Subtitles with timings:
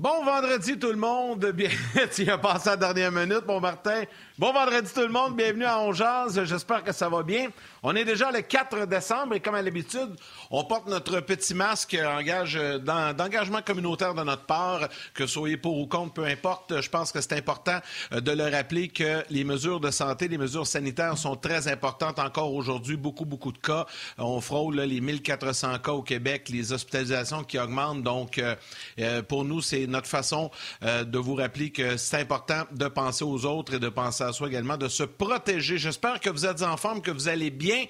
[0.00, 1.44] Bon vendredi tout le monde.
[1.56, 1.70] Bien,
[2.14, 4.04] tu as passé la dernière minute, mon Martin.
[4.38, 5.34] Bon vendredi tout le monde.
[5.34, 6.44] Bienvenue à Ongeaz.
[6.44, 7.48] J'espère que ça va bien.
[7.82, 10.10] On est déjà le 4 décembre et comme à l'habitude,
[10.52, 16.12] on porte notre petit masque d'engagement communautaire de notre part, que soyez pour ou contre,
[16.12, 16.80] peu importe.
[16.80, 17.80] Je pense que c'est important
[18.12, 22.20] euh, de le rappeler que les mesures de santé, les mesures sanitaires sont très importantes
[22.20, 22.96] encore aujourd'hui.
[22.96, 23.86] Beaucoup, beaucoup de cas.
[24.18, 28.04] On frôle les 1400 cas au Québec, les hospitalisations qui augmentent.
[28.04, 28.54] Donc, euh,
[29.00, 30.50] euh, pour nous, c'est notre façon
[30.82, 34.48] de vous rappeler que c'est important de penser aux autres et de penser à soi
[34.48, 35.78] également, de se protéger.
[35.78, 37.84] J'espère que vous êtes en forme, que vous allez bien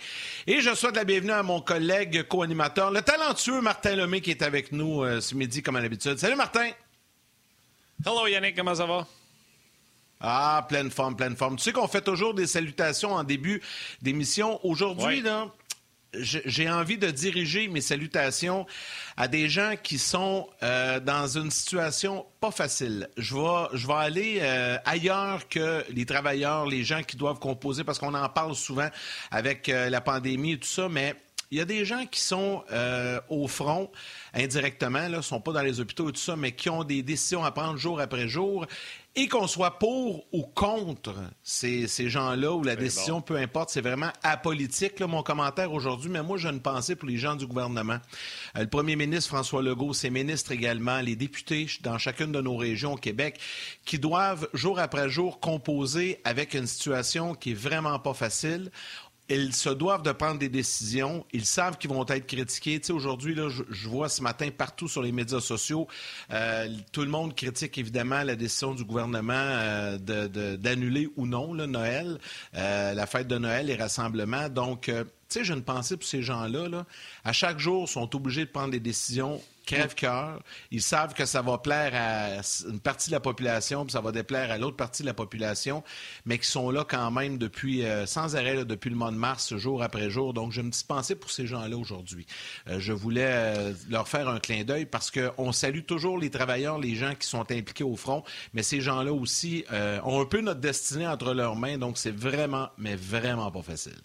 [0.47, 4.43] et je souhaite la bienvenue à mon collègue co-animateur, le talentueux Martin Lemay, qui est
[4.43, 6.19] avec nous euh, ce midi, comme à l'habitude.
[6.19, 6.71] Salut, Martin!
[8.05, 9.07] Hello, Yannick, comment ça va?
[10.21, 11.57] Ah, pleine forme, pleine forme.
[11.57, 13.63] Tu sais qu'on fait toujours des salutations en début
[14.03, 14.59] d'émission.
[14.65, 15.49] Aujourd'hui, là,
[16.15, 18.67] j'ai envie de diriger mes salutations
[19.17, 23.09] à des gens qui sont euh, dans une situation pas facile.
[23.17, 27.85] Je vais, je vais aller euh, ailleurs que les travailleurs, les gens qui doivent composer,
[27.85, 28.89] parce qu'on en parle souvent
[29.31, 31.15] avec euh, la pandémie et tout ça, mais
[31.51, 32.63] il y a des gens qui sont
[33.31, 33.91] au front
[34.35, 37.43] indirectement, ne sont pas dans les hôpitaux et tout ça, mais qui ont des décisions
[37.43, 38.67] à prendre jour après jour
[39.19, 44.13] et qu'on soit pour ou contre ces, gens-là ou la décision, peu importe, c'est vraiment
[44.23, 47.99] apolitique, mon commentaire aujourd'hui, mais moi, j'ai une pensée pour les gens du gouvernement.
[48.57, 52.57] Euh, le premier ministre François Legault, ses ministres également, les députés dans chacune de nos
[52.57, 53.41] régions au Québec,
[53.85, 58.71] qui doivent jour après jour composer avec une situation qui est vraiment pas facile
[59.29, 61.25] ils se doivent de prendre des décisions.
[61.33, 62.81] Ils savent qu'ils vont être critiqués.
[62.81, 65.87] Tu sais, aujourd'hui, là, je, vois ce matin partout sur les médias sociaux,
[66.31, 69.99] euh, tout le monde critique évidemment la décision du gouvernement euh,
[70.57, 72.19] d'annuler ou non le Noël,
[72.55, 74.49] euh, la fête de Noël, les rassemblements.
[74.49, 74.91] Donc,
[75.29, 76.69] tu sais, j'ai une pensée pour ces gens-là.
[76.69, 76.87] Là.
[77.25, 80.43] À chaque jour, ils sont obligés de prendre des décisions crève-cœur.
[80.71, 84.13] Ils savent que ça va plaire à une partie de la population, puis ça va
[84.13, 85.85] déplaire à l'autre partie de la population,
[86.25, 89.55] mais qui sont là quand même depuis, euh, sans arrêt, depuis le mois de mars,
[89.57, 90.33] jour après jour.
[90.33, 92.27] Donc, une petite pensée pour ces gens-là aujourd'hui.
[92.69, 96.79] Euh, je voulais euh, leur faire un clin d'œil parce qu'on salue toujours les travailleurs,
[96.79, 98.25] les gens qui sont impliqués au front,
[98.55, 99.65] mais ces gens-là aussi
[100.05, 104.01] ont un peu notre destinée entre leurs mains, donc c'est vraiment, mais vraiment pas facile.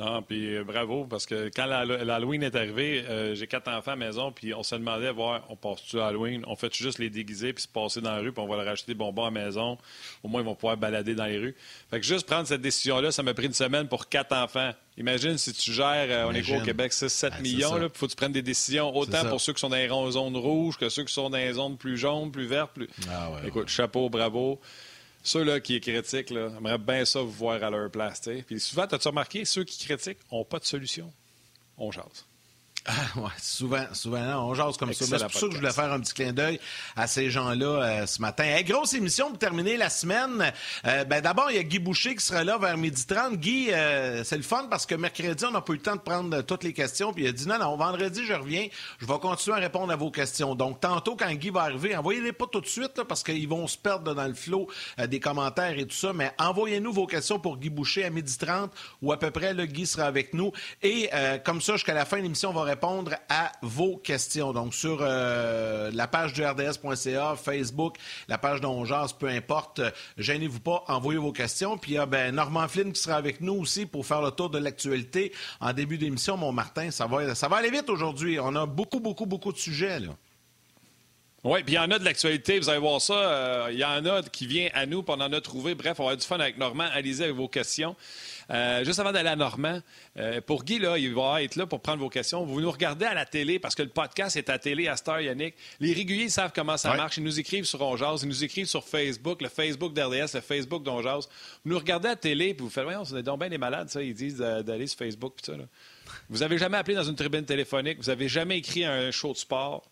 [0.00, 3.96] Non, puis euh, bravo, parce que quand l'Halloween est arrivé, euh, j'ai quatre enfants à
[3.96, 6.42] la maison, puis on se demandait, voir, on passe-tu à Halloween?
[6.46, 8.72] On fait juste les déguiser, puis se passer dans la rue, puis on va leur
[8.72, 9.76] acheter des bonbons à la maison.
[10.22, 11.54] Au moins, ils vont pouvoir balader dans les rues.
[11.90, 14.70] Fait que juste prendre cette décision-là, ça m'a pris une semaine pour quatre enfants.
[14.96, 18.12] Imagine si tu gères, euh, on est quoi au Québec, 6-7 millions, il faut que
[18.12, 21.04] tu prennes des décisions autant pour ceux qui sont dans les zones rouges que ceux
[21.04, 22.72] qui sont dans les zones plus jaunes, plus vertes.
[22.72, 22.88] Plus...
[23.10, 24.60] Ah Écoute, chapeau, bravo.
[25.22, 28.22] Ceux là, qui critiquent, là, j'aimerais bien ça vous voir à leur place.
[28.46, 31.12] Puis souvent, as-tu remarqué, ceux qui critiquent n'ont pas de solution?
[31.76, 32.26] On jase.
[32.86, 35.04] Ah, ouais, souvent, souvent, on jase comme ça.
[35.04, 36.58] C'est pour ça que je voulais faire un petit clin d'œil
[36.96, 38.44] à ces gens-là euh, ce matin.
[38.62, 40.50] grosse émission pour terminer la semaine.
[40.86, 43.36] Euh, ben, D'abord, il y a Guy Boucher qui sera là vers midi 30.
[43.36, 46.00] Guy, euh, c'est le fun parce que mercredi, on n'a pas eu le temps de
[46.00, 47.12] prendre toutes les questions.
[47.12, 48.66] Puis il a dit non, non, vendredi, je reviens.
[48.98, 50.54] Je vais continuer à répondre à vos questions.
[50.54, 53.76] Donc, tantôt, quand Guy va arriver, envoyez-les pas tout de suite parce qu'ils vont se
[53.76, 54.68] perdre dans le flot
[55.06, 56.14] des commentaires et tout ça.
[56.14, 59.66] Mais envoyez-nous vos questions pour Guy Boucher à midi 30 ou à peu près, le
[59.66, 60.52] Guy sera avec nous.
[60.82, 61.10] Et
[61.44, 64.52] comme ça, jusqu'à la fin de l'émission, on va répondre à vos questions.
[64.52, 67.96] Donc, sur euh, la page du RDS.ca, Facebook,
[68.28, 69.80] la page d'Ongeance, peu importe,
[70.16, 71.76] gênez-vous pas, envoyez vos questions.
[71.78, 74.30] Puis il y a ben, Normand Flynn qui sera avec nous aussi pour faire le
[74.30, 76.36] tour de l'actualité en début d'émission.
[76.36, 78.38] Mon Martin, ça va, ça va aller vite aujourd'hui.
[78.38, 80.00] On a beaucoup, beaucoup, beaucoup de sujets.
[80.00, 80.10] Là.
[81.42, 83.14] Oui, puis il y en a de l'actualité, vous allez voir ça.
[83.14, 85.74] Euh, il y en a qui vient à nous, puis on en a trouvé.
[85.74, 86.86] Bref, on va avoir du fun avec Normand.
[86.92, 87.96] Allez-y avec vos questions.
[88.50, 89.80] Euh, juste avant d'aller à Normand,
[90.16, 92.44] euh, pour Guy, là, il va être là pour prendre vos questions.
[92.44, 95.20] Vous nous regardez à la télé parce que le podcast est à télé à Star
[95.20, 95.54] Yannick.
[95.78, 97.16] Les réguliers savent comment ça marche.
[97.18, 100.82] Ils nous écrivent sur Onjaz, ils nous écrivent sur Facebook, le Facebook d'RDS, le Facebook
[100.82, 101.28] d'Onjaz.
[101.64, 103.88] Vous nous regardez à la télé puis vous faites, voyons, c'est donc bien des malades,
[103.88, 104.02] ça.
[104.02, 105.52] Ils disent d'aller sur Facebook puis ça.
[106.28, 109.38] Vous n'avez jamais appelé dans une tribune téléphonique, vous n'avez jamais écrit un show de
[109.38, 109.88] sport.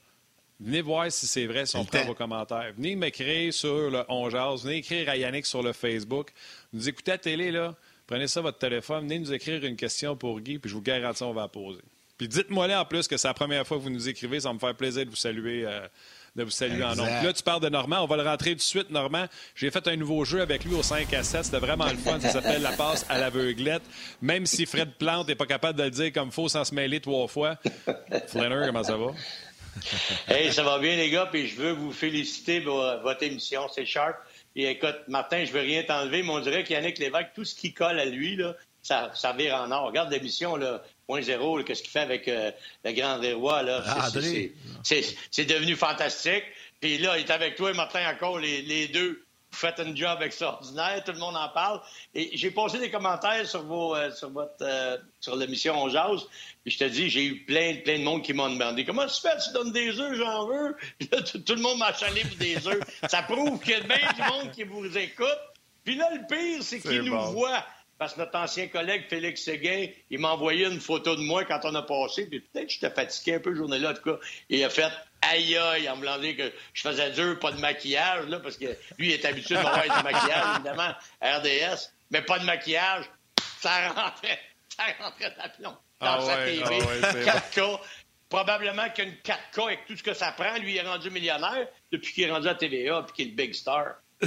[0.61, 2.73] Venez voir si c'est vrai, si on prend vos commentaires.
[2.77, 6.33] Venez m'écrire sur le Onjaz, venez écrire à Yannick sur le Facebook.
[6.73, 7.77] Vous écoutez à la télé, là,
[8.09, 11.23] Prenez ça, votre téléphone, venez nous écrire une question pour Guy, puis je vous garantis,
[11.23, 11.83] on va la poser.
[12.17, 14.49] Puis dites-moi là en plus que c'est la première fois que vous nous écrivez, ça
[14.49, 15.65] va me faire plaisir de vous saluer.
[15.65, 15.87] Euh,
[16.37, 17.05] de vous saluer en nom.
[17.05, 18.03] Là, tu parles de Normand.
[18.03, 19.27] On va le rentrer tout de suite, Normand.
[19.57, 21.47] J'ai fait un nouveau jeu avec lui au 5 à 7.
[21.47, 22.21] C'était vraiment le fun.
[22.21, 23.83] Ça s'appelle La passe à l'aveuglette.
[24.23, 26.75] Même si Fred Plante n'est pas capable de le dire comme il faut sans se
[26.75, 27.57] mêler trois fois.
[28.29, 29.07] Flanner, comment ça va?
[30.29, 31.27] hey, ça va bien, les gars.
[31.27, 33.63] Puis je veux vous féliciter pour votre émission.
[33.75, 34.17] C'est sharp.
[34.59, 37.73] Et écoute, Martin, je veux rien t'enlever, mais on dirait qu'Yannick Lévesque, tout ce qui
[37.73, 39.87] colle à lui, là, ça, ça vire en or.
[39.87, 42.51] Regarde l'émission, là, point zéro, qu'est-ce qu'il fait avec euh,
[42.85, 43.85] le grand Roy, là.
[43.87, 46.43] Ah, c'est devenu fantastique.
[46.81, 49.25] Puis là, il est avec toi, Martin, encore, les, les deux.
[49.51, 51.81] Vous faites un job extraordinaire, tout le monde en parle.
[52.15, 56.27] Et j'ai posé des commentaires sur vos, euh, sur votre, euh, sur l'émission On Jase.
[56.63, 59.21] Puis je te dis, j'ai eu plein, plein de monde qui m'ont demandé comment tu
[59.21, 60.77] fais, tu donnes des œufs, j'en veux.
[61.01, 62.81] tout, le monde m'a chalé pour des œufs.
[63.09, 65.39] Ça prouve qu'il y a bien du monde qui vous écoute.
[65.85, 67.65] Puis là, le pire, c'est qu'ils nous voient.
[67.99, 71.61] Parce que notre ancien collègue Félix Séguin, il m'a envoyé une photo de moi quand
[71.65, 74.19] on a passé, puis peut-être que j'étais fatigué un peu journée-là, en tout cas.
[74.49, 74.93] il a fait
[75.23, 78.67] aïe aïe en me disant que je faisais dur, pas de maquillage, là, parce que
[78.99, 83.05] lui, il est habitué de avoir du maquillage, évidemment, RDS, mais pas de maquillage.
[83.61, 84.41] Ça rentrait,
[84.77, 86.79] ça rentrait d'aplomb dans ah sa ouais, TV.
[86.81, 87.81] Ah ouais, 4K.
[88.29, 92.13] Probablement qu'une 4K avec tout ce que ça prend, lui, il est rendu millionnaire depuis
[92.13, 93.95] qu'il est rendu à TVA puis qu'il est le big star.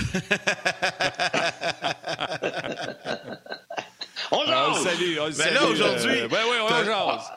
[4.32, 4.84] on ah, jase!
[4.84, 7.32] salut, on Ben salue, là, aujourd'hui, euh, ben oui, on jase.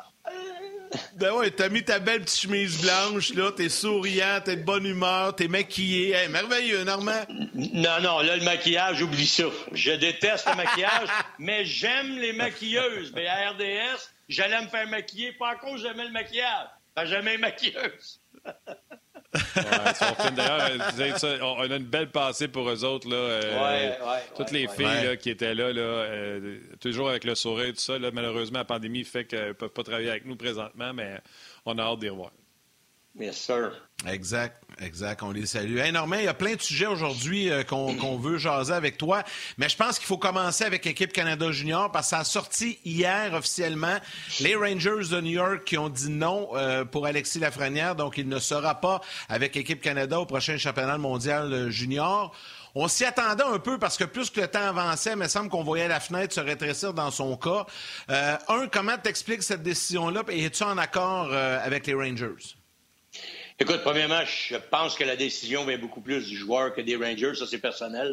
[1.17, 4.85] Ben ouais, t'as mis ta belle petite chemise blanche, là, t'es souriant, t'es de bonne
[4.85, 6.12] humeur, t'es maquillé.
[6.12, 7.25] Hey, merveilleux, Normand.
[7.55, 9.44] Non, non, là, le maquillage, oublie ça.
[9.73, 11.08] Je déteste le maquillage,
[11.38, 13.12] mais j'aime les maquilleuses.
[13.14, 16.69] Mais à RDS, j'allais me faire maquiller, pas à cause j'aimais le maquillage.
[16.97, 18.20] Que j'aimais les maquilleuses.
[19.34, 23.08] Ouais, D'ailleurs, euh, on a une belle passée pour eux autres.
[23.08, 25.04] Là, euh, Ouais, ouais, toutes ouais, les filles Ouais.
[25.04, 27.98] là, qui étaient là, là euh, toujours avec le sourire et tout ça.
[27.98, 31.19] Là, malheureusement, la pandémie fait qu'elles ne peuvent pas travailler avec nous présentement, mais
[31.66, 32.31] on a hâte d'y revoir.
[33.16, 33.70] Yes, sir.
[34.08, 35.22] Exact, exact.
[35.22, 35.78] On les salue.
[35.78, 39.22] Hey, Normand, il y a plein de sujets aujourd'hui euh, qu'on veut jaser avec toi,
[39.56, 42.81] mais je pense qu'il faut commencer avec l'équipe Canada Junior parce que ça a sorti
[42.84, 43.99] hier officiellement.
[44.40, 48.28] Les Rangers de New York qui ont dit non euh, pour Alexis Lafrenière, donc il
[48.28, 52.34] ne sera pas avec l'équipe Canada au prochain championnat mondial junior.
[52.75, 55.50] On s'y attendait un peu parce que plus que le temps avançait, il me semble
[55.50, 57.64] qu'on voyait la fenêtre se rétrécir dans son cas.
[58.11, 62.56] Euh, un, comment t'expliques cette décision-là et es-tu en accord avec les Rangers?
[63.61, 67.34] Écoute, premièrement, je pense que la décision vient beaucoup plus du joueur que des Rangers.
[67.37, 68.12] Ça, c'est personnel.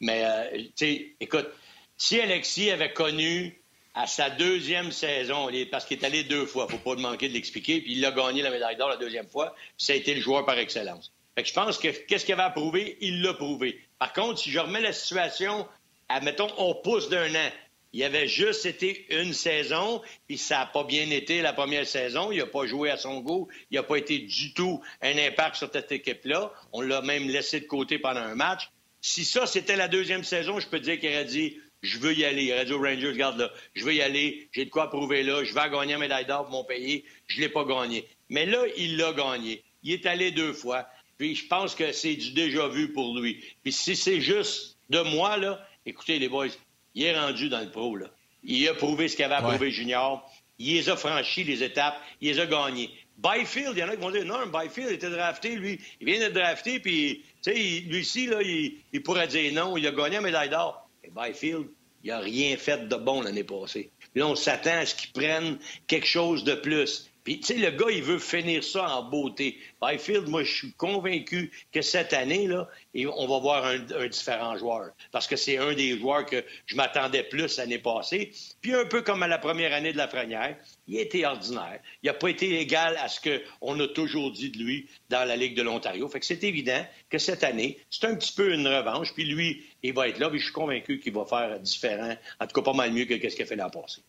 [0.00, 1.48] Mais, euh, tu sais, écoute,
[1.96, 3.58] si Alexis avait connu
[3.94, 7.34] à sa deuxième saison, il parce qu'il est allé deux fois, faut pas manquer de
[7.34, 10.14] l'expliquer, puis il a gagné la médaille d'or la deuxième fois, puis ça a été
[10.14, 11.12] le joueur par excellence.
[11.36, 12.98] Fait je pense que qu'est-ce qu'il avait à prouver?
[13.00, 13.80] Il l'a prouvé.
[13.98, 15.66] Par contre, si je remets la situation,
[16.08, 17.50] admettons, on pousse d'un an.
[17.94, 22.32] Il avait juste été une saison, puis ça n'a pas bien été la première saison.
[22.32, 23.46] Il n'a pas joué à son goût.
[23.70, 26.52] Il n'a pas été du tout un impact sur cette équipe-là.
[26.72, 28.68] On l'a même laissé de côté pendant un match.
[29.00, 32.24] Si ça, c'était la deuxième saison, je peux dire qu'il aurait dit je veux y
[32.24, 32.44] aller.
[32.44, 35.22] Il aurait dit aux Rangers, regarde là, je veux y aller, j'ai de quoi prouver
[35.22, 37.04] là, je vais gagner la médaille d'or pour mon pays.
[37.28, 38.08] Je ne l'ai pas gagné.
[38.28, 39.62] Mais là, il l'a gagné.
[39.84, 40.88] Il est allé deux fois.
[41.16, 43.44] Puis je pense que c'est du déjà vu pour lui.
[43.62, 46.48] Puis si c'est juste de moi, là, écoutez les boys,
[46.94, 47.96] il est rendu dans le pro.
[47.96, 48.06] Là.
[48.42, 49.50] Il a prouvé ce qu'il avait à Ouais.
[49.50, 50.28] prouver junior.
[50.58, 51.96] Il les a franchis, les étapes.
[52.20, 52.90] Il les a gagnés.
[53.18, 55.78] Byfield, il y en a qui vont dire non, Byfield était drafté, lui.
[56.00, 59.52] Il vient d'être drafté, puis, tu sais, il- lui ici, là, il, il pourrait dire
[59.52, 59.76] non.
[59.76, 60.88] Il a gagné la médaille d'or.
[61.02, 61.66] Mais Byfield,
[62.02, 63.90] il n'a rien fait de bon l'année passée.
[64.12, 67.08] Puis là, on s'attend à ce qu'il prenne quelque chose de plus.
[67.24, 69.58] Puis, tu sais, le gars, il veut finir ça en beauté.
[69.80, 74.58] Byfield, moi, je suis convaincu que cette année, là, on va voir un, un différent
[74.58, 74.90] joueur.
[75.10, 78.30] Parce que c'est un des joueurs que je m'attendais plus l'année passée.
[78.60, 80.54] Puis, un peu comme à la première année de la Frenière,
[80.86, 81.80] il a été ordinaire.
[82.02, 85.36] Il n'a pas été égal à ce qu'on a toujours dit de lui dans la
[85.36, 86.06] Ligue de l'Ontario.
[86.08, 89.14] Fait que c'est évident que cette année, c'est un petit peu une revanche.
[89.14, 90.28] Puis lui, il va être là.
[90.28, 92.16] Puis je suis convaincu qu'il va faire différent.
[92.38, 94.02] En tout cas, pas mal mieux que ce qu'il a fait l'an passé.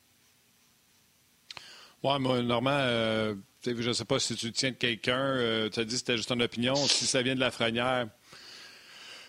[2.04, 3.36] Ouais, moi, Normand, euh,
[3.66, 5.18] je ne sais pas si tu tiens de quelqu'un.
[5.18, 6.76] euh, tu as dit que c'était juste ton opinion.
[6.76, 8.08] Si ça vient de la frenière,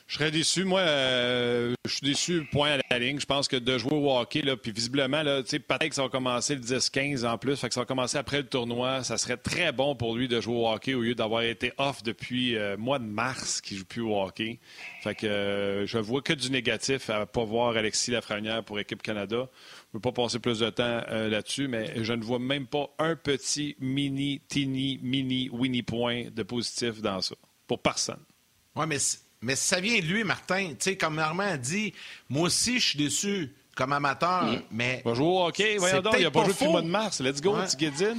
[0.06, 0.64] je serais déçu.
[0.64, 3.18] Moi, euh, je suis déçu, point à la ligne.
[3.18, 6.60] Je pense que de jouer au hockey, puis visiblement, peut-être que ça va commencer le
[6.60, 9.02] 10-15 en plus, fait que ça va commencer après le tournoi.
[9.02, 12.02] Ça serait très bon pour lui de jouer au hockey au lieu d'avoir été off
[12.02, 14.60] depuis euh, mois de mars qu'il joue plus au hockey.
[15.02, 19.02] Fait que je vois que du négatif à ne pas voir Alexis Lafrenière pour Équipe
[19.02, 19.48] Canada.
[19.92, 22.66] Je ne veux pas passer plus de temps euh, là-dessus, mais je ne vois même
[22.66, 27.34] pas un petit mini, teeny, mini, winnie point de positif dans ça.
[27.66, 28.20] Pour personne.
[28.74, 28.98] Oui, mais,
[29.40, 30.70] mais ça vient de lui, Martin.
[30.70, 31.94] Tu sais, comme Normand a dit,
[32.28, 35.02] moi aussi, je suis déçu comme amateur, mais.
[35.04, 35.76] Il va jouer au hockey.
[35.78, 37.20] Voyons donc, il n'a pas joué depuis le mois de mars.
[37.20, 37.64] Let's go, Ouais.
[37.64, 38.18] petit Guédine.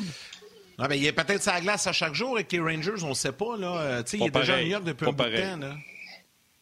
[0.79, 3.13] Ah, ben, il est peut-être sa glace à chaque jour avec les Rangers, on ne
[3.15, 3.57] sait pas.
[3.57, 3.77] Là.
[3.77, 4.65] Euh, tu sais, il est déjà à pareil.
[4.65, 5.57] New York depuis Pas un bout de temps.
[5.57, 5.75] Là.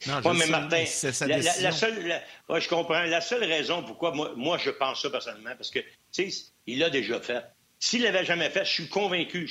[0.08, 1.64] Non, mais sais, Martin, c'est la, la- décision.
[1.64, 3.02] la seule, la- ouais, je comprends.
[3.04, 6.80] La seule raison pourquoi moi, moi, je pense ça personnellement, parce que, tu sais, il
[6.80, 7.44] l'a déjà fait.
[7.80, 9.48] S'il l'avait jamais fait, je suis convaincu.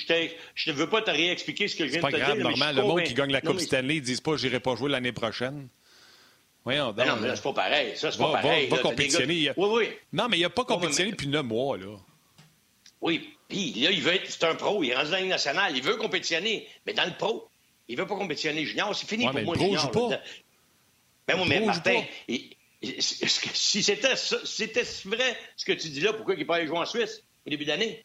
[0.55, 2.37] Je ne veux pas te réexpliquer ce que je viens C'est pas de te grave,
[2.37, 2.47] dire.
[2.49, 2.75] mais je normal.
[2.75, 4.77] suis Le monde qui gagne la Non, Coupe mais- Stanley, ils disent pas j'irai pas
[4.77, 5.69] jouer l'année prochaine.
[6.65, 7.93] Voyons Ben non, mais là, c'est pas pareil.
[7.97, 8.67] Ça, c'est pas Va, pareil.
[8.69, 8.83] va, va là.
[8.83, 9.43] T'as des compétitionner.
[9.43, 9.89] gars- Oui, oui.
[10.13, 11.97] Non, mais il n'a pas compétitionné depuis neuf mois, là.
[13.03, 15.31] Oui, puis là, il veut être, c'est un pro, il est rendu dans la Ligue
[15.31, 17.49] nationale, il veut compétitionner, mais dans le pro,
[17.89, 19.83] il veut pas compétitionner junior, c'est fini Ouais, pour mais moi, pro junior.
[19.83, 20.21] joue pas.
[21.27, 22.51] Ben moi, mais pro Martin, il-
[23.01, 26.77] si c'était c'était vrai ce que tu dis là, pourquoi il n'est pas allé jouer
[26.79, 28.05] en Suisse au début d'année?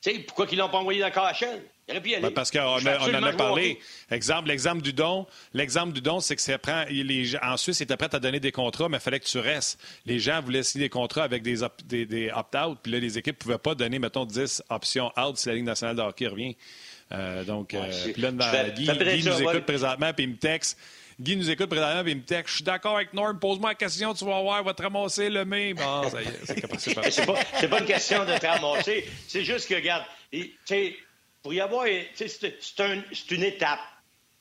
[0.00, 1.60] Sais, pourquoi ils l'ont pas envoyé dans le KHL?
[1.88, 2.22] Il aurait pu y aller.
[2.22, 3.80] Ben, parce qu'on en a parlé.
[4.12, 5.26] Exemple, l'exemple du don.
[5.52, 6.84] L'exemple du don, c'est que ça prend.
[6.88, 9.24] Les, gens- en Suisse, ils étaient prêts à donner des contrats, mais il fallait que
[9.26, 9.80] tu restes.
[10.06, 13.18] Les gens voulaient signer des contrats avec des, op- des, des opt-out, puis là, les
[13.18, 16.28] équipes ne pouvaient pas donner, mettons, 10 options out si la Ligue nationale de hockey
[16.28, 16.56] revient.
[17.12, 19.52] Euh, donc, Ouais, euh, puis là, Guy, Guy ça, nous ouais.
[19.54, 20.78] écoute présentement, puis il me texte.
[21.20, 22.50] Guy nous écoute présentement, puis il me texte.
[22.50, 25.44] Je suis d'accord avec Norm, pose-moi la question, tu vas voir, va te ramasser le
[25.44, 25.72] main.
[25.74, 26.94] Bon, ça y est, c'est
[27.26, 29.08] pas, c'est pas une question de te ramasser.
[29.26, 30.96] C'est juste que, regarde, et, tu sais,
[31.42, 31.86] pour y avoir.
[32.14, 33.80] C'est c'est un- c'est une étape.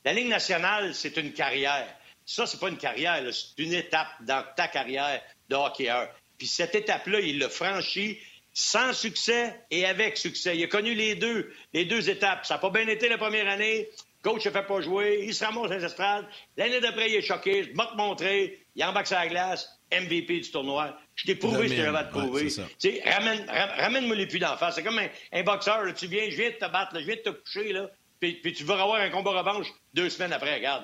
[0.05, 1.87] La Ligue nationale, c'est une carrière.
[2.25, 6.09] Ça, c'est pas une carrière, c'est une étape dans ta carrière de hockeyeur.
[6.37, 8.19] Puis cette étape-là, il l'a franchi
[8.59, 10.57] sans succès et avec succès.
[10.57, 12.43] Il a connu les deux, les deux étapes.
[12.43, 13.87] Ça n'a pas bien été la première année.
[14.23, 15.19] Coach ne fait pas jouer.
[15.27, 16.25] Il se ramasse dans les estrades.
[16.57, 17.61] L'année d'après, il est choqué.
[17.65, 18.65] Je vais te montrer.
[18.75, 19.69] Il embarque la glace.
[19.91, 20.97] MVP du tournoi.
[21.15, 22.47] Je t'ai prouvé ce que j'avais à te Ouais, prouver.
[22.47, 24.73] Tu sais, ramène, ra- ramène-moi les puits d'en face.
[24.73, 25.83] C'est comme un, un boxeur.
[25.83, 25.93] là.
[25.93, 28.33] Tu viens, je viens de te battre, là, je viens de te coucher, là, puis,
[28.41, 30.55] puis tu vas avoir un combat revanche deux semaines après.
[30.55, 30.83] Regarde.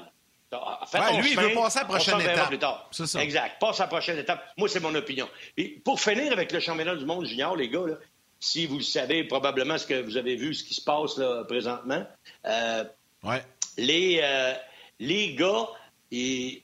[0.93, 2.48] Ouais, lui, il veut passer à la prochaine étape.
[2.48, 2.89] plus tard.
[2.91, 3.22] Ça.
[3.24, 3.60] Exact.
[3.60, 4.43] Passe à la prochaine étape.
[4.57, 5.27] Moi, c'est mon opinion.
[5.57, 7.95] Et pour finir avec le championnat du monde junior, les gars, là,
[8.39, 11.43] si vous le savez, probablement ce que vous avez vu, ce qui se passe là,
[11.45, 12.05] présentement,
[12.45, 12.83] euh,
[13.24, 13.41] Ouais.
[13.77, 14.53] les, euh,
[15.00, 15.67] les gars,
[16.12, 16.62] ils-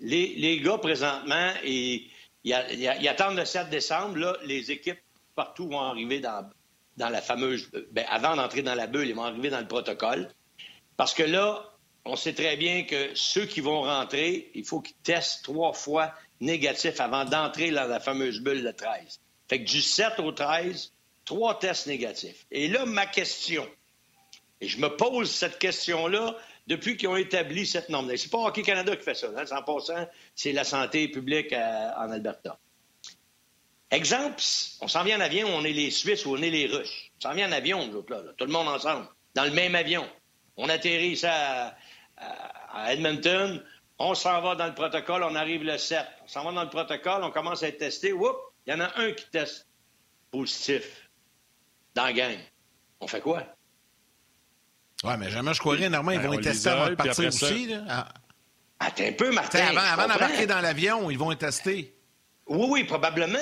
[0.00, 2.10] les, les gars présentement, ils
[3.08, 4.16] attendent le 7 décembre.
[4.18, 4.98] Là, les équipes
[5.34, 6.48] partout vont arriver dans,
[6.96, 7.70] dans la fameuse.
[7.92, 10.28] ben, avant d'entrer dans la bulle, ils vont arriver dans le protocole.
[10.98, 11.64] Parce que là,
[12.04, 16.14] on sait très bien que ceux qui vont rentrer, il faut qu'ils testent trois fois
[16.40, 19.20] négatif avant d'entrer dans la fameuse bulle de 13.
[19.48, 20.92] Fait que du 7 au 13,
[21.24, 22.46] trois tests négatifs.
[22.50, 23.68] Et là, ma question,
[24.60, 28.16] et je me pose cette question-là depuis qu'ils ont établi cette norme.
[28.16, 29.28] C'est pas Hockey Canada qui fait ça.
[29.36, 29.44] Hein?
[29.50, 32.58] En passant, c'est la santé publique à- en Alberta.
[33.90, 34.40] Exemple,
[34.80, 37.10] on s'en vient en avion, on est les Suisses ou on est les Russes.
[37.18, 39.50] On s'en vient en avion, nous autres, là, là, tout le monde ensemble, dans le
[39.50, 40.08] même avion.
[40.56, 41.74] On atterrit ça
[42.20, 43.62] à, Edmonton,
[43.98, 46.06] on s'en va dans le protocole, on arrive le 7.
[46.24, 48.12] On s'en va dans le protocole, on commence à être testé.
[48.12, 49.66] Oups, il y en a un qui teste
[50.30, 51.10] positif
[51.94, 52.36] dans la gang.
[53.00, 53.44] On fait quoi?
[55.02, 57.26] Ouais, mais jamais je croirais, normalement, ils Ben, vont on les tester avant de partir
[57.26, 57.66] aussi.
[57.66, 57.84] Là.
[57.88, 58.08] Ah.
[58.80, 59.76] Attends un peu, Martin.
[59.76, 61.94] avant d'embarquer dans l'avion, ils vont les tester.
[62.46, 63.38] Oui, oui, probablement.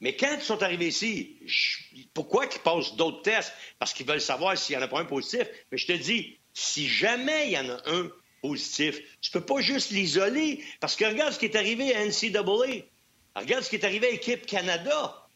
[0.00, 1.78] Mais quand ils sont arrivés ici, je-
[2.12, 3.52] pourquoi qu'ils passent d'autres tests?
[3.78, 5.46] Parce qu'ils veulent savoir s'il n'y en a pas un positif.
[5.70, 9.60] Mais je te dis, si jamais il y en a un positif, tu peux pas
[9.60, 10.64] juste l'isoler.
[10.80, 12.84] Parce que regarde ce qui est arrivé à NCAA.
[13.36, 15.26] Regarde ce qui est arrivé à Équipe Canada.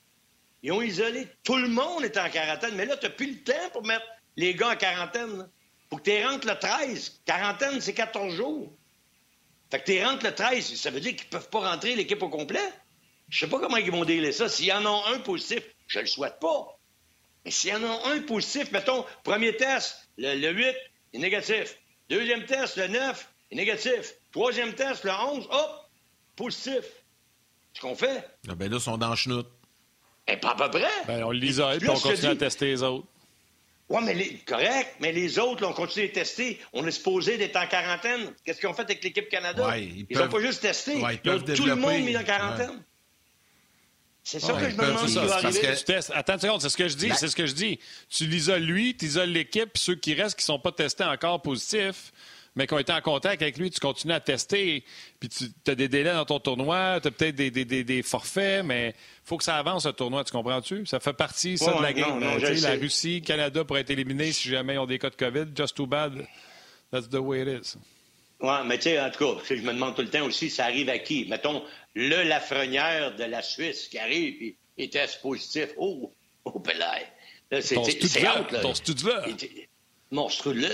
[0.63, 1.27] Ils ont isolé.
[1.43, 2.75] Tout le monde est en quarantaine.
[2.77, 4.07] Mais là, tu n'as plus le temps pour mettre
[4.37, 5.39] les gars en quarantaine.
[5.39, 5.49] là.
[5.91, 7.23] Pour que tu rentres le 13.
[7.25, 8.73] Quarantaine, c'est 14 jours.
[9.71, 12.29] Fait que tu rentres le 13, ça veut dire qu'ils peuvent pas rentrer l'équipe au
[12.29, 12.73] complet.
[13.29, 14.49] Je sais pas comment ils vont délai ça.
[14.49, 16.79] S'il y en a un positif, je le souhaite pas.
[17.45, 20.75] Mais s'il y en a un positif, mettons, premier test, le, le 8
[21.13, 21.77] est négatif.
[22.09, 24.15] Deuxième test, le 9 est négatif.
[24.33, 25.71] Troisième test, le 11, hop,
[26.37, 26.83] positif.
[27.75, 28.25] Ce qu'on fait?
[28.49, 29.49] Ah, ben là, ils sont dans le chenoute.
[30.27, 30.91] Eh, pas à peu près.
[31.07, 33.07] Ben, on l'isole, Puis on continue à tester les autres.
[33.89, 36.61] Oui, mais les, correct, mais les autres, là, on continue de les tester.
[36.75, 38.35] On est supposé d'être en quarantaine.
[38.45, 39.67] Qu'est-ce qu'ils ont fait avec l'équipe Canada?
[39.67, 40.97] Ouais, ils ils n'ont peuvent- pas juste testé.
[40.97, 42.83] Ouais, ils ils ont peuvent tout le monde mis en quarantaine.
[44.31, 45.57] C'est ça Ouais, que ils je me demande c'est ce ça, qui va c'est parce
[45.57, 45.73] arriver.
[45.73, 46.13] que- Tu testes.
[46.15, 47.09] Attends une seconde, c'est ce que je dis.
[47.09, 47.79] Ben- C'est ce que je dis.
[48.11, 51.05] Tu l'isoles lui, tu isoles l'équipe, puis ceux qui restent qui ne sont pas testés
[51.05, 52.13] encore positifs,
[52.55, 54.85] mais qui ont été en contact avec lui, tu continues à tester.
[55.19, 58.03] Puis tu as des délais dans ton tournoi, tu as peut-être des, des- des- des
[58.03, 60.85] forfaits, mais il faut que ça avance, ce tournoi, tu comprends-tu?
[60.85, 62.21] Ça fait partie, ça, Ouais, de la game.
[62.21, 62.75] non, la sais.
[62.75, 65.47] Russie, Canada pourrait être éliminé si jamais ils ont des cas de COVID.
[65.57, 66.27] Just too bad.
[66.93, 67.77] That's the way it is.
[68.41, 70.65] Oui, mais tu sais, en tout cas, je me demande tout le temps aussi, ça
[70.67, 71.27] arrive à qui?
[71.29, 71.65] Mettons,
[71.95, 75.71] le Lafrenière de la Suisse qui arrive et, et teste positif.
[75.77, 76.13] Oh,
[76.45, 77.07] oh, Pelay.
[77.51, 77.75] Là, c'est
[78.41, 78.61] out, là.
[78.61, 79.25] ton stud-là.
[79.27, 79.67] Il- il-
[80.13, 80.69] Mon stud-là,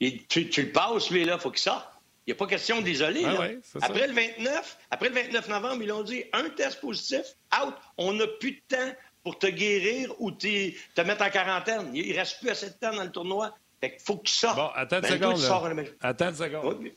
[0.00, 1.88] il- tu, tu le passes, lui, là, faut qu'il sorte.
[2.26, 2.82] Il n'y a pas question.
[3.24, 3.78] Ah ouais, ça.
[3.80, 7.22] après, le 29, après le 29 novembre, ils l'ont dit, un test positif,
[7.64, 7.74] out.
[7.96, 8.92] On n'a plus de temps
[9.24, 11.90] pour te guérir ou te mettre en quarantaine.
[11.94, 13.56] Il ne reste plus assez de temps dans le tournoi.
[13.80, 14.56] Fait qu'il faut que tu sortes.
[14.56, 15.34] Bon, attends une Ben, toi, seconde.
[15.36, 15.48] tu là.
[15.48, 15.92] sors en Amérique.
[16.00, 16.76] Attends une seconde.
[16.80, 16.94] Oui.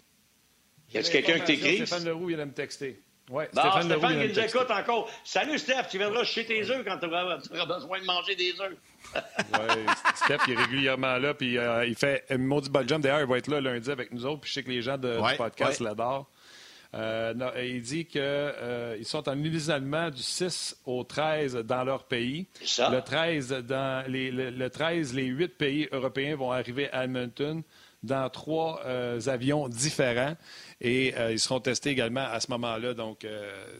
[0.93, 1.75] Y a quelqu'un qui t'écrit?
[1.87, 3.01] Stéphane Leroux vient de me texter.
[3.29, 4.57] Oui, Bon, Stéphane Leroux Stéphane vient de qui me nous texter.
[4.59, 5.09] écoute encore.
[5.23, 8.53] Salut Steph, tu viendras chez tes œufs quand tu auras, tu besoin de manger des
[8.59, 8.75] œufs.
[9.15, 9.85] Oui,
[10.15, 13.01] Steph il est régulièrement là, puis euh, il fait une maudit jump.
[13.03, 14.97] D'ailleurs, il va être là lundi avec nous autres, puis je sais que les gens
[14.97, 15.85] de, Ouais, du podcast ouais.
[15.87, 16.27] l'adorent.
[16.93, 22.47] Il dit qu'ils sont en isolement du 6 au 13 dans leur pays.
[22.61, 27.63] Le 13, dans les, le, 13, les huit pays européens vont arriver à Edmonton
[28.03, 28.81] dans trois
[29.27, 30.35] avions différents.
[30.81, 32.93] Et ils seront testés également à ce moment-là.
[32.93, 33.25] Donc,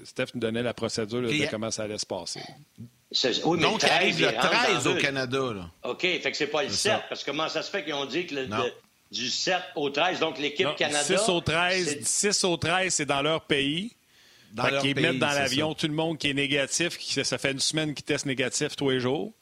[0.03, 2.41] Steph nous donnait la procédure de comment ça allait se passer.
[3.11, 5.39] Donc, il arrive le 13 au Canada.
[5.53, 5.69] Là.
[5.83, 6.93] OK, fait que c'est pas le 7.
[7.09, 8.47] Parce que comment ça se fait qu'ils ont dit que le,
[9.11, 11.17] du 7 au 13, donc l'équipe Canada...
[11.17, 13.95] 6 au 13, 6 au 13 c'est dans leur pays.
[14.53, 17.51] Dans leur pays, mettent dans l'avion tout le monde qui est négatif, qui, ça fait
[17.51, 19.33] une semaine qu'ils testent négatif tous les jours.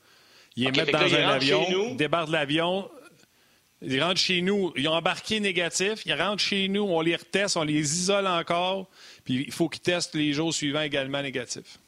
[0.56, 2.90] Ils les mettent dans un avion, débarquent de l'avion,
[3.82, 7.56] ils rentrent chez nous, ils ont embarqué négatif, ils rentrent chez nous, on les reteste,
[7.56, 8.88] on les isole encore,
[9.24, 11.80] puis il faut qu'ils testent les jours suivants également négatifs.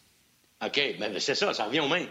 [0.63, 2.07] OK, mais c'est ça, ça revient au même.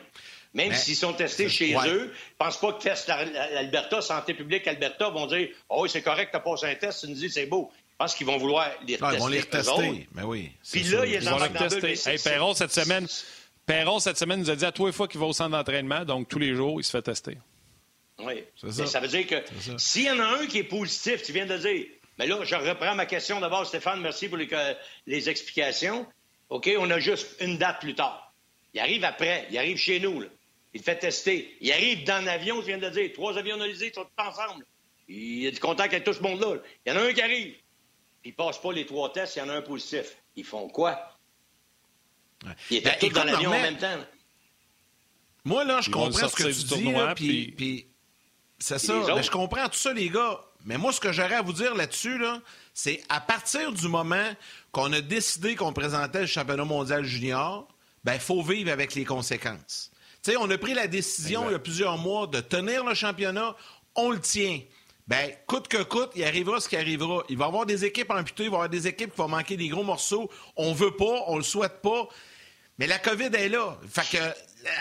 [0.53, 5.09] Même s'ils sont testés chez eux, ne pense pas que test l'Alberta, Santé publique Alberta
[5.11, 7.71] vont dire Oh, c'est correct, tu as passé un test, tu nous dis c'est beau.
[7.77, 9.17] Je pense qu'ils vont vouloir les retester.
[9.17, 10.09] ils vont les retester.
[10.15, 10.51] Mais oui.
[10.73, 12.11] Puis là, ils, vont les tester.
[12.11, 13.07] Hey, Perron, cette semaine,
[13.67, 16.05] Perron, cette semaine, nous a dit à tous les fois qu'il va au centre d'entraînement,
[16.05, 17.37] donc tous les jours, il se fait tester.
[18.19, 18.43] Oui.
[18.57, 18.87] Ça.
[18.87, 19.01] ça.
[19.01, 19.37] veut dire que
[19.77, 21.87] s'il y en a un qui est positif, tu viens de dire,
[22.19, 24.49] mais là, je reprends ma question d'abord, Stéphane, merci pour les,
[25.07, 26.07] les explications.
[26.49, 28.33] OK, on a juste une date plus tard.
[28.75, 30.21] Il arrive après, il arrive chez nous.
[30.21, 30.27] Là.
[30.73, 31.57] Il fait tester.
[31.61, 33.11] Il arrive dans l'avion, je viens de le dire.
[33.13, 34.65] Trois avions analysés, ils sont tous ensemble.
[35.09, 36.57] Il a du contact avec tout ce monde-là.
[36.87, 37.55] Il y en a un qui arrive.
[38.23, 40.17] Puis il passe pas les trois tests, il y en a un positif.
[40.37, 41.17] Ils font quoi?
[42.71, 43.99] Il était ben, tous dans l'avion en même temps.
[45.45, 47.87] Moi, là, je comprends ce que tu dis, puis,
[48.59, 49.01] c'est ça.
[49.07, 50.41] Ben, je comprends tout ça, les gars.
[50.65, 52.41] Mais moi, ce que j'aurais à vous dire là-dessus, là,
[52.75, 54.31] c'est à partir du moment
[54.73, 57.67] qu'on a décidé qu'on présentait le championnat mondial junior,
[58.05, 59.91] ben, il faut vivre avec les conséquences.
[60.23, 62.95] Tu sais, on a pris la décision il y a plusieurs mois de tenir le
[62.95, 63.57] championnat,
[63.95, 64.61] on le tient.
[65.09, 67.25] Ben, coûte que coûte, il arrivera ce qui arrivera.
[67.29, 69.29] Il va y avoir des équipes amputées, il va y avoir des équipes qui vont
[69.29, 70.31] manquer des gros morceaux.
[70.57, 72.09] On veut pas, on le souhaite pas.
[72.79, 73.79] Mais la COVID est là.
[73.89, 74.23] Fait que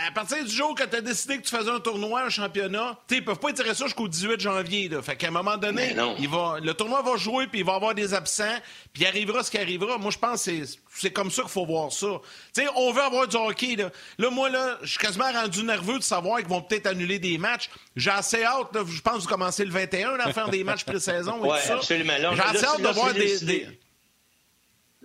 [0.08, 2.98] à partir du jour que tu as décidé que tu faisais un tournoi, un championnat,
[3.10, 4.90] ils peuvent pas étirer ça jusqu'au 18 janvier.
[4.90, 5.02] Là.
[5.02, 7.76] Fait qu'à un moment donné, il va, le tournoi va jouer, puis il va y
[7.76, 8.58] avoir des absents,
[8.94, 9.98] puis il arrivera ce qui arrivera.
[9.98, 10.52] Moi, je pense que
[10.94, 12.08] c'est comme ça qu'il faut voir ça.
[12.54, 13.76] sais, on veut avoir du hockey.
[13.76, 17.20] Là, là moi, là, je suis quasiment rendu nerveux de savoir qu'ils vont peut-être annuler
[17.20, 17.70] des matchs.
[17.96, 21.76] J'ai assez hâte, je pense, de commencer le 21 à faire des matchs pré-saison ça.
[21.76, 22.14] absolument.
[22.18, 23.80] J'ai assez hâte de voir des...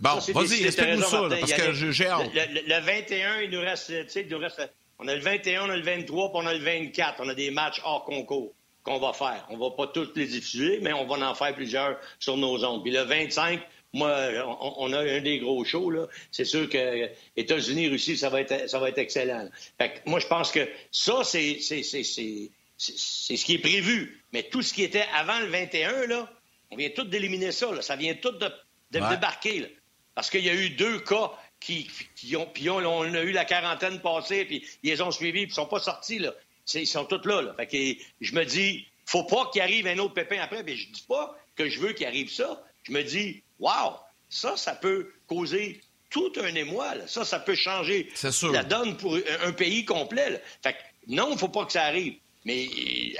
[0.00, 2.30] Bon, vas-y, explique-nous ça, parce que j'ai hâte.
[2.34, 4.60] Le, 21, il nous reste, il nous reste
[4.98, 7.20] on a le 21, on a le 23, puis on a le 24.
[7.20, 9.46] On a des matchs hors concours qu'on va faire.
[9.50, 12.82] On va pas tous les diffuser, mais on va en faire plusieurs sur nos ondes.
[12.82, 13.60] Puis le 25,
[13.92, 14.16] moi,
[14.60, 16.06] on, a un des gros shows, là.
[16.30, 19.48] C'est sûr que États-Unis, Russie, ça va être, ça va être excellent.
[19.78, 24.22] Fait que moi, je pense que ça, c'est, c'est, ce qui est prévu.
[24.32, 26.30] Mais tout ce qui était avant le 21, là,
[26.70, 27.82] on vient tout d'éliminer ça, là.
[27.82, 28.50] Ça vient tout de,
[28.90, 29.66] débarquer, là.
[30.14, 31.88] Parce qu'il y a eu deux cas qui,
[32.36, 35.54] ont, puis on, a eu la quarantaine passée, puis ils les ont suivis, puis ils
[35.54, 36.34] sont pas sortis, là.
[36.74, 37.54] Ils sont tous là, là.
[37.54, 40.88] Fait que je me dis, faut pas qu'il arrive un autre pépin après, mais je
[40.90, 42.62] dis pas que je veux qu'il arrive ça.
[42.84, 43.94] Je me dis, wow,
[44.28, 47.06] ça, ça peut causer tout un émoi, là.
[47.06, 48.08] Ça, ça peut changer
[48.52, 52.16] la donne pour un, pays complet, Fait que non, il faut pas que ça arrive.
[52.44, 52.68] Mais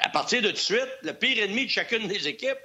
[0.00, 2.58] à partir de tout de suite, le pire ennemi de chacune des équipes,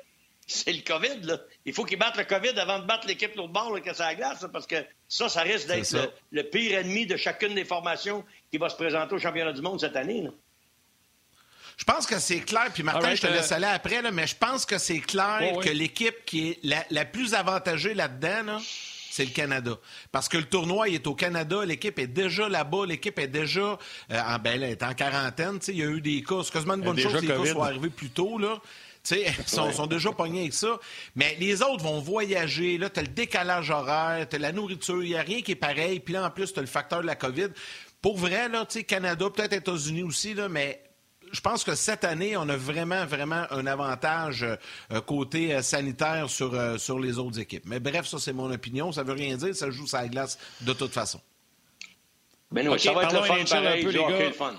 [0.49, 1.21] c'est le COVID.
[1.23, 1.37] Là.
[1.65, 4.13] Il faut qu'ils battent le COVID avant de battre l'équipe l'autre bord là, que ça
[4.15, 8.57] glace, parce que ça, ça risque d'être le, pire ennemi de chacune des formations qui
[8.57, 10.27] va se présenter au championnat du monde cette année.
[11.77, 14.27] Je pense que c'est clair, puis Martin, je te laisse euh, aller après, là, mais
[14.27, 18.59] je pense que c'est clair que l'équipe qui est la, plus avantagée là-dedans,
[19.11, 19.77] c'est le Canada.
[20.11, 23.61] Parce que le tournoi il est au Canada, l'équipe est déjà là-bas, l'équipe est déjà
[24.11, 25.59] euh, en, ben, elle est en quarantaine.
[25.67, 27.67] Il y a eu des cas, c'est quasiment une bonne chose que les cas soient
[27.67, 28.37] arrivés plus tôt.
[28.37, 28.59] Là.
[29.11, 30.79] Ils sont, sont, déjà pognés avec ça.
[31.15, 32.77] Mais les autres vont voyager.
[32.77, 35.51] Là, tu as le décalage horaire, tu as la nourriture, il n'y a rien qui
[35.51, 35.99] est pareil.
[35.99, 37.49] Puis là, en plus, tu as le facteur de la COVID.
[38.01, 40.81] Pour vrai, là, Canada, peut-être États-Unis aussi, là, mais
[41.31, 46.29] je pense que cette année, on a vraiment, vraiment un avantage euh, côté euh, sanitaire
[46.29, 47.65] sur, euh, sur les autres équipes.
[47.65, 48.91] Mais bref, ça, c'est mon opinion.
[48.91, 49.55] Ça veut rien dire.
[49.55, 51.21] Ça joue sur la glace de toute façon.
[52.51, 54.55] Ben non, ça va être le fun, pareil, un peu, les fun.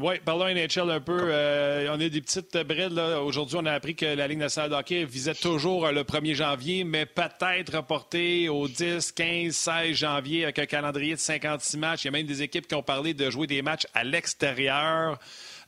[0.00, 1.18] Oui, parlons NHL un peu.
[1.24, 2.96] Euh, on a des petites brides.
[2.96, 6.34] Aujourd'hui, on a appris que la Ligue nationale de hockey visait toujours euh, le 1er
[6.34, 12.04] janvier, mais peut-être reporté au 10, 15, 16 janvier avec un calendrier de 56 matchs.
[12.04, 15.18] Il y a même des équipes qui ont parlé de jouer des matchs à l'extérieur.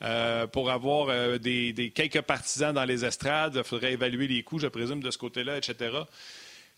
[0.02, 3.56] Euh, pour avoir des, quelques partisans dans les estrades.
[3.56, 5.90] Il faudrait évaluer les coûts, je présume, de ce côté-là, etc.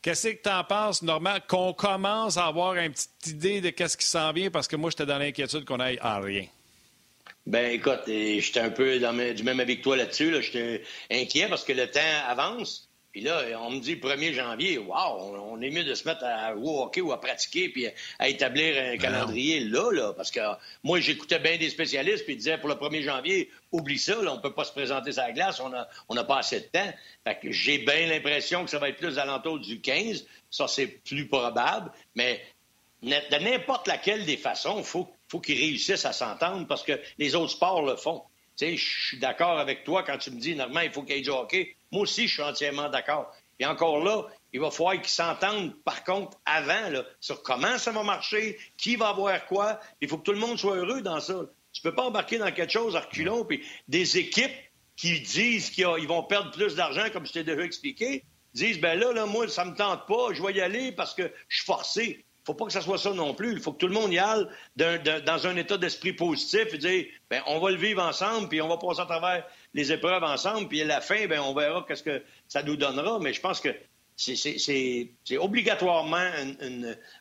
[0.00, 3.96] Qu'est-ce que tu en penses, Normand, qu'on commence à avoir une petite idée de qu'est-ce
[3.96, 4.50] qui s'en vient?
[4.50, 6.46] Parce que moi, j'étais dans l'inquiétude qu'on aille à rien.
[7.46, 10.30] Ben écoute, j'étais un peu dans du même avec toi là-dessus.
[10.30, 10.40] Là.
[10.40, 12.88] J'étais inquiet parce que le temps avance.
[13.12, 16.54] Puis là, on me dit 1er janvier, wow, on, est mieux de se mettre à
[16.54, 17.86] jouer au hockey ou à pratiquer puis
[18.18, 20.14] à établir un ben calendrier là, là.
[20.14, 20.40] Parce que
[20.82, 24.32] moi, j'écoutais bien des spécialistes puis ils disaient pour le 1er janvier, oublie ça, là,
[24.32, 26.66] on peut pas se présenter sur la glace, on n'a on a pas assez de
[26.66, 26.92] temps.
[27.24, 30.24] Fait que j'ai bien l'impression que ça va être plus alentour du 15.
[30.50, 31.92] Ça, c'est plus probable.
[32.14, 32.40] Mais
[33.02, 37.34] de n'importe laquelle des façons, il faut, faut qu'ils réussissent à s'entendre parce que les
[37.34, 38.22] autres sports le font.
[38.58, 41.16] Tu sais, je suis d'accord avec toi quand tu me dis, normalement, il faut qu'il
[41.16, 41.74] y ait du hockey.
[41.90, 43.34] Moi aussi, je suis entièrement d'accord.
[43.58, 47.92] Et encore là, il va falloir qu'ils s'entendent, par contre, avant, là, sur comment ça
[47.92, 49.80] va marcher, qui va avoir quoi.
[50.02, 51.46] Il faut que tout le monde soit heureux dans ça.
[51.72, 54.52] Tu peux pas embarquer dans quelque chose à reculons, puis des équipes
[54.96, 59.12] qui disent qu'ils vont perdre plus d'argent, comme je t'ai déjà expliqué, disent, ben là,
[59.14, 62.26] là, moi, ça me tente pas, je vais y aller parce que je suis forcé
[62.44, 63.52] faut pas que ça soit ça non plus.
[63.52, 67.06] Il faut que tout le monde y aille dans un état d'esprit positif et dire
[67.30, 70.68] ben on va le vivre ensemble, puis on va passer à travers les épreuves ensemble,
[70.68, 73.18] puis à la fin, ben on verra qu'est-ce que ça nous donnera.
[73.20, 73.74] Mais je pense que
[74.16, 76.30] c'est obligatoirement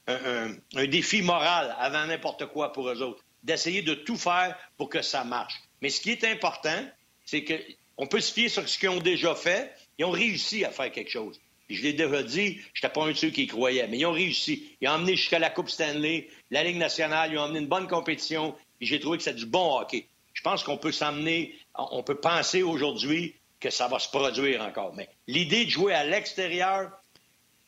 [0.07, 5.01] un, défi moral avant n'importe quoi pour eux autres, d'essayer de tout faire pour que
[5.01, 5.53] ça marche.
[5.81, 6.85] Mais ce qui est important,
[7.25, 9.73] c'est qu'on peut se fier sur ce qu'ils ont déjà fait.
[9.97, 11.39] Ils ont réussi à faire quelque chose
[11.73, 13.87] je l'ai déjà dit, je n'étais pas un de ceux qui y croyaient.
[13.87, 14.75] Mais ils ont réussi.
[14.81, 17.87] Ils ont emmené jusqu'à la Coupe Stanley, la Ligue nationale, ils ont emmené une bonne
[17.87, 18.55] compétition.
[18.79, 20.07] Et j'ai trouvé que c'est du bon hockey.
[20.33, 24.93] Je pense qu'on peut s'emmener, on peut penser aujourd'hui que ça va se produire encore.
[24.95, 26.91] Mais l'idée de jouer à l'extérieur,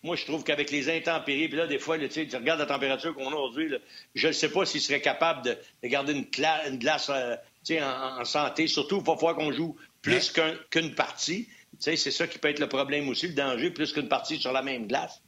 [0.04, 3.32] moi, je trouve qu'avec les intempéries, puis là, des fois, tu regardes la température qu'on
[3.32, 3.74] a aujourd'hui,
[4.16, 6.26] je ne sais pas s'ils seraient capables de, garder une,
[6.78, 7.36] glace euh,
[7.82, 8.68] en, santé.
[8.68, 10.34] Surtout, il va falloir qu'on joue plus
[10.72, 11.48] qu'une partie
[11.84, 14.62] c'est ça qui peut être le problème aussi, le danger, plus qu'une partie sur la
[14.62, 15.22] même glace.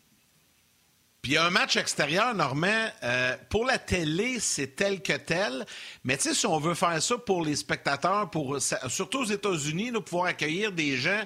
[1.21, 5.65] Puis un match extérieur, Normand, euh, pour la télé, c'est tel que tel.
[6.03, 9.91] Mais tu sais, si on veut faire ça pour les spectateurs, pour surtout aux États-Unis,
[10.05, 11.23] pouvoir accueillir des gens,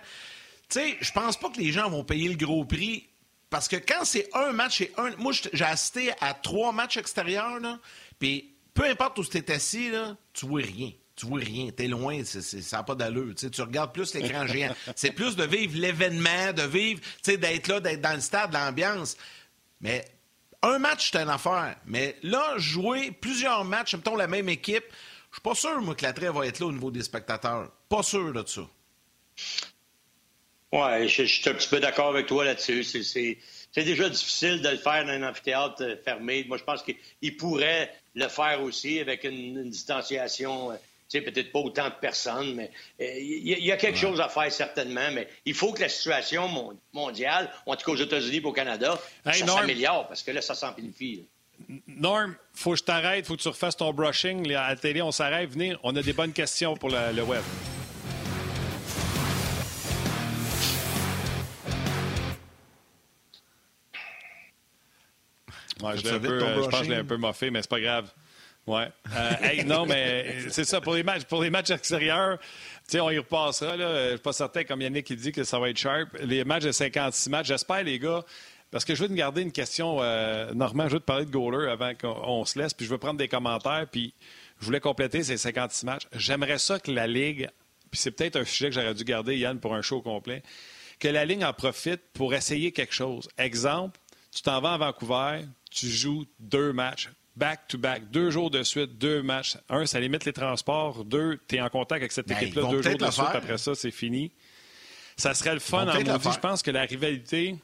[0.69, 3.09] tu sais, je pense pas que les gens vont payer le gros prix.
[3.49, 5.15] Parce que quand c'est un match et un.
[5.17, 7.77] Moi, j'ai assisté à trois matchs extérieurs, là,
[8.19, 11.88] puis peu importe où tu es assis, là, tu vois rien tu vois rien, t'es
[11.88, 13.34] loin, ça n'a pas d'allure.
[13.36, 14.73] Tu regardes plus l'écran géant.
[14.95, 19.17] C'est plus de vivre l'événement, de vivre, d'être là, d'être dans le stade, l'ambiance.
[19.82, 20.05] Mais
[20.62, 21.75] un match, c'est une affaire.
[21.86, 24.86] Mais là, jouer plusieurs matchs, mettons la même équipe,
[25.32, 27.69] je suis pas sûr, moi, que l'attrait va être là au niveau des spectateurs.
[27.89, 28.62] Pas sûr de ça.
[30.71, 32.84] Oui, je, suis un petit peu d'accord avec toi là-dessus.
[32.84, 33.38] C'est
[33.75, 36.45] déjà difficile de le faire dans un amphithéâtre fermé.
[36.47, 40.75] Moi, je pense qu'il pourrait le faire aussi avec une distanciation euh,
[41.09, 44.51] sais, peut-être pas autant de personnes, mais il euh, y, a quelque chose à faire
[44.51, 45.11] certainement.
[45.13, 46.47] Mais il faut que la situation
[46.93, 50.55] mondiale, en tout cas aux États-Unis et au Canada, ça s'améliore parce que là, ça
[50.55, 51.25] s'amplifie.
[51.87, 54.53] Norm, faut que je t'arrête, faut que tu refasses ton brushing.
[54.53, 55.49] À la télé, on s'arrête.
[55.49, 57.43] Venez, on a des bonnes questions pour le web.
[65.81, 67.79] Ouais, je, un peu, je pense que je l'ai un peu moffé, mais c'est pas
[67.79, 68.11] grave.
[68.69, 68.84] Oui.
[69.15, 70.79] Euh, non, mais c'est ça.
[70.79, 72.38] Pour les matchs, pour les matchs extérieurs,
[72.93, 73.75] on y repassera.
[73.75, 74.03] Là.
[74.05, 76.10] Je suis pas certain, comme Yannick qui dit que ça va être sharp.
[76.21, 78.23] Les matchs de 56 matchs, j'espère, les gars,
[78.69, 79.97] parce que je veux te garder une question.
[80.01, 83.17] Euh, je veux te parler de goaler avant qu'on se laisse, puis je veux prendre
[83.17, 84.13] des commentaires, puis
[84.60, 86.08] je voulais compléter ces 56 matchs.
[86.13, 87.49] J'aimerais ça que la Ligue,
[87.89, 90.43] puis c'est peut-être un sujet que j'aurais dû garder, Yann, pour un show complet,
[90.99, 93.29] que la Ligue en profite pour essayer quelque chose.
[93.39, 93.99] Exemple,
[94.32, 99.23] tu t'en vas à Vancouver, tu joues deux matchs back-to-back, deux jours de suite, deux
[99.23, 99.58] matchs.
[99.69, 101.06] Un, ça limite les transports.
[101.06, 103.25] Deux, tu es en contact avec cette ben, équipe-là deux jours de suite.
[103.34, 104.32] Après ça, c'est fini.
[105.17, 106.30] Ça serait le fun en maudit.
[106.34, 107.56] Je pense que la rivalité.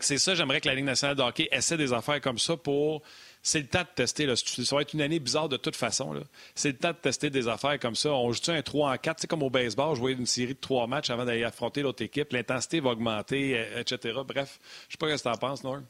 [0.00, 3.02] c'est ça, j'aimerais que la Ligue nationale de hockey essaie des affaires comme ça pour.
[3.42, 4.26] C'est le temps de tester.
[4.26, 4.34] Là.
[4.34, 6.20] Ça va être une année bizarre de toute façon.
[6.54, 8.12] C'est le temps de tester des affaires comme ça.
[8.12, 10.88] On joue un 3 en 4, c'est comme au baseball, jouer une série de trois
[10.88, 12.32] matchs avant d'aller affronter l'autre équipe.
[12.32, 14.18] L'intensité va augmenter, etc.
[14.26, 15.84] Bref, je sais pas ce que tu en penses, Norm.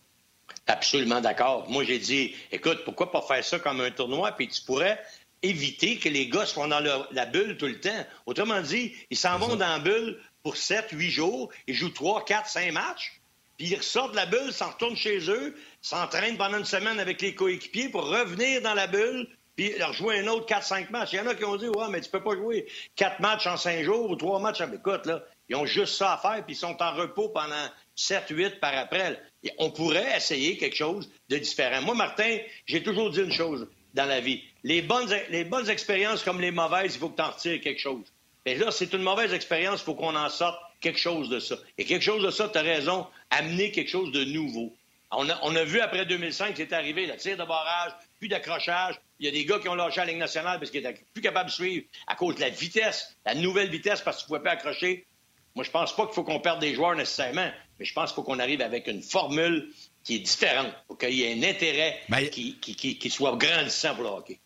[0.66, 1.68] Absolument d'accord.
[1.68, 5.00] Moi, j'ai dit, écoute, pourquoi pas faire ça comme un tournoi, puis tu pourrais
[5.42, 6.80] éviter que les gars soient dans
[7.12, 8.06] la bulle tout le temps.
[8.26, 12.24] Autrement dit, ils s'en vont dans la bulle pour 7, 8 jours, ils jouent 3,
[12.24, 13.20] 4, 5 matchs,
[13.56, 17.20] puis ils ressortent de la bulle, s'en retournent chez eux, s'entraînent pendant une semaine avec
[17.20, 21.10] les coéquipiers pour revenir dans la bulle, puis leur jouer un autre 4-5 matchs.
[21.12, 23.46] Il y en a qui ont dit, ouais, mais tu peux pas jouer 4 matchs
[23.46, 24.60] en 5 jours ou 3 matchs.
[24.60, 27.54] Écoute, là, ils ont juste ça à faire, puis ils sont en repos pendant
[27.96, 29.18] 7-8 par après
[29.58, 31.82] on pourrait essayer quelque chose de différent.
[31.82, 34.42] Moi, Martin, j'ai toujours dit une chose dans la vie.
[34.64, 38.04] Les bonnes, expériences comme les mauvaises, il faut que tu en retires quelque chose.
[38.44, 41.56] Et là, c'est une mauvaise expérience, il faut qu'on en sorte quelque chose de ça.
[41.78, 44.72] Et quelque chose de ça, tu as raison, amener quelque chose de nouveau.
[45.12, 49.00] On a, vu après 2005 c'est arrivé, le tir de barrage, plus d'accrochage.
[49.18, 51.22] Il y a des gars qui ont lâché la Ligue nationale parce qu'ils étaient plus
[51.22, 54.42] capables de suivre à cause de la vitesse, la nouvelle vitesse parce tu ne pouvais
[54.42, 55.06] pas accrocher.
[55.54, 58.16] Moi, je pense pas qu'il faut qu'on perde des joueurs nécessairement, mais je pense qu'il
[58.16, 59.72] faut qu'on arrive avec une formule
[60.04, 63.94] qui est différente, pour qu'il y ait un intérêt ben, qui, qui, qui, soit grandissant
[63.94, 64.38] pour le hockey.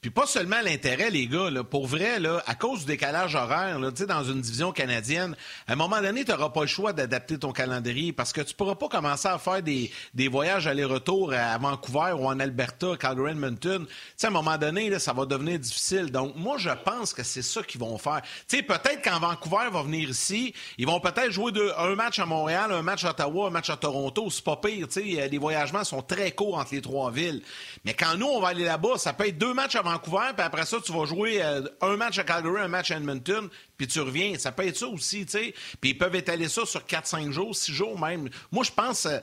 [0.00, 3.78] Puis pas seulement l'intérêt, les gars, là, pour vrai, là, à cause du décalage horaire,
[3.78, 5.36] là, dans une division canadienne,
[5.68, 8.54] à un moment donné, tu n'auras pas le choix d'adapter ton calendrier parce que tu
[8.54, 13.32] pourras pas commencer à faire des, des voyages aller-retour à Vancouver ou en Alberta, Calgary,
[13.32, 13.86] Edmonton.
[14.22, 16.10] à un moment donné, là, ça va devenir difficile.
[16.10, 18.22] Donc, moi, je pense que c'est ça qu'ils vont faire.
[18.48, 22.72] peut-être quand Vancouver va venir ici, ils vont peut-être jouer deux, un match à Montréal,
[22.72, 24.30] un match à Ottawa, un match à Toronto.
[24.30, 24.86] C'est pas pire.
[24.96, 27.42] Les voyagements sont très courts entre les trois villes.
[27.84, 30.14] Mais quand nous, on va aller là-bas, ça peut être deux matchs à Vancouver, puis
[30.38, 33.86] après ça, tu vas jouer euh, un match à Calgary, un match à Edmonton, puis
[33.86, 34.38] tu reviens.
[34.38, 35.54] Ça peut être ça aussi, tu sais.
[35.80, 38.28] Puis ils peuvent étaler ça sur 4-5 jours, 6 jours même.
[38.52, 39.18] Moi, je pense, euh,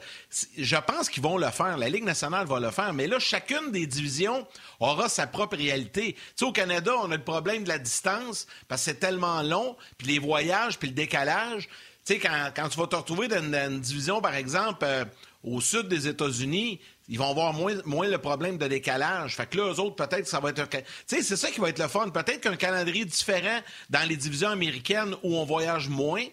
[0.57, 1.77] je pense qu'ils vont le faire.
[1.77, 2.93] La Ligue nationale va le faire.
[2.93, 4.47] Mais là, chacune des divisions
[4.79, 6.13] aura sa propre réalité.
[6.13, 9.41] Tu sais, au Canada, on a le problème de la distance, parce que c'est tellement
[9.41, 11.69] long, puis les voyages, puis le décalage.
[12.05, 15.03] Tu sais, quand, tu vas te retrouver dans une, division, par exemple, euh,
[15.43, 19.35] au sud des États-Unis, ils vont avoir moins, moins le problème de décalage.
[19.35, 20.67] Fait que là, eux autres, peut-être ça va être un...
[20.67, 22.09] Tu sais, c'est ça qui va être le fun.
[22.09, 26.23] Peut-être qu'un calendrier différent dans les divisions américaines où on voyage moins,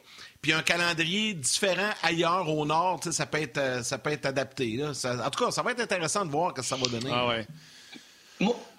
[0.42, 4.76] puis un calendrier différent ailleurs au nord, ça peut être, euh, ça peut être adapté.
[4.76, 4.92] Là.
[5.24, 7.10] en tout cas, ça va être intéressant de voir ce que ça va donner.
[7.12, 7.46] Ah ouais.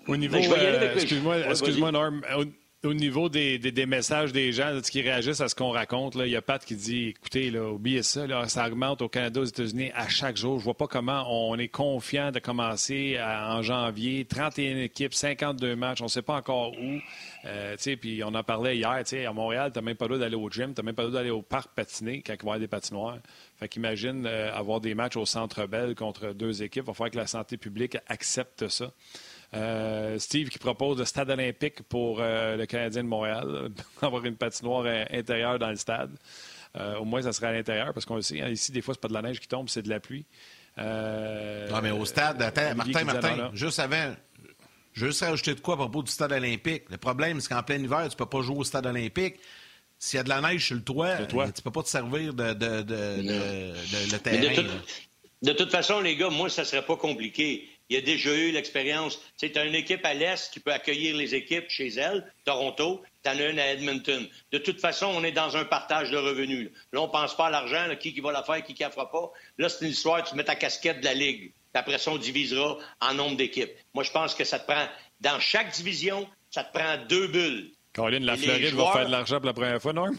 [0.08, 2.44] Au niveau, euh, excuse-moi, excuse-moi Norm, au
[2.94, 6.64] niveau des, messages des gens qui réagissent à ce qu'on raconte, il y a Pat
[6.64, 10.60] qui dit écoutez, là, oubliez ça, ça augmente au Canada, aux États-Unis à chaque jour.
[10.60, 14.26] Je vois pas comment on est confiant de commencer en janvier.
[14.26, 17.00] 31 équipes, 52 matchs, on ne sait pas encore où.
[17.46, 20.50] Euh, puis on en parlait hier, à Montréal, tu n'as même pas le d'aller au
[20.50, 22.68] gym, tu n'as même pas le d'aller au parc patiner quand il y avoir des
[22.68, 23.20] patinoires.
[23.58, 26.84] Fait qu'imagine euh, avoir des matchs au Centre Bell contre deux équipes.
[26.86, 28.92] Il va falloir que la santé publique accepte ça.
[29.54, 33.70] Euh, Steve qui propose le stade olympique pour euh, le Canadien de Montréal,
[34.02, 36.12] avoir une patinoire intérieure dans le stade.
[36.78, 38.94] Euh, au moins, ça serait à l'intérieur, parce qu'on le sait, hein, ici, des fois,
[38.94, 40.26] c'est pas de la neige qui tombe, c'est de la pluie.
[40.78, 44.14] non, mais au stade, attends, Martin, Martin, juste avant,
[44.94, 46.84] juste rajouter de quoi à propos du stade olympique.
[46.90, 49.36] Le problème, c'est qu'en plein hiver, tu peux pas jouer au stade olympique.
[49.98, 52.54] S'il y a de la neige sur le toit, tu peux pas te servir de,
[52.54, 54.64] de, de, terrain.
[55.42, 57.70] De, toute façon, les gars, moi, ça serait pas compliqué.
[57.90, 59.20] Il y a déjà eu l'expérience.
[59.38, 63.04] Tu as une équipe à l'Est qui peut accueillir les équipes chez elle, Toronto.
[63.24, 64.28] Tu en as une à Edmonton.
[64.52, 66.72] De toute façon, on est dans un partage de revenus.
[66.92, 68.90] Là, on ne pense pas à l'argent, qui, qui va la faire, qui ne la
[68.90, 69.32] fera pas.
[69.60, 71.52] Là, c'est une histoire, tu mets ta casquette de la Ligue.
[71.74, 73.72] après ça, on divisera en nombre d'équipes.
[73.94, 74.88] Moi, je pense que ça te prend,
[75.22, 77.72] dans chaque division, ça te prend deux bulles.
[77.94, 80.18] Caroline, la Floride va faire de l'argent pour la première fois, Norm?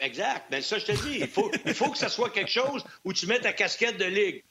[0.00, 0.46] Exact.
[0.50, 2.84] Mais ben, ça, je te dis, il faut, il faut que ça soit quelque chose
[3.04, 4.42] où tu mets ta casquette de ligue.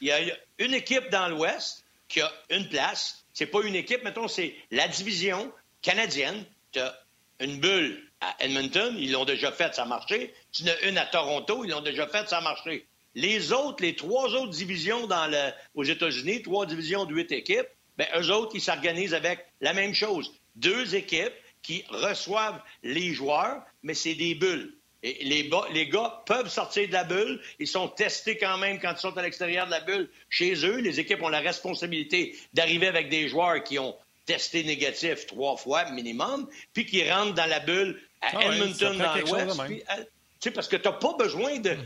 [0.00, 0.20] il y a
[0.58, 3.24] une équipe dans l'Ouest qui a une place.
[3.32, 6.44] C'est pas une équipe, mettons, c'est la division canadienne.
[6.72, 6.98] Tu as
[7.40, 10.34] une bulle à Edmonton, ils l'ont déjà fait, ça a marché.
[10.52, 12.86] Tu en as une à Toronto, ils l'ont déjà fait, ça a marché.
[13.14, 15.30] Les autres, les trois autres divisions dans
[15.74, 17.66] aux États-Unis, trois divisions de huit équipes,
[17.96, 20.32] bien, eux autres, ils s'organisent avec la même chose.
[20.54, 24.75] Deux équipes qui reçoivent les joueurs, mais c'est des bulles
[25.22, 27.40] les, les, gars peuvent sortir de la bulle.
[27.58, 30.76] Ils sont testés quand même quand ils sont à l'extérieur de la bulle chez eux.
[30.76, 35.90] Les équipes ont la responsabilité d'arriver avec des joueurs qui ont testé négatif trois fois
[35.90, 39.60] minimum, puis qui rentrent dans la bulle à ah Edmonton dans l'Ouest.
[39.60, 40.04] Euh,
[40.54, 41.76] parce que tu n'as pas besoin de,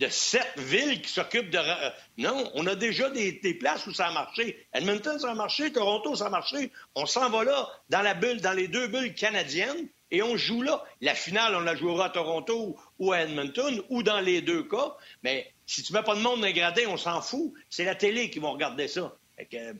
[0.00, 1.58] de, sept villes qui s'occupent de.
[1.58, 4.66] Euh, non, on a déjà des, des, places où ça a marché.
[4.72, 5.72] Edmonton, ça a marché.
[5.72, 6.72] Toronto, ça a marché.
[6.94, 10.62] On s'en va là, dans la bulle, dans les deux bulles canadiennes et on joue
[10.62, 10.84] là.
[11.00, 14.96] La finale, on la jouera à Toronto ou à Edmonton, ou dans les deux cas.
[15.22, 17.52] Mais si tu mets pas de monde dégradé, on s'en fout.
[17.70, 19.16] C'est la télé qui va regarder ça.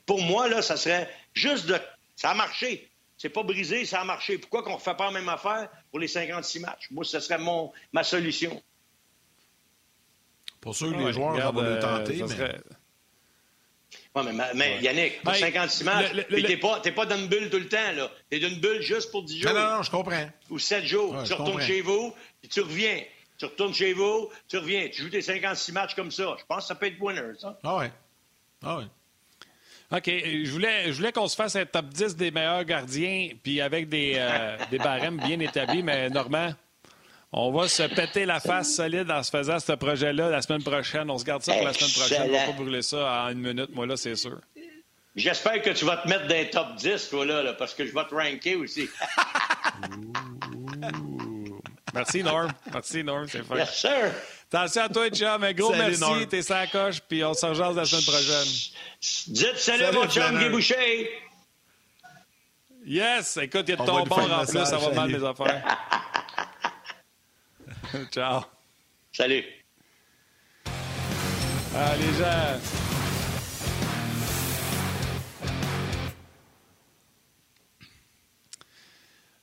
[0.05, 1.77] pour moi, là, ça serait juste de.
[2.17, 2.91] Ça a marché.
[3.19, 4.39] C'est pas brisé, ça a marché.
[4.39, 6.89] Pourquoi qu'on ne refait pas la même affaire pour les 56 matchs?
[6.91, 8.62] Moi, ce serait mon, ma solution.
[10.61, 12.59] Pour sûr que les joueurs vont le tenter, mais...
[14.16, 14.22] Oui,
[14.55, 18.11] mais, Yannick, pour 56 matchs, t'es pas, pas dans une bulle tout le temps, là.
[18.31, 19.52] T'es dans une bulle juste pour 10 jours.
[19.52, 20.31] Non, non, je comprends.
[20.50, 21.22] Ou 7 jours.
[21.24, 23.02] tu retournes chez vous, puis tu reviens.
[23.38, 24.88] Tu retournes chez vous, tu reviens.
[24.88, 26.37] Tu joues tes 56 matchs comme ça.
[26.38, 27.59] Je pense que ça peut être winner, ça.
[27.62, 27.92] Ah ouais.
[28.64, 28.85] Ah ouais.
[29.92, 30.07] OK.
[30.07, 33.90] Je voulais, je voulais qu'on se fasse un top 10 des meilleurs gardiens, puis avec
[33.90, 36.55] des, euh, des barèmes bien établis, mais Normand,
[37.33, 41.11] on va se péter la face solide en se faisant ce projet-là la semaine prochaine.
[41.11, 42.23] On se garde ça pour la semaine prochaine.
[42.31, 44.41] On va pas brûler ça en une minute, moi, là, c'est sûr.
[45.15, 47.93] J'espère que tu vas te mettre dans les top 10, toi, là, parce que je
[47.93, 48.89] vais te ranker aussi.
[51.95, 52.53] Merci, Norm.
[52.71, 53.27] Merci, Norm.
[53.27, 53.57] C'est fun.
[53.57, 54.12] Yes, sir.
[54.53, 55.43] Attention à toi, chum.
[55.43, 56.27] Un gros merci.
[56.29, 58.53] T'es sans coche, puis on se rejoint la semaine prochaine.
[59.29, 61.11] Dites salut, salut mon chum Guy Boucher.
[62.85, 63.39] Yes.
[63.39, 64.65] Écoute, il y a de ton bord en plus.
[64.65, 65.65] Ça va mal, mes affaires.
[68.11, 68.42] Ciao.
[69.12, 69.44] Salut.
[71.75, 72.61] Ah, les gens.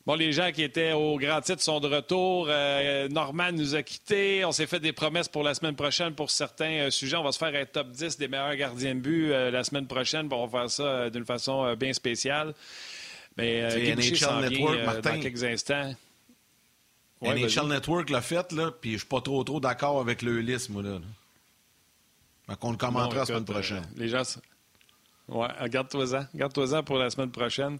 [0.05, 2.47] Bon, les gens qui étaient au grand titre sont de retour.
[2.49, 4.43] Euh, Norman nous a quittés.
[4.43, 7.15] On s'est fait des promesses pour la semaine prochaine pour certains euh, sujets.
[7.15, 9.87] On va se faire un top 10 des meilleurs gardiens de but euh, la semaine
[9.87, 10.27] prochaine.
[10.29, 12.53] on va faire ça d'une façon bien spéciale.
[13.37, 15.15] Mais Guy s'en vient Martin.
[15.15, 15.93] dans quelques instants.
[17.23, 20.39] Ouais, NHL Network l'a fait, là, puis je suis pas trop trop d'accord avec le
[20.39, 20.99] liste, moi, là.
[22.49, 23.83] Donc, on le commentera la semaine prochaine.
[23.95, 24.23] les gens...
[25.29, 26.25] Ouais, garde-toi-en.
[26.35, 27.79] Garde-toi-en pour la semaine prochaine.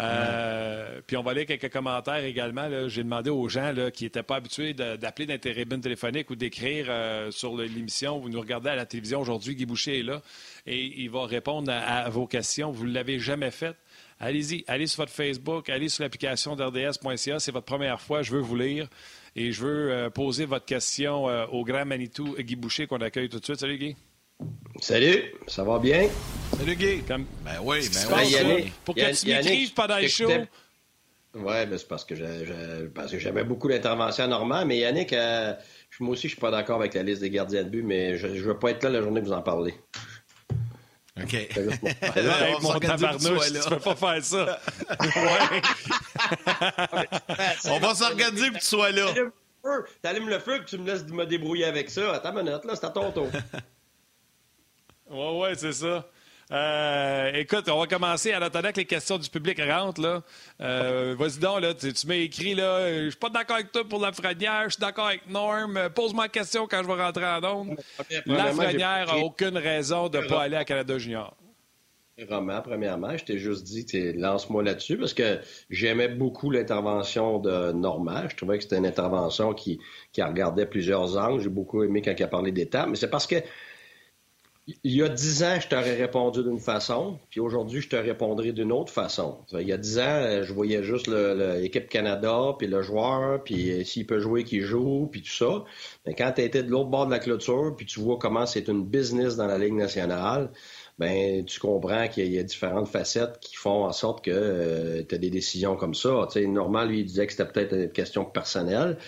[0.00, 2.68] Euh, puis on va lire quelques commentaires également.
[2.88, 5.38] J'ai demandé aux gens là, qui n'étaient pas habitués d'appeler d'un
[5.80, 8.18] téléphonique ou d'écrire euh, sur l'émission.
[8.18, 10.22] Vous nous regardez à la télévision aujourd'hui, Guy Boucher est là
[10.66, 12.70] et il va répondre à, vos questions.
[12.70, 13.76] Vous ne l'avez jamais fait.
[14.20, 17.38] Allez-y, allez sur votre Facebook, allez sur l'application d'RDS.ca.
[17.38, 18.88] C'est votre première fois, je veux vous lire
[19.36, 23.38] et je veux euh, poser votre question au grand Manitou Guy Boucher qu'on accueille tout
[23.38, 23.60] de suite.
[23.60, 23.96] Salut Guy.
[24.80, 26.08] Salut, ça va bien?
[26.56, 27.02] Salut Guy.
[27.08, 27.24] Ben
[27.62, 28.30] oui, ben oui.
[28.30, 30.28] Yannick, Pour que tu m'écrives pendant le show.
[31.34, 35.54] Oui, ben c'est parce que j'avais beaucoup d'interventions normales, mais Yannick, euh,
[36.00, 38.28] moi aussi, je suis pas d'accord avec la liste des gardiens de but, mais je
[38.28, 39.74] ne veux pas être là la journée que vous en parlez.
[41.22, 41.48] OK.
[42.16, 44.60] Là, mon tabarnouche, tu peux pas faire ça.
[47.70, 49.12] On va s'organiser pour que tu sois là.
[50.02, 52.14] Tu allumes le feu et tu me laisses me débrouiller avec ça.
[52.14, 53.28] Attends une minute, là, c'est à ton tour.
[55.10, 56.06] Oui, oui, c'est ça.
[56.50, 60.00] Euh, écoute, on va commencer en attendant que les questions du public rentrent.
[60.00, 60.22] Là.
[60.60, 64.00] Euh, vas-y donc, là, tu, m'as écrit, là, je suis pas d'accord avec toi pour
[64.00, 65.78] la Lafrenière, je suis d'accord avec Norm.
[65.94, 67.76] Pose-moi une question quand je vais rentrer en onde.
[68.26, 71.36] Lafrenière n'a aucune raison de ne pas aller à Canada Junior.
[72.28, 75.38] Roman, premièrement, je t'ai juste dit, lance-moi là-dessus, parce que
[75.70, 78.28] j'aimais beaucoup l'intervention de Normand.
[78.28, 79.78] Je trouvais que c'était une intervention qui,
[80.12, 81.42] qui regardait plusieurs angles.
[81.42, 83.36] J'ai beaucoup aimé quand il a parlé d'étapes, mais c'est parce que
[84.84, 88.52] il y a dix ans, je t'aurais répondu d'une façon, puis aujourd'hui, je te répondrai
[88.52, 89.38] d'une autre façon.
[89.52, 93.84] Il y a dix ans, je voyais juste l'équipe Canada, puis le joueur, puis euh,
[93.84, 95.64] s'il peut jouer, qu'il joue, puis tout ça.
[96.06, 98.84] Mais quand tu de l'autre bord de la clôture, puis tu vois comment c'est une
[98.84, 100.50] business dans la Ligue nationale,
[100.98, 105.14] ben tu comprends qu'il y, a différentes facettes qui font en sorte que euh, tu
[105.14, 106.26] as des décisions comme ça.
[106.30, 108.98] Tu Normand, lui, il disait que c'était peut-être une question personnelle.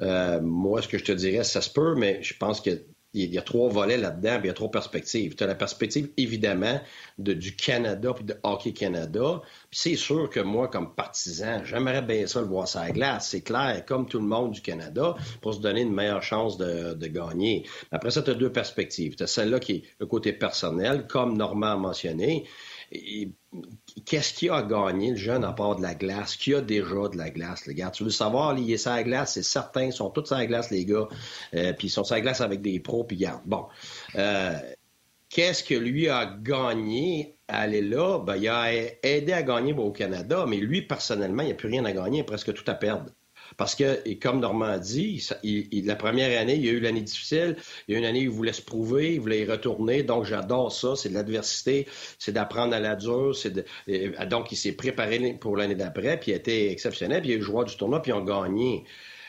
[0.00, 2.70] Euh, moi, ce que je te dirais, ça se peut, mais je pense que
[3.14, 5.34] il y a trois volets là-dedans, puis il y a trois perspectives.
[5.34, 6.80] Tu as la perspective, évidemment,
[7.18, 9.42] de, du Canada puis de Hockey Canada.
[9.70, 13.28] C'est sûr que moi, comme partisan, j'aimerais bien ça le voir à glace.
[13.28, 16.94] C'est clair, comme tout le monde du Canada, pour se donner une meilleure chance de,
[16.94, 17.66] de gagner.
[17.90, 19.14] Après ça, tu as deux perspectives.
[19.14, 22.44] Tu as celle-là qui est le côté personnel, comme Normand a mentionné
[24.04, 26.36] qu'est-ce qu'il a à gagner, le jeune, à part de la glace?
[26.36, 27.90] Qui a déjà de la glace, les gars?
[27.90, 30.46] Tu veux savoir, il est sur la glace, c'est certain, ils sont tous sur la
[30.46, 31.08] glace, les gars.
[31.54, 33.42] Euh, puis ils sont sur la glace avec des pros, puis garde.
[33.46, 33.66] Bon.
[34.16, 34.58] Euh,
[35.28, 38.18] qu'est-ce que lui a gagné à aller là?
[38.18, 41.84] Ben, il a aidé à gagner au Canada, mais lui, personnellement, il n'a plus rien
[41.84, 43.10] à gagner, presque tout à perdre.
[43.56, 45.26] Parce que, et comme Normand dit,
[45.84, 47.56] la première année, il y a eu l'année difficile.
[47.88, 50.02] Il y a une année où il voulait se prouver, il voulait y retourner.
[50.02, 50.96] Donc, j'adore ça.
[50.96, 51.86] C'est de l'adversité,
[52.18, 53.34] c'est d'apprendre à la dure.
[54.28, 57.22] donc, il s'est préparé pour l'année d'après, puis il a été exceptionnel.
[57.22, 58.84] Puis il a eu joueur du tournoi, puis ils ont gagné.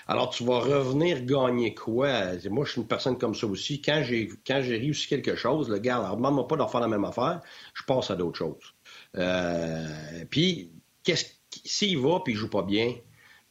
[0.08, 2.34] Alors, tu vas revenir gagner quoi?
[2.50, 3.82] Moi, je suis une personne comme ça aussi.
[3.82, 6.90] Quand j'ai quand j'ai réussi quelque chose, le gars, alors demande-moi pas de refaire la
[6.90, 7.40] même affaire,
[7.74, 8.76] je passe à d'autres choses.
[9.16, 10.72] Euh, puis,
[11.04, 11.26] qu'est-ce
[11.66, 12.96] s'il va puis il joue pas bien,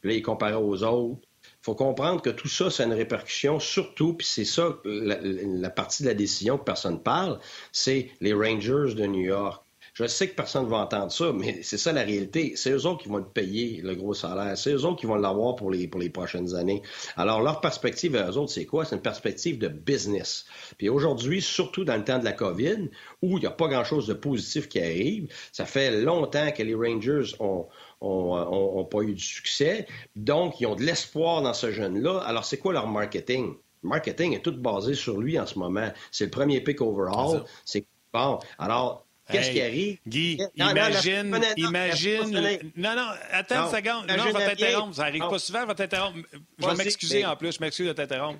[0.03, 1.27] puis là, aux autres.
[1.43, 6.03] Il faut comprendre que tout ça, c'est une répercussion, surtout, puis c'est ça, la, partie
[6.03, 7.39] de la décision que personne ne parle,
[7.71, 9.62] c'est les Rangers de New York.
[9.93, 12.53] Je sais que personne ne va entendre ça, mais c'est ça la réalité.
[12.55, 14.57] C'est eux autres qui vont te payer le gros salaire.
[14.57, 16.81] C'est eux autres qui vont l'avoir pour les, pour les prochaines années.
[17.15, 18.85] Alors, leur perspective à eux autres, c'est quoi?
[18.85, 20.45] C'est une perspective de business.
[20.79, 22.89] Puis aujourd'hui, surtout dans le temps de la COVID,
[23.21, 26.73] où il n'y a pas grand-chose de positif qui arrive, ça fait longtemps que les
[26.73, 27.67] Rangers ont,
[28.01, 29.85] ont, pas eu de succès.
[30.15, 32.17] Donc, ils ont de l'espoir dans ce jeune-là.
[32.25, 33.53] Alors, c'est quoi leur marketing?
[33.83, 35.91] Le marketing est tout basé sur lui en ce moment.
[36.09, 37.43] C'est le premier pick overall.
[37.63, 38.39] C'est bon.
[38.57, 39.97] Alors, Qu'est-ce qui arrive?
[40.05, 42.71] Guy, imagine, imagine.
[42.75, 44.07] Non, non, attends une seconde.
[44.07, 44.95] Non, je vais t'interrompre.
[44.95, 46.17] Ça n'arrive pas souvent, je vais t'interrompre.
[46.59, 48.39] Je vais m'excuser en plus, je m'excuse de t'interrompre.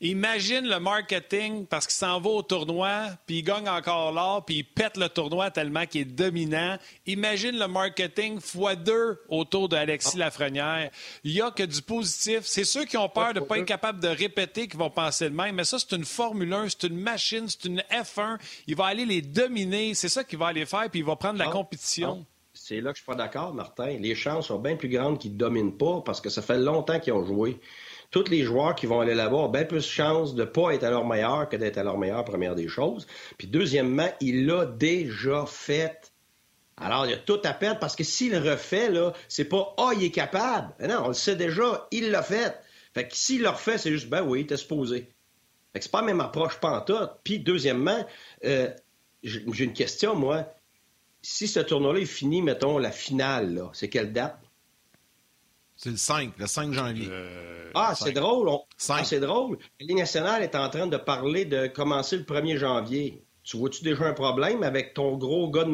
[0.00, 4.58] Imagine le marketing parce qu'il s'en va au tournoi, puis il gagne encore l'or, puis
[4.58, 6.78] il pète le tournoi tellement qu'il est dominant.
[7.06, 10.18] Imagine le marketing fois deux autour d'Alexis ah.
[10.18, 10.90] Lafrenière.
[11.24, 12.42] Il n'y a que du positif.
[12.44, 15.30] C'est ceux qui ont peur de ne pas être capables de répéter qui vont penser
[15.30, 15.56] de même.
[15.56, 18.38] Mais ça, c'est une Formule 1, c'est une machine, c'est une F1.
[18.68, 19.94] Il va aller les dominer.
[19.94, 21.50] C'est ça qu'il va aller faire, puis il va prendre la ah.
[21.52, 22.24] compétition.
[22.24, 22.34] Ah.
[22.54, 23.96] C'est là que je suis pas d'accord, Martin.
[23.98, 27.00] Les chances sont bien plus grandes qu'ils ne dominent pas parce que ça fait longtemps
[27.00, 27.58] qu'ils ont joué.
[28.10, 30.72] Tous les joueurs qui vont aller là-bas ont bien plus de chances de ne pas
[30.72, 33.06] être à leur meilleur que d'être à leur meilleur, première des choses.
[33.36, 36.12] Puis deuxièmement, il l'a déjà fait.
[36.78, 39.90] Alors, il y a tout à perdre parce que s'il refait, là, c'est pas Ah,
[39.94, 40.74] il est capable.
[40.80, 42.58] non, on le sait déjà, il l'a fait.
[42.94, 45.12] Fait que s'il le refait, c'est juste Ben oui, t'es supposé.
[45.72, 47.10] Fait que c'est pas la même approche pantoute.
[47.24, 48.06] Puis deuxièmement,
[48.44, 48.70] euh,
[49.22, 50.46] j'ai une question, moi.
[51.20, 54.40] Si ce tournoi-là est fini, mettons, la finale, c'est quelle date?
[55.78, 57.08] C'est le 5, le 5 janvier.
[57.72, 58.50] ah, c'est drôle.
[58.88, 59.58] Ah, c'est drôle.
[59.80, 63.22] La Ligue nationale est en train de parler de commencer le 1er janvier.
[63.44, 65.64] Tu vois-tu déjà un problème avec ton gros gars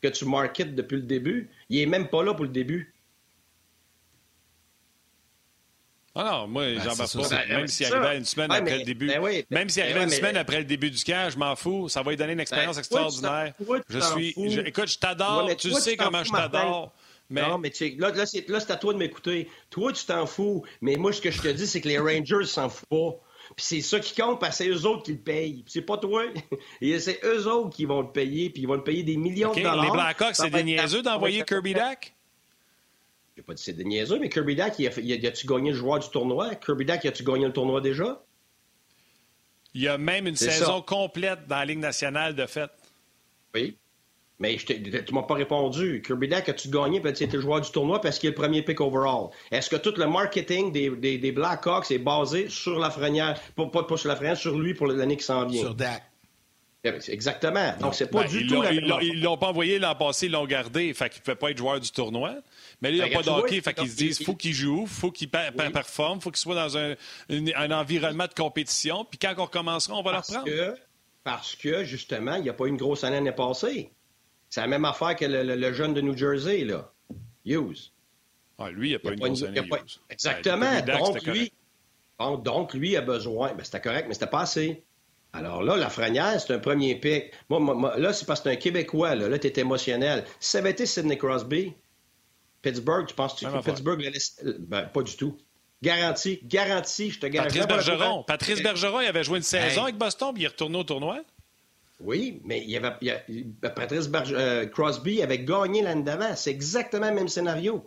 [0.00, 1.50] que tu marketes depuis le début?
[1.68, 2.94] Il est même pas là pour le début.
[6.14, 7.46] Ah non, moi, ben, j'en bats pas.
[7.48, 9.08] même s'il arrivait une semaine après le début.
[9.08, 11.88] Ben même s'il arrivait une semaine après le début du camp, je m'en fous.
[11.88, 13.54] Ça va lui donner une expérience ben, extraordinaire.
[13.88, 14.34] je suis.
[14.66, 15.50] écoute, je t'adore.
[15.56, 16.92] tu sais comment je t'adore.
[17.30, 17.42] Mais...
[17.42, 19.48] Non, mais tu, là, là c'est à toi de m'écouter.
[19.70, 20.64] Toi, tu t'en fous.
[20.80, 23.20] Mais moi, ce que je te dis, c'est que les Rangers s'en foutent pas.
[23.56, 25.64] Puis c'est ça qui compte, parce que c'est eux autres qui le payent.
[25.66, 26.24] c'est pas toi.
[26.80, 29.60] c'est eux autres qui vont le payer, puis ils vont le payer des millions de
[29.60, 29.84] dollars.
[29.84, 32.14] Les Blackhawks, c'est des niaiseux d'envoyer Kirby Dack?
[33.36, 36.00] J'ai pas dit c'est des niaiseux, mais Kirby Dack, a, a, tu gagné le joueur
[36.00, 36.56] du tournoi?
[36.56, 38.22] Kirby Dack, as-tu gagné le tournoi déjà?
[39.74, 42.70] Il y a même une saison complète dans la Ligue nationale de fait.
[43.54, 43.76] Oui.
[44.40, 46.00] Mais je tu m'as pas répondu.
[46.04, 47.00] Kirby Dack, as-tu gagné?
[47.00, 49.30] Parce que tu le joueur du tournoi parce qu'il est le premier pick overall?
[49.50, 53.66] Est-ce que tout le marketing des, des, des Blackhawks est basé sur la Lafrenière, pas,
[53.66, 55.62] pas, sur Lafrenière, sur lui pour l'année qui s'en vient?
[55.62, 56.04] Sur Dak.
[56.84, 57.74] Eh ben, exactement.
[57.80, 60.32] Donc, c'est pas ben, du tout la même Ils l'ont pas envoyé l'an passé, ils
[60.32, 60.94] l'ont gardé.
[60.94, 62.36] Fait qu'il ne peut pas être joueur du tournoi.
[62.80, 63.60] Mais là, il n'y a ben, pas de hockey.
[63.60, 66.94] Fait qu'ils se disent faut qu'il joue, faut qu'il performe, faut qu'il soit dans un,
[67.28, 69.04] un, environnement de compétition.
[69.04, 70.76] Puis quand on recommencera, on va le reprendre.
[71.24, 73.90] parce que, justement, il n'y a pas eu une grosse année l'année passée.
[74.50, 76.90] C'est la même affaire que le, jeune de New Jersey, là.
[77.44, 77.92] Hughes.
[78.58, 79.60] Ah, lui, il n'a pas, une grosse année,
[80.10, 80.80] Exactement.
[80.80, 81.52] donc, lui,
[82.18, 83.54] donc, lui a besoin.
[83.54, 84.82] Ben, c'était correct, mais c'était pas assez.
[85.32, 87.32] Alors là, la Frenière, c'est un premier pic.
[87.48, 89.14] Moi, là, c'est parce que c'est un Québécois.
[89.14, 90.24] Là, là tu es émotionnel.
[90.40, 91.74] Si ça avait été Sidney Crosby,
[92.62, 94.02] Pittsburgh, tu penses que Pittsburgh
[94.60, 95.38] ben, pas du tout.
[95.80, 97.60] Garanti, garanti, je te garantis.
[97.60, 98.24] Patrice Bergeron.
[98.24, 101.22] Patrice Bergeron, il avait joué une saison avec Boston, puis il est retourné au tournoi?
[102.00, 102.94] Oui, mais il y avait,
[103.60, 106.36] Patrice euh, Crosby avait gagné l'année d'avant.
[106.36, 107.84] C'est exactement le même scénario.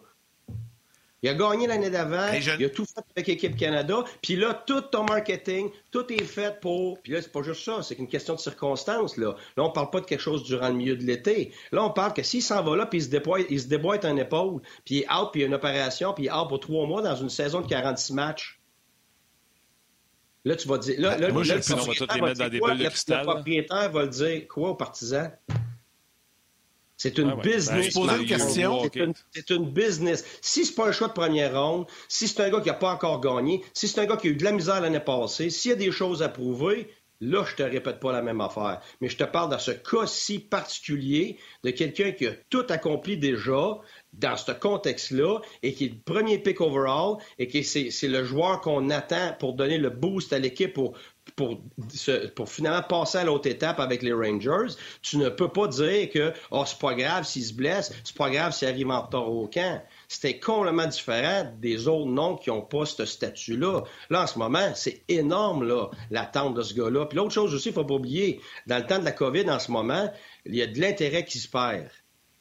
[1.23, 4.81] Il a gagné l'année d'avant, il a tout fait avec l'équipe Canada, puis là, tout
[4.81, 6.99] ton marketing, tout est fait pour...
[6.99, 9.35] Puis là, c'est pas juste ça, c'est une question de circonstances, là.
[9.55, 11.53] Là, on parle pas de quelque chose durant le milieu de l'été.
[11.71, 14.03] Là, on parle que s'il s'en va là, puis il se déboîte, il se déboîte
[14.03, 16.33] un épaule, puis il est out, puis il y a une opération, puis il est
[16.33, 18.60] out pour trois mois dans une saison de 46 matchs.
[20.43, 20.95] Là, tu vas dire.
[20.99, 23.19] Là, là, Moi, là, le, on va tous les mettre dans des bulles de cristal.
[23.19, 25.31] Le propriétaire va le dire quoi aux partisans?
[26.97, 27.95] C'est une business.
[27.95, 28.83] Ben, une question.
[29.31, 30.23] C'est une, business.
[30.39, 32.91] Si c'est pas un choix de première ronde, si c'est un gars qui n'a pas
[32.91, 35.69] encore gagné, si c'est un gars qui a eu de la misère l'année passée, s'il
[35.69, 38.81] y a des choses à prouver, là, je te répète pas la même affaire.
[38.99, 43.17] Mais je te parle dans ce cas si particulier de quelqu'un qui a tout accompli
[43.17, 43.79] déjà,
[44.13, 48.59] dans ce contexte-là et qui est le premier pick overall et que c'est le joueur
[48.61, 50.97] qu'on attend pour donner le boost à l'équipe pour,
[51.35, 51.61] pour,
[52.35, 56.33] pour finalement passer à l'autre étape avec les Rangers, tu ne peux pas dire que
[56.51, 59.47] oh, c'est pas grave s'il se blesse, c'est pas grave s'il arrive en retard au
[59.47, 59.81] camp.
[60.13, 63.83] C'était complètement différent des autres noms qui n'ont pas ce statut-là.
[64.09, 67.05] Là, en ce moment, c'est énorme, là, l'attente de ce gars-là.
[67.05, 69.49] Puis l'autre chose aussi, il ne faut pas oublier, dans le temps de la COVID,
[69.49, 70.11] en ce moment,
[70.45, 71.87] il y a de l'intérêt qui se perd.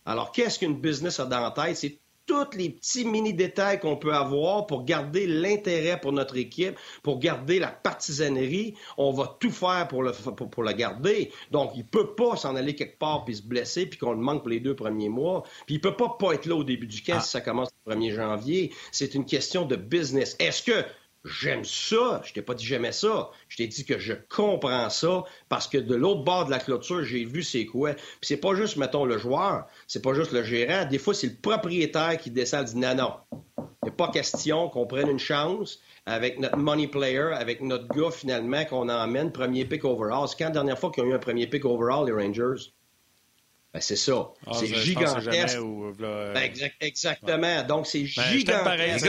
[0.05, 1.77] Alors, qu'est-ce qu'une business a dans la tête?
[1.77, 7.18] C'est tous les petits mini-détails qu'on peut avoir pour garder l'intérêt pour notre équipe, pour
[7.18, 8.75] garder la partisanerie.
[8.97, 11.33] On va tout faire pour le, pour, garder.
[11.51, 14.41] Donc, il peut pas s'en aller quelque part puis se blesser puis qu'on le manque
[14.41, 15.43] pour les deux premiers mois.
[15.66, 17.21] Puis il peut pas pas être là au début du camp ah.
[17.21, 18.73] si ça commence le 1er janvier.
[18.93, 20.37] C'est une question de business.
[20.39, 20.85] Est-ce que
[21.25, 22.23] J'aime ça.
[22.25, 23.31] Je t'ai pas dit j'aimais ça.
[23.49, 27.05] Je t'ai dit que je comprends ça parce que de l'autre bord de la clôture,
[27.05, 27.93] j'ai vu c'est quoi.
[27.95, 30.87] Puis c'est pas juste, mettons, le joueur, c'est pas juste le gérant.
[30.87, 33.14] Des fois, c'est le propriétaire qui descend et dit non, non.
[33.83, 38.11] Il n'est pas question qu'on prenne une chance avec notre money player, avec notre gars
[38.11, 40.27] finalement qu'on emmène premier pick overall.
[40.29, 42.73] C'est quand la dernière fois qu'ils ont eu un premier pick overall, les Rangers?
[43.73, 44.33] Ben, c'est ça.
[44.47, 45.59] Ah, c'est gigantesque.
[45.99, 46.51] Ben,
[46.81, 47.62] exactement.
[47.62, 49.07] Donc, c'est ben, gigantesque.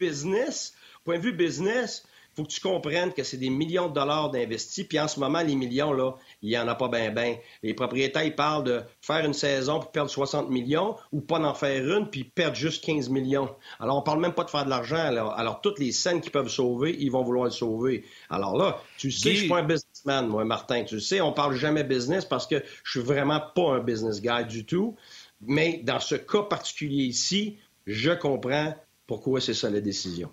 [0.00, 0.74] business,
[1.08, 4.30] point de vue business, il faut que tu comprennes que c'est des millions de dollars
[4.30, 4.84] d'investis.
[4.84, 7.38] Puis en ce moment, les millions, là, il n'y en a pas bien, bien.
[7.62, 11.54] Les propriétaires, ils parlent de faire une saison pour perdre 60 millions ou pas d'en
[11.54, 13.48] faire une puis perdre juste 15 millions.
[13.80, 14.98] Alors, on parle même pas de faire de l'argent.
[14.98, 18.04] Alors, alors, toutes les scènes qu'ils peuvent sauver, ils vont vouloir le sauver.
[18.28, 20.84] Alors là, tu sais, je suis pas un businessman, moi, Martin.
[20.84, 24.44] Tu sais, on parle jamais business parce que je suis vraiment pas un business guy
[24.46, 24.94] du tout.
[25.40, 27.56] Mais dans ce cas particulier ici,
[27.86, 28.74] je comprends
[29.06, 30.30] pourquoi c'est ça la décision.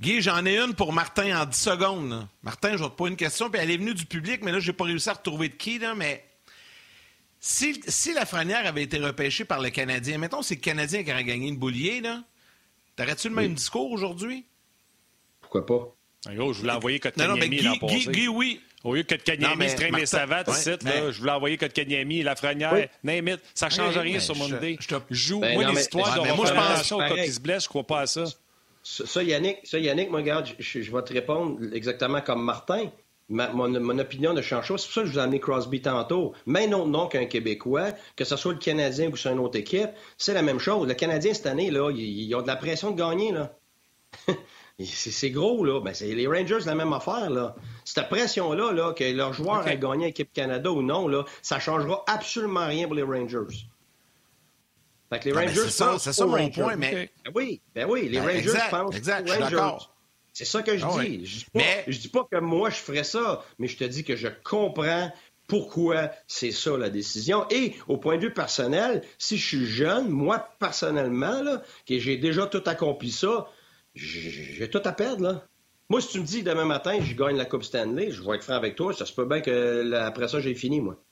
[0.00, 2.26] Guy, j'en ai une pour Martin en 10 secondes.
[2.42, 4.58] Martin, je vais te poser une question, puis elle est venue du public, mais là,
[4.58, 6.24] j'ai pas réussi à retrouver de qui, là, mais
[7.38, 11.24] si, si Lafrenière avait été repêché par le Canadien, mettons c'est le Canadien qui aurait
[11.24, 12.22] gagné une boulier, là,
[12.96, 14.46] t'aurais-tu le même discours aujourd'hui?
[15.42, 15.94] Pourquoi pas?
[16.28, 17.94] En gros, je voulais envoyer Kotkaniemi l'an passé.
[17.94, 18.60] Guy, Guy, oui.
[18.84, 21.12] Au lieu que Kotkaniemi se traîne les savates, ouais, mais...
[21.12, 22.84] je voulais envoyer Kotkaniemi, Lafrenière, oui.
[23.04, 24.78] name it, ça ne change oui, rien sur mon je, idée.
[24.80, 24.94] Je te...
[25.10, 28.00] Joue, ben, moi, l'histoire, ouais, moi, je pense quand il se blesse, je crois pas
[28.00, 28.24] à ça.
[28.82, 32.90] Ça, Yannick, ça, Yannick, moi, regarde, je, je vais te répondre exactement comme Martin.
[33.28, 34.78] Ma, mon, mon, opinion ne change pas.
[34.78, 36.32] C'est pour ça que je vous ai amené Crosby tantôt.
[36.46, 39.90] Même autre nom qu'un Québécois, que ce soit le Canadien ou sur une autre équipe,
[40.18, 40.88] c'est la même chose.
[40.88, 43.30] Le Canadien, cette année, là, ils, ils ont de la pression de gagner.
[43.30, 43.52] là.
[44.84, 45.80] c'est gros, là.
[45.80, 47.54] Ben, c'est les Rangers, la même affaire, là.
[47.84, 49.70] Cette pression-là, là, que leur joueur okay.
[49.70, 53.66] a gagné l'équipe Canada ou non, là, ça changera absolument rien pour les Rangers.
[55.10, 56.62] Fait que les Rangers ah, c'est ça, mon Rangers.
[56.62, 57.10] point, mais...
[57.24, 59.84] Ben oui, ben oui, les ben, Rangers exact, pensent exact, aux Rangers.
[60.32, 60.98] C'est ça que je ah, dis.
[60.98, 61.20] oui.
[61.24, 61.84] Je dis, pas, mais...
[61.88, 65.12] je dis pas que moi, je ferais ça, mais je te dis que je comprends
[65.48, 67.44] pourquoi c'est ça la décision.
[67.50, 72.16] Et au point de vue personnel, si je suis jeune, moi, personnellement, là, que j'ai
[72.16, 73.48] déjà tout accompli ça,
[73.94, 75.46] j'ai tout à perdre, là.
[75.88, 78.44] Moi, si tu me dis demain matin, je gagne la Coupe Stanley, je vais être
[78.44, 81.02] franc avec toi, ça se peut bien que après ça, j'ai fini, moi.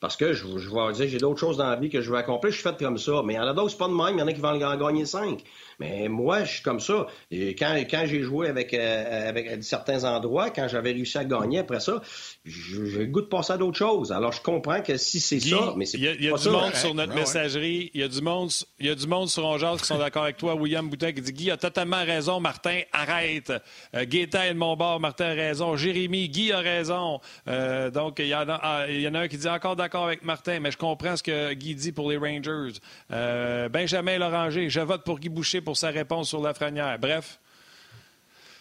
[0.00, 2.16] Parce que je, je vais dire, j'ai d'autres choses dans la vie que je veux
[2.16, 3.22] accomplir, je suis fait comme ça.
[3.24, 4.40] Mais il y en a d'autres, c'est pas de même, il y en a qui
[4.40, 5.44] vont en gagner cinq.
[5.78, 7.06] Mais moi, je suis comme ça.
[7.30, 11.58] Et quand, quand j'ai joué avec, euh, avec certains endroits, quand j'avais réussi à gagner
[11.58, 12.00] après ça,
[12.46, 14.12] j'ai le goût de passer à d'autres choses.
[14.12, 16.42] Alors, je comprends que si c'est ça, mais c'est Il y a, y a du
[16.42, 16.78] ça, monde hein?
[16.78, 19.76] sur notre messagerie, il y a du monde, il y a du monde sur Ongeas
[19.78, 20.54] qui sont d'accord avec toi.
[20.54, 23.52] William Boutin qui dit Guy a totalement raison, Martin, arrête.
[23.94, 25.76] Euh, Gaétan est de mon bord, Martin a raison.
[25.76, 27.20] Jérémy, Guy a raison.
[27.46, 29.76] Euh, donc, il y, en a, ah, il y en a un qui dit encore
[29.76, 32.78] d'accord avec Martin, mais je comprends ce que Guy dit pour les Rangers.
[33.12, 36.98] Euh, Benjamin Loranger, je vote pour Guy Boucher pour sa réponse sur la franière.
[36.98, 37.38] Bref.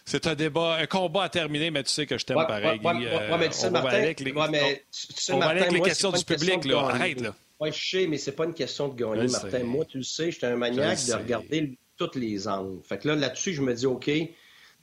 [0.10, 2.80] C'est un débat, un combat à terminer, mais tu sais que je t'aime Ouais, pareil,
[2.84, 5.34] ouais, ouais, Euh, mais tu sais, on va Martin, aller avec les, mais tu sais,
[5.34, 6.66] on va Martin, avec les moi, questions du public.
[6.66, 6.80] Là.
[6.80, 7.36] Arrête, là.
[7.60, 9.50] Oui, je sais, mais c'est pas une question de gagner, Je Martin.
[9.52, 9.64] sais.
[9.64, 12.82] Moi, tu le sais, j'étais un maniaque Je de regarder tous les angles.
[12.84, 14.10] Fait que là, là-dessus, je me dis, OK,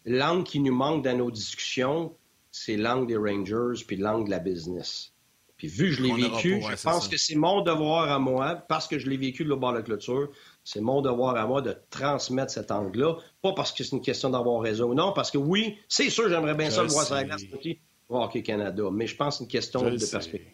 [0.05, 2.15] l'angle qui nous manque dans nos discussions,
[2.53, 5.13] c'est l'angle des Rangers puis l'angle de la business.
[5.57, 7.11] Puis vu que je l'ai vécu, je pense ça.
[7.11, 9.79] que c'est mon devoir à moi, parce que je l'ai vécu de l'autre bord de
[9.79, 10.29] la clôture,
[10.67, 13.15] c'est mon devoir à moi de transmettre cet angle-là.
[13.41, 16.29] Pas parce que c'est une question d'avoir raison ou non, parce que oui, c'est sûr,
[16.29, 18.83] j'aimerais bien Je ça le voir sur la glace aussi, voir Hockey Canada.
[18.93, 20.11] Mais je pense que c'est une question Je de sais.
[20.11, 20.51] perspective.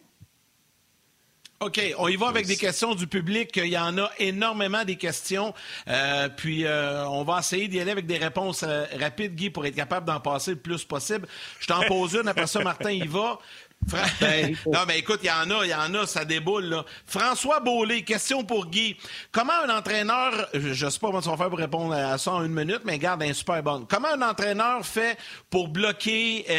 [1.61, 3.55] OK, on y va avec des questions du public.
[3.55, 5.51] Il y en a énormément des questions.
[5.87, 9.65] Euh, puis euh, on va essayer d'y aller avec des réponses euh, rapides, Guy, pour
[9.65, 11.27] être capable d'en passer le plus possible.
[11.59, 13.39] Je t'en pose une, après ça, Martin y va.
[13.87, 16.65] Fra- Ben, non, mais écoute, il y en a, il y en a, ça déboule,
[16.65, 16.85] là.
[17.05, 18.95] François Beaulé, question pour Guy.
[19.31, 22.31] Comment un entraîneur, je ne sais pas comment tu vas faire pour répondre à ça
[22.31, 23.85] en une minute, mais garde un super bonne.
[23.87, 25.17] Comment un entraîneur fait
[25.49, 26.53] pour bloquer, euh,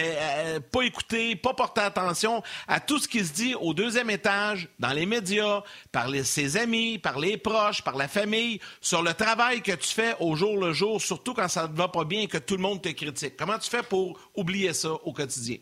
[0.57, 4.69] euh, pas écouter, pas porter attention à tout ce qui se dit au deuxième étage,
[4.79, 5.63] dans les médias,
[5.93, 9.89] par les- ses amis, par les proches, par la famille, sur le travail que tu
[9.89, 12.57] fais au jour le jour, surtout quand ça ne va pas bien et que tout
[12.57, 13.35] le monde te critique?
[13.37, 15.57] Comment tu fais pour oublier ça au quotidien?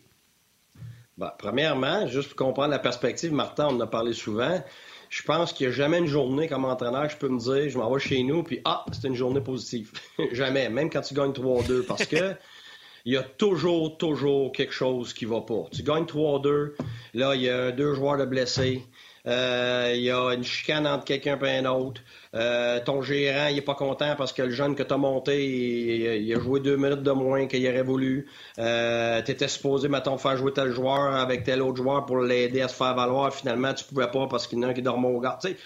[1.17, 4.63] Bon, premièrement, juste pour comprendre la perspective, Martin, on en a parlé souvent.
[5.09, 7.77] Je pense qu'il n'y a jamais une journée comme entraîneur, je peux me dire, je
[7.77, 9.91] m'en vais chez nous, puis ah, c'était une journée positive.
[10.31, 12.33] jamais, même quand tu gagnes 3-2, parce que
[13.05, 15.65] il y a toujours, toujours quelque chose qui va pas.
[15.71, 16.73] Tu gagnes 3-2,
[17.13, 18.83] là, il y a deux joueurs de blessés,
[19.25, 22.01] il y a une chicane entre quelqu'un et un autre.
[22.35, 25.45] Euh, ton gérant, il est pas content parce que le jeune que tu as monté,
[25.45, 28.27] il, a joué deux minutes de moins qu'il aurait voulu.
[28.57, 32.61] Euh, tu étais supposé, mettons, faire jouer tel joueur avec tel autre joueur pour l'aider
[32.61, 33.33] à se faire valoir.
[33.33, 35.37] Finalement, tu pouvais pas parce qu'il y en a un qui dormait au gars.
[35.41, 35.57] Tu sais,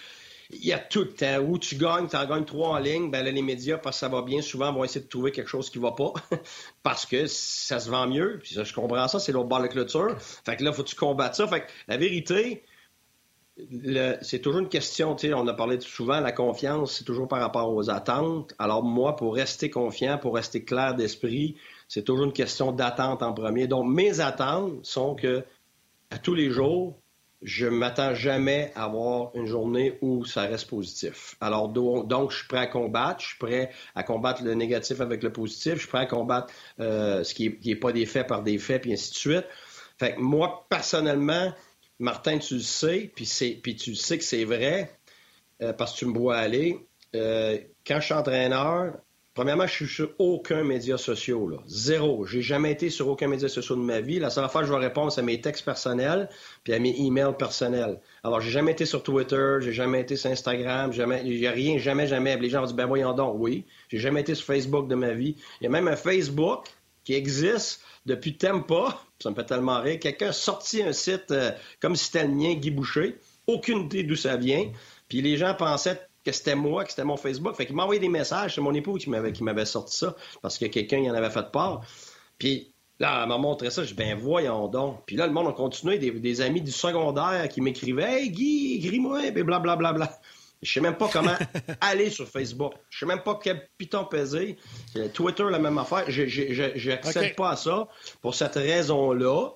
[0.50, 1.08] il y a tout.
[1.48, 4.00] Où tu gagnes, tu en gagnes trois en ligne, ben là, les médias, parce que
[4.02, 6.12] ça va bien, souvent vont essayer de trouver quelque chose qui va pas.
[6.84, 8.40] parce que ça se vend mieux.
[8.44, 10.18] Puis ça, je comprends ça, c'est l'autre bord de clôture.
[10.20, 11.48] Fait que là, faut que tu combattes ça.
[11.48, 12.64] Fait que la vérité,
[14.22, 17.40] c'est toujours une question, tu sais, on a parlé souvent, la confiance, c'est toujours par
[17.40, 18.54] rapport aux attentes.
[18.60, 21.56] Alors moi, pour rester confiant, pour rester clair d'esprit,
[21.88, 23.68] c'est toujours une question d'attente en premier.
[23.68, 25.44] Donc mes attentes sont que
[26.12, 27.00] à tous les jours,
[27.42, 31.36] je m'attends jamais à avoir une journée où ça reste positif.
[31.42, 35.02] Alors do- donc, je suis prêt à combattre, je suis prêt à combattre le négatif
[35.02, 38.28] avec le positif, je suis prêt à combattre euh, ce qui n'est pas des faits
[38.28, 39.46] par des faits, puis ainsi de suite.
[40.00, 41.54] Fait que moi, personnellement,
[42.00, 44.92] Martin, tu le sais, puis, tu sais que c'est vrai,
[45.62, 46.80] euh, parce que tu me vois aller.
[47.16, 48.94] Euh, quand je suis entraîneur,
[49.38, 51.58] Premièrement, je suis sur aucun média social, là.
[51.68, 52.26] Zéro.
[52.26, 54.18] J'ai jamais été sur aucun média social de ma vie.
[54.18, 56.28] La seule fois que je vais répondre, c'est à mes textes personnels
[56.64, 58.02] puis à mes emails personnels.
[58.24, 62.08] Alors, j'ai jamais été sur Twitter, j'ai jamais été sur Instagram, jamais, j'ai rien, jamais,
[62.08, 62.36] jamais.
[62.38, 63.66] Les gens vont dire, ben voyons donc, oui.
[63.90, 65.36] J'ai jamais été sur Facebook de ma vie.
[65.62, 66.66] Il y a même un Facebook
[67.04, 69.00] qui existe depuis Tempa.
[69.20, 70.00] Ça me fait tellement rire.
[70.00, 73.18] Quelqu'un a sorti un site euh, comme si c'était le mien, Guy Boucher.
[73.48, 74.72] Aucune idée d'où ça vient.
[75.10, 77.56] Puis les gens pensaient que c'était moi, que c'était mon Facebook.
[77.56, 78.56] Fait qu'il m'a envoyé des messages.
[78.56, 81.82] C'est mon époux qui m'avait, sorti ça parce que quelqu'un y en avait fait part.
[82.38, 83.84] Puis là, elle m'a montré ça.
[83.84, 85.04] Je dis, ben voyons donc.
[85.06, 85.98] Puis là, le monde a continué.
[85.98, 89.76] Des, amis du secondaire qui m'écrivaient Hey Guy, écris-moi, et blablabla.
[89.76, 90.20] Bla, bla, bla.
[90.62, 91.36] Je sais même pas comment
[91.82, 92.74] aller sur Facebook.
[92.90, 94.58] Je sais même pas quel piton peser.
[95.14, 96.10] Twitter, la même affaire.
[96.10, 97.88] Je n'accède pas à ça
[98.22, 99.50] pour cette raison-là.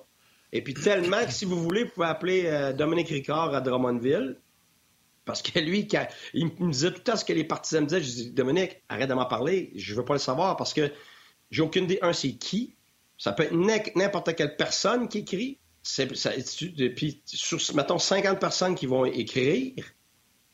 [0.52, 4.36] Et puis tellement que si vous voulez, vous pouvez appeler euh, Dominique Ricard à Drummondville.
[5.24, 5.88] Parce que lui,
[6.34, 8.02] il me disait tout le temps ce que les partisans me disaient.
[8.02, 9.72] Je dis, Dominique, arrête de m'en parler.
[9.76, 10.90] Je veux pas le savoir parce que
[11.50, 11.98] j'ai aucune idée.
[12.02, 12.74] Un, c'est qui.
[13.16, 15.58] Ça peut être n'importe quelle personne qui écrit.
[15.82, 19.72] Ça, puis, sur, mettons, 50 personnes qui vont écrire,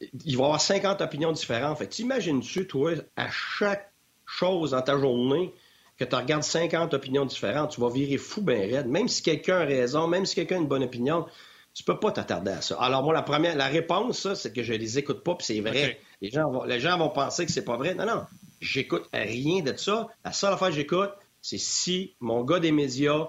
[0.01, 1.78] il va y avoir 50 opinions différentes.
[1.78, 3.92] Fait t'imagines-tu, toi, à chaque
[4.26, 5.55] chose dans ta journée,
[5.99, 8.86] que tu regardes 50 opinions différentes, tu vas virer fou ben raide.
[8.86, 11.26] Même si quelqu'un a raison, même si quelqu'un a une bonne opinion,
[11.74, 12.76] tu peux pas t'attarder à ça.
[12.80, 16.01] Alors, moi, la première, la réponse, c'est que je les écoute pas, puis c'est vrai.
[16.20, 17.94] Les, gens vont, les gens vont penser que c'est pas vrai.
[17.94, 18.24] Non, non.
[18.61, 20.09] J'écoute rien de ça.
[20.24, 23.28] La seule fois que j'écoute, c'est si mon gars des médias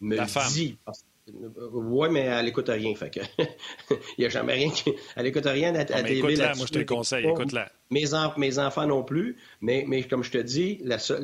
[0.00, 0.16] me
[0.52, 0.78] dit.
[1.28, 2.94] Oui, mais elle n'écoute rien.
[2.94, 3.20] Fait que
[3.90, 4.92] il n'y a jamais rien qui.
[5.16, 6.36] Elle n'écoute rien à, à TV.
[6.36, 7.70] Là, moi, je te le conseille, écoute-la.
[7.90, 8.04] Mes,
[8.36, 9.36] mes, enfants non plus.
[9.60, 11.14] Mais, mais comme je te dis, la ce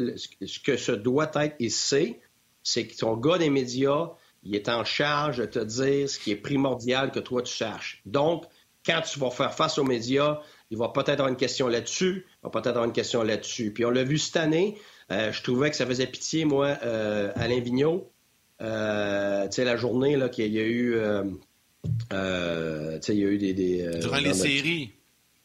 [0.64, 2.16] que ce doit être ici,
[2.62, 4.11] c'est que ton gars des médias,
[4.42, 8.03] il est en charge de te dire ce qui est primordial que toi tu saches.
[8.07, 8.44] Donc,
[8.84, 10.40] quand tu vas faire face aux médias,
[10.70, 13.72] il va peut-être avoir une question là-dessus, il va peut-être avoir une question là-dessus.
[13.72, 14.78] Puis on l'a vu cette année,
[15.12, 18.11] euh, je trouvais que ça faisait pitié, moi, euh, Alain Vigneault,
[18.62, 21.24] euh, tu sais, la journée là qu'il y a eu, euh,
[22.98, 23.52] tu sais, il y a eu des...
[23.54, 24.92] des Durant les séries.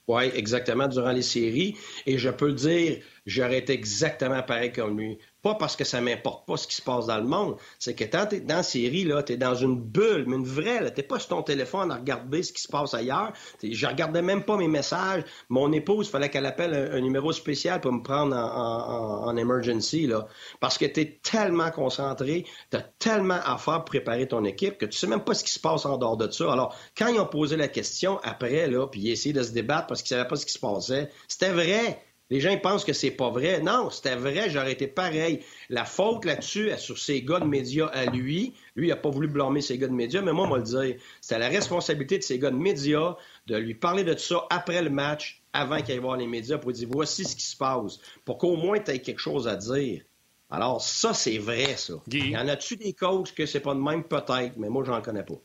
[0.07, 1.76] Oui, exactement, durant les séries.
[2.05, 5.18] Et je peux le dire, j'aurais été exactement pareil comme lui.
[5.56, 8.28] Parce que ça m'importe pas ce qui se passe dans le monde, c'est que quand
[8.30, 11.02] tu es dans la série, là, tu es dans une bulle, mais une vraie, tu
[11.02, 13.34] n'es pas sur ton téléphone à regarder ce qui se passe ailleurs.
[13.64, 15.24] Je regardais même pas mes messages.
[15.50, 20.28] Mon épouse, fallait qu'elle appelle un, numéro spécial pour me prendre en, en, emergency, là,
[20.60, 24.78] parce que tu es tellement concentré, tu as tellement à faire pour préparer ton équipe
[24.78, 26.52] que tu sais même pas ce qui se passe en dehors de ça.
[26.52, 29.88] Alors, quand ils ont posé la question après, là, puis ils essayaient de se débattre
[29.88, 32.02] parce qu'ils savaient pas ce qui se passait, c'était vrai.
[32.30, 33.61] Les gens pensent que c'est pas vrai.
[33.61, 35.43] Non, c'était vrai, j'aurais été pareil.
[35.69, 38.53] La faute là-dessus est sur ses gars de médias à lui.
[38.75, 40.95] Lui, il n'a pas voulu blâmer ses gars de médias, mais moi, moi le dire.
[41.21, 43.15] C'était la responsabilité de ses gars de médias
[43.47, 46.57] de lui parler de tout ça après le match, avant qu'il aille voir les médias,
[46.57, 49.55] pour dire voici ce qui se passe, pour qu'au moins tu aies quelque chose à
[49.55, 50.01] dire.
[50.49, 51.93] Alors, ça, c'est vrai, ça.
[52.11, 54.03] Il y en a-tu des coachs que c'est pas de même?
[54.03, 55.36] Peut-être, mais moi, j'en connais pas.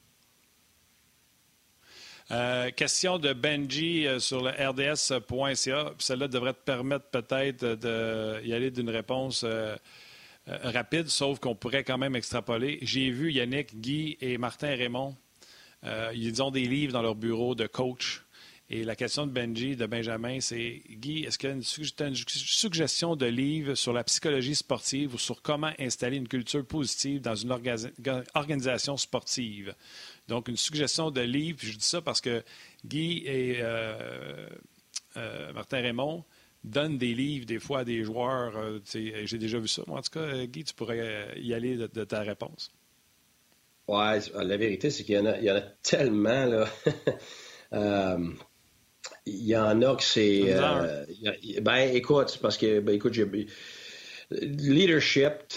[2.30, 5.92] Euh, question de Benji euh, sur le rds.ca.
[5.98, 7.74] Celle-là devrait te permettre peut-être
[8.42, 9.76] d'y aller d'une réponse euh,
[10.46, 12.78] rapide, sauf qu'on pourrait quand même extrapoler.
[12.82, 15.16] J'ai vu Yannick, Guy et Martin Raymond.
[16.14, 18.22] ils ont des livres dans leur bureau de coach.
[18.70, 23.16] Et la question de Benji, de Benjamin, c'est Guy, est-ce qu'il y a une, suggestion
[23.16, 27.54] de livre sur la psychologie sportive ou sur comment installer une culture positive dans une
[28.34, 29.74] organisation sportive?
[30.28, 32.42] Donc, une suggestion de livre, je dis ça parce que
[32.84, 34.48] Guy et euh,
[35.16, 36.24] euh, Martin Raymond
[36.64, 38.56] donnent des livres des fois à des joueurs.
[38.56, 39.82] Euh, j'ai déjà vu ça.
[39.86, 42.70] Moi, en tout cas, Guy, tu pourrais y aller de, ta réponse.
[43.88, 46.68] Ouais, la vérité, c'est qu'il y, en a tellement, là.
[49.26, 50.54] il y en a que c'est.
[51.60, 53.26] ben, écoute, parce que, ben, écoute, j'ai
[54.40, 55.52] Leadership,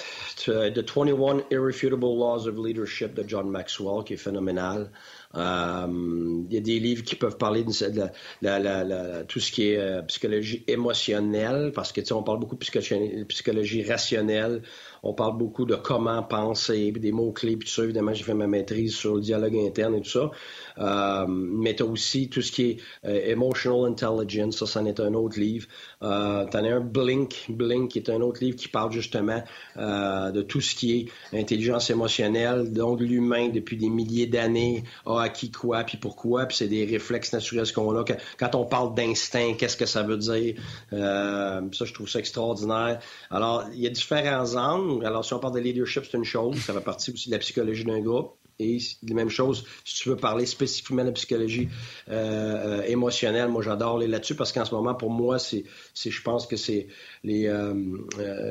[0.45, 4.91] The 21 Irrefutable Laws of Leadership de John Maxwell, qui est phénoménal.
[5.35, 10.01] Euh, il y a des livres qui peuvent parler de, tout ce qui est euh,
[10.03, 14.61] psychologie émotionnelle, parce que on parle beaucoup de psychologie rationnelle,
[15.05, 17.83] on parle beaucoup de comment penser, des mots-clés, puis tout ça.
[17.83, 20.31] Évidemment, j'ai fait ma maîtrise sur le dialogue interne et tout ça.
[20.79, 24.99] Euh, mais tu as aussi tout ce qui est euh, Emotional Intelligence, ça, c'en est
[24.99, 25.67] un autre livre.
[26.01, 29.43] Euh, tu en as un Blink, Blink, qui est un autre livre qui parle justement
[29.77, 35.19] euh, de tout ce qui est intelligence émotionnelle, donc l'humain depuis des milliers d'années a
[35.21, 38.03] acquis quoi, puis pourquoi, puis c'est des réflexes naturels qu'on a.
[38.39, 40.55] Quand on parle d'instinct, qu'est-ce que ça veut dire?
[40.89, 42.99] Ça, je trouve ça extraordinaire.
[43.29, 44.94] Alors, il y a différents angles.
[45.03, 47.39] Alors, si on parle de leadership, c'est une chose, ça fait partie aussi de la
[47.39, 48.35] psychologie d'un groupe.
[48.57, 51.67] Et les mêmes choses, si tu veux parler spécifiquement de la psychologie
[52.09, 56.21] euh, euh, émotionnelle, moi j'adore les là-dessus parce qu'en ce moment, pour moi, c'est, je
[56.21, 56.87] pense que c'est
[57.25, 57.73] les, euh,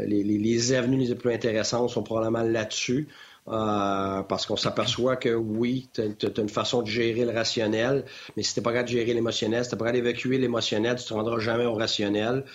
[0.06, 3.08] les, les, les, avenues les plus intéressantes sont probablement là-dessus.
[3.46, 8.42] Euh, parce qu'on s'aperçoit que oui, tu as, une façon de gérer le rationnel, mais
[8.42, 11.12] si tu pas capable de gérer l'émotionnel, si tu pas capable d'évacuer l'émotionnel, tu te
[11.12, 12.46] rendras jamais au rationnel.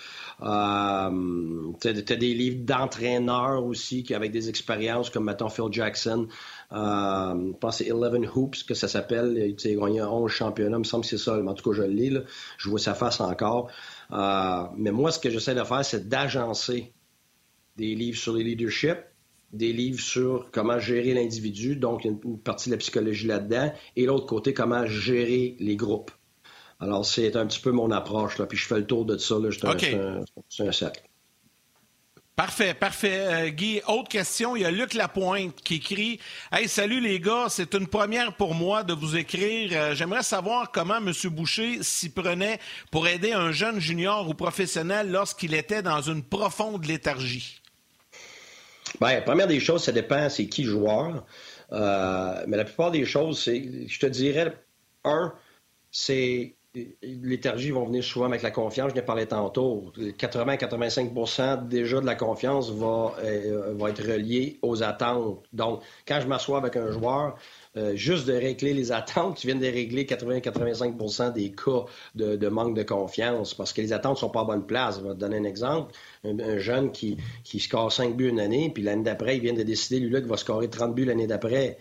[0.42, 6.26] Euh, tu as, des livres d'entraîneurs aussi qui, avec des expériences comme, mettons, Phil Jackson,
[6.72, 9.34] euh, je pense que c'est Eleven Hoops que ça s'appelle.
[9.36, 11.40] Il a gagné 11 championnats, il me semble que c'est ça.
[11.40, 12.20] En tout cas, je le lis, là.
[12.58, 13.70] je vois sa face encore.
[14.10, 16.92] Euh, mais moi, ce que j'essaie de faire, c'est d'agencer
[17.76, 18.98] des livres sur le leadership,
[19.52, 24.26] des livres sur comment gérer l'individu, donc une, partie de la psychologie là-dedans, et l'autre
[24.26, 26.10] côté, comment gérer les groupes.
[26.78, 29.38] Alors, c'est un petit peu mon approche, là, puis je fais le tour de ça,
[29.38, 30.22] là, c'est un,
[30.66, 31.02] un, cercle.
[32.40, 33.18] Parfait, parfait.
[33.18, 34.56] Euh, Guy, autre question.
[34.56, 36.20] Il y a Luc Lapointe qui écrit
[36.50, 39.72] Hey, salut les gars, c'est une première pour moi de vous écrire.
[39.74, 41.12] Euh, j'aimerais savoir comment M.
[41.24, 42.58] Boucher s'y prenait
[42.90, 47.59] pour aider un jeune junior ou professionnel lorsqu'il était dans une profonde léthargie.
[48.98, 51.24] Bien, première des choses, ça dépend, c'est qui joueur.
[51.72, 54.52] Euh, mais la plupart des choses, c'est, je te dirais,
[55.04, 55.32] un,
[55.90, 56.56] c'est
[57.02, 58.90] léthargie vont venir souvent avec la confiance.
[58.90, 59.92] Je n'ai parlé tantôt.
[59.96, 65.44] 80-85% déjà de la confiance va, euh, va être relié aux attentes.
[65.52, 67.36] Donc, quand je m'assois avec un joueur,
[67.76, 71.84] euh, juste de régler les attentes, tu viens de régler 80-85% des cas
[72.16, 74.98] de, manque de confiance parce que les attentes sont pas à bonne place.
[74.98, 75.92] Je vais te donner un exemple.
[76.24, 79.62] Un, jeune qui, qui score 5 buts une année, puis l'année d'après, il vient de
[79.62, 81.78] décider, lui-là, qu'il va scorer 30 buts l'année d'après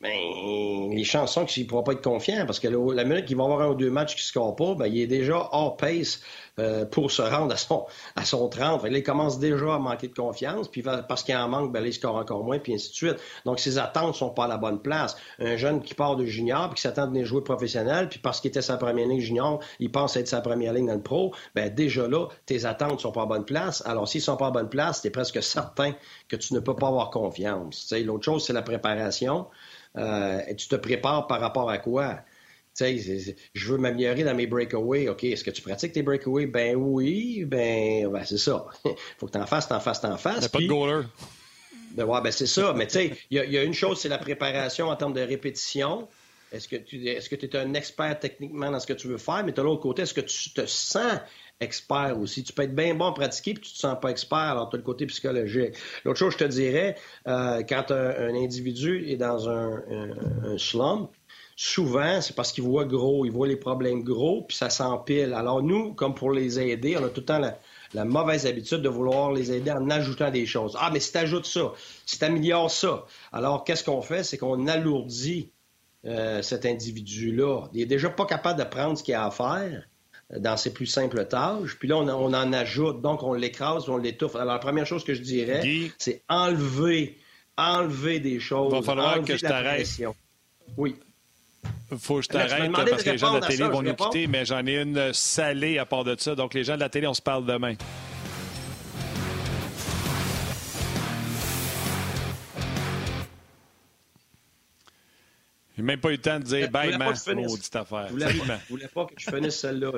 [0.00, 3.44] ben, les chansons qu'il ne pourra pas être confiant parce que la minute qu'il va
[3.44, 6.20] avoir un ou deux matchs qui ne score pas, ben, il est déjà hors pace
[6.58, 8.82] euh, pour se rendre à son, à son 30.
[8.90, 12.16] il commence déjà à manquer de confiance, puis parce qu'il en manque, ben, il score
[12.16, 13.16] encore moins, puis ainsi de suite.
[13.46, 15.16] Donc, ses attentes ne sont pas à la bonne place.
[15.38, 18.40] Un jeune qui part de junior, puis qui s'attend à venir jouer professionnel, puis parce
[18.40, 21.34] qu'il était sa première ligne junior, il pense être sa première ligne dans le pro,
[21.54, 23.82] ben, déjà là, tes attentes ne sont pas à bonne place.
[23.86, 25.94] Alors, s'ils ne sont pas à bonne place, tu es presque certain
[26.28, 27.94] que tu ne peux pas avoir confiance.
[28.04, 29.46] L'autre chose, c'est la préparation.
[29.96, 32.20] Euh, tu te prépares par rapport à quoi?
[32.78, 35.08] je veux m'améliorer dans mes breakaways.
[35.08, 36.46] OK, est-ce que tu pratiques tes breakaways?
[36.46, 38.66] Ben oui, ben, ben c'est ça.
[39.18, 40.48] faut que tu en fasses, t'en fasses, t'en fasses.
[40.48, 41.06] pas de goaler.
[41.92, 42.74] Ben, ouais, ben c'est ça.
[42.74, 46.08] Mais tu sais, il y, a une chose, c'est la préparation en termes de répétition.
[46.52, 49.42] Est-ce que tu est-ce que es un expert techniquement dans ce que tu veux faire?
[49.44, 51.18] Mais de l'autre côté, est-ce que tu te sens
[51.60, 52.44] expert aussi.
[52.44, 54.76] Tu peux être bien bon à pratiquer puis tu te sens pas expert, alors tu
[54.76, 55.74] as le côté psychologique.
[56.04, 56.96] L'autre chose, je te dirais,
[57.26, 59.82] euh, quand un, individu est dans un,
[60.44, 61.10] un, slump,
[61.56, 65.32] souvent, c'est parce qu'il voit gros, il voit les problèmes gros, puis ça s'empile.
[65.32, 67.38] Alors nous, comme pour les aider, on a tout le temps
[67.94, 70.76] la, mauvaise habitude de vouloir les aider en ajoutant des choses.
[70.78, 71.72] Ah, mais si tu ajoutes ça,
[72.04, 74.22] si tu améliores ça, alors qu'est-ce qu'on fait?
[74.22, 75.50] C'est qu'on alourdit
[76.04, 77.68] euh, cet individu-là.
[77.72, 79.88] Il est déjà pas capable de prendre ce qu'il a à faire
[80.34, 81.76] dans ses plus simples tâches.
[81.78, 84.36] Puis là, on, en ajoute, donc on l'écrase, on l'étouffe.
[84.36, 87.18] Alors, la première chose que je dirais, c'est enlever,
[87.56, 88.72] enlever des choses.
[88.72, 89.88] Il va falloir que je t'arrête.
[90.76, 90.96] Oui.
[91.92, 94.26] Il faut que je t'arrête parce que les gens de la télé vont nous quitter,
[94.26, 96.34] mais j'en ai une salée à part de ça.
[96.34, 97.74] Donc, les gens de la télé, on se parle demain.
[105.76, 108.08] J'ai même pas eu le temps de dire bye, ma maudite affaire.
[108.10, 108.18] Vous
[108.70, 109.92] voulez pas que je finisse celle-là.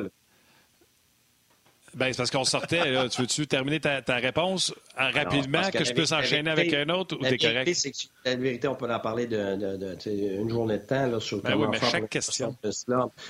[1.99, 2.92] Ben, c'est parce qu'on sortait.
[2.92, 3.09] Là.
[3.09, 7.22] Tu veux-tu terminer ta, réponse euh, rapidement, que je puisse enchaîner avec un autre ou
[7.22, 7.74] t'es correct?
[7.74, 11.57] C'est que, la vérité, on peut en parler d'une journée de temps là, sur ben
[11.57, 12.57] oui, mais chaque question.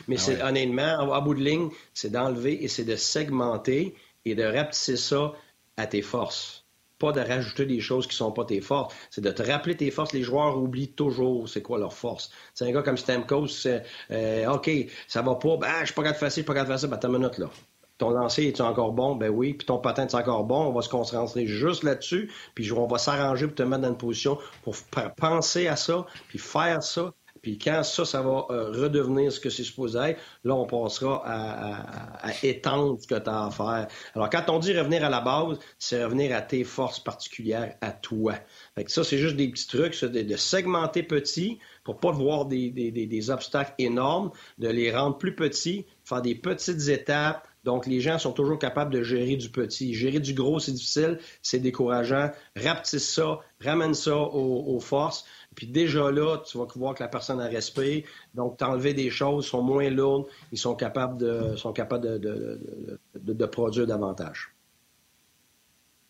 [0.07, 3.95] Mais ah c'est honnêtement, à bout de ligne, c'est d'enlever et c'est de segmenter
[4.25, 5.33] et de rapetisser ça
[5.77, 6.65] à tes forces
[6.99, 8.93] pas de rajouter des choses qui sont pas tes forces.
[9.11, 10.13] C'est de te rappeler tes forces.
[10.13, 12.31] Les joueurs oublient toujours c'est quoi leur force.
[12.55, 14.69] C'est un gars comme Stamkos, c'est euh, OK,
[15.07, 16.71] ça va pas, ben, je suis pas capable de faire ça, je suis pas capable
[16.71, 17.51] de faire ça, ben, t'as une minute là.
[17.99, 19.17] Ton lancer est encore bon?
[19.17, 19.55] Ben oui.
[19.55, 20.67] Puis ton patin est encore bon?
[20.67, 22.33] On va se concentrer juste là-dessus.
[22.55, 24.75] Puis on va s'arranger pour te mettre dans une position pour
[25.17, 29.51] penser à ça, puis faire ça, puis quand ça, ça va euh, redevenir ce que
[29.51, 33.89] c'est supposé être, là, on passera à, étendre ce que tu as à faire.
[34.15, 37.93] Alors, quand on dit revenir à la base, c'est revenir à tes forces particulières, à
[37.93, 38.35] toi.
[38.75, 42.71] Fait que ça, c'est juste des petits trucs, de, segmenter petit pour pas voir des,
[42.71, 48.19] des, obstacles énormes, de les rendre plus petits, faire des petites étapes, donc, les gens
[48.19, 49.95] sont toujours capables de gérer du petit.
[49.95, 52.31] Gérer du gros, c'est difficile, c'est décourageant.
[52.57, 55.27] Rapetisse ça, ramène ça aux forces.
[55.59, 58.05] Puis déjà là, tu vas voir que la personne a respect.
[58.33, 63.87] Donc, t'enlever des choses, sont moins lourdes, ils sont capables de, sont capables de, produire
[63.87, 64.53] davantage.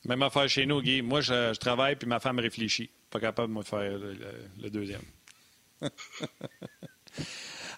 [0.05, 1.01] Même affaire chez nous, Guy.
[1.01, 2.91] Moi, je, travaille puis ma femme réfléchit.
[3.09, 5.01] Pas capable, de faire le, deuxième.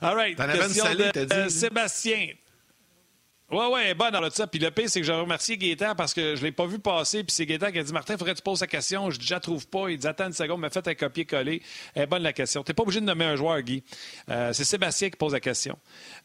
[0.01, 0.37] All right.
[0.37, 1.37] T'en avais une salée, t'as dit.
[1.37, 2.31] Euh, Sébastien.
[3.53, 4.47] Oui, oui, elle est bonne le ça.
[4.47, 6.79] Puis le pire, c'est que je remercie Gaétan parce que je ne l'ai pas vu
[6.79, 7.25] passer.
[7.25, 9.11] Puis c'est Gaétan qui a dit Martin, faudrait que tu poses la question.
[9.11, 9.89] Je dis, la trouve pas.
[9.89, 11.61] Il dit, attends une seconde, m'a fait un copier-coller.
[11.97, 12.63] Elle est bonne la question.
[12.63, 13.83] Tu n'es pas obligé de nommer un joueur, Guy.
[14.31, 15.77] Euh, c'est Sébastien qui pose la question.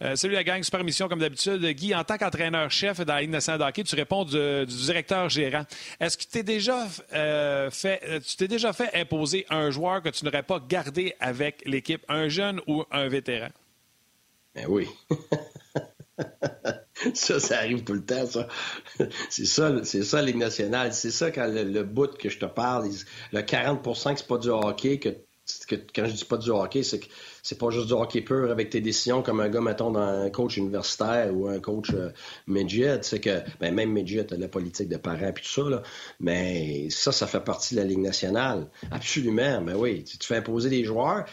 [0.04, 1.66] Euh, salut la gang, super mission comme d'habitude.
[1.66, 5.64] Guy, en tant qu'entraîneur-chef dans la Ligue nationale de hockey, tu réponds du, directeur gérant.
[6.00, 10.10] Est-ce que tu t'es déjà, euh, fait, tu t'es déjà fait imposer un joueur que
[10.10, 13.50] tu n'aurais pas gardé avec l'équipe, un jeune ou un vétéran?
[14.54, 14.88] Ben oui.
[17.14, 18.48] ça, ça arrive tout le temps, ça.
[19.30, 20.94] C'est ça, c'est Ligue nationale.
[20.94, 22.90] C'est ça quand le, bout que je te parle,
[23.32, 25.10] le 40 que c'est pas du hockey, que,
[25.94, 27.08] quand je dis pas du hockey, c'est que
[27.44, 30.30] c'est pas juste du hockey pur avec tes décisions comme un gars, mettons, dans un
[30.30, 32.10] coach universitaire ou un coach euh,
[32.48, 33.00] midget.
[33.04, 35.84] C'est que, ben, même midget, la politique de parents et tout ça, là.
[36.20, 38.68] Mais ça, ça fait partie de la Ligue nationale.
[38.90, 39.62] Absolument.
[39.62, 41.26] Mais oui, tu te fais imposer des joueurs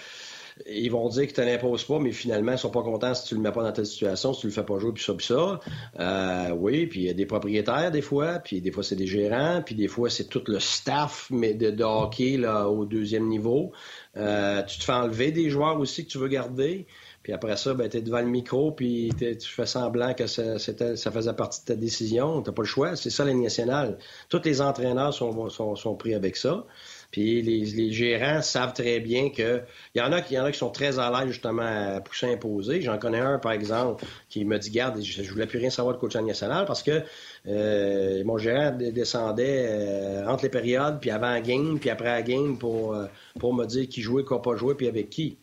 [0.66, 3.34] ils vont dire que tu l'imposes pas, mais finalement, ils sont pas contents si tu
[3.34, 5.26] le mets pas dans telle situation, si tu le fais pas jouer, puis ça, puis
[5.26, 5.60] ça.
[6.00, 9.06] Euh, oui, puis il y a des propriétaires des fois, puis des fois c'est des
[9.06, 13.72] gérants, puis des fois c'est tout le staff mais de, hockey là, au deuxième niveau.
[14.16, 16.86] Euh, tu te fais enlever des joueurs aussi que tu veux garder.
[17.22, 20.58] Puis après ça, ben, tu es devant le micro, puis tu fais semblant que ça,
[20.58, 22.42] faisait partie de ta décision.
[22.42, 22.96] Tu pas le choix.
[22.96, 23.98] C'est ça, la nationale.
[24.28, 26.66] Tous les entraîneurs sont, sont, sont pris avec ça.
[27.12, 29.60] Puis les, gérants savent très bien que
[29.94, 32.00] il y en a qui y en a qui sont très à l'aise justement à
[32.00, 32.80] pousser imposer.
[32.80, 36.00] J'en connais un par exemple qui me dit garde, je, voulais plus rien savoir de
[36.00, 37.02] coach national parce que
[37.46, 42.22] euh, mon gérant descendait euh, entre les périodes puis avant la game puis après la
[42.22, 43.06] game pour euh,
[43.38, 45.36] pour me dire qui jouait, qui n'a pas joué puis avec qui.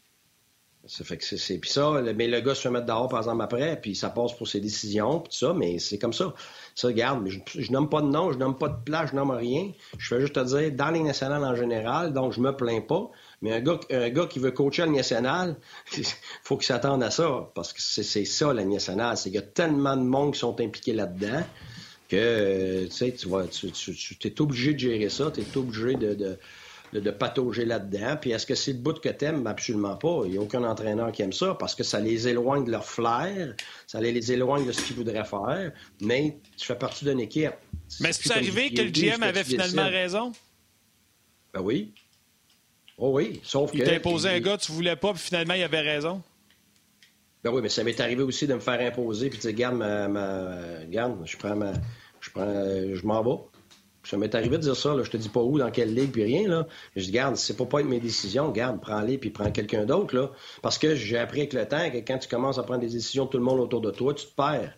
[0.89, 1.59] Ça fait que c'est.
[1.59, 4.33] Puis ça, mais le gars se fait mettre dehors, par exemple, après, puis ça passe
[4.33, 6.33] pour ses décisions, puis tout ça, mais c'est comme ça.
[6.73, 9.29] Ça, regarde, je, je, nomme pas de nom, je nomme pas de place, je nomme
[9.29, 9.71] rien.
[9.99, 13.11] Je fais juste te dire, dans les nationales en général, donc je me plains pas.
[13.43, 15.57] Mais un gars, un gars qui veut coacher le national,
[16.43, 19.15] faut qu'il s'attende à ça, parce que c'est ça, la nationale.
[19.15, 21.43] C'est qu'il y a tellement de monde qui sont impliqués là-dedans
[22.09, 26.39] que, tu sais, tu, vas, tu, es obligé de gérer ça, tu es obligé de
[26.93, 28.17] de, de patauger là-dedans.
[28.19, 29.45] Puis est-ce que c'est le bout que t'aimes?
[29.47, 30.21] Absolument pas.
[30.25, 32.85] Il n'y a aucun entraîneur qui aime ça parce que ça les éloigne de leur
[32.85, 33.55] flair,
[33.87, 35.71] ça les éloigne de ce qu'ils voudraient faire,
[36.01, 37.53] mais tu fais partie d'une équipe.
[37.99, 40.31] Mais est-ce que c'est arrivé que le GM avait finalement raison?
[41.53, 41.93] Ben oui.
[42.97, 43.85] Oh oui, sauf il que...
[43.85, 46.21] t'a imposé un gars, tu voulais pas, puis finalement, il avait raison?
[47.43, 49.77] Ben oui, mais ça m'est arrivé aussi de me faire imposer, puis de dire, garde,
[49.77, 51.71] ma, garde je prends ma...
[52.21, 52.53] Je, prends,
[52.93, 53.41] je m'en vais.
[54.03, 55.03] Ça m'est arrivé de dire ça, là.
[55.03, 56.47] je te dis pas où, dans quelle ligue, puis rien.
[56.47, 56.67] Là.
[56.95, 60.15] Je dis, garde, c'est pas pas être mes décisions, garde, prends-les, puis prends quelqu'un d'autre.
[60.15, 60.31] Là.
[60.61, 63.25] Parce que j'ai appris avec le temps que quand tu commences à prendre des décisions
[63.25, 64.73] de tout le monde autour de toi, tu te perds.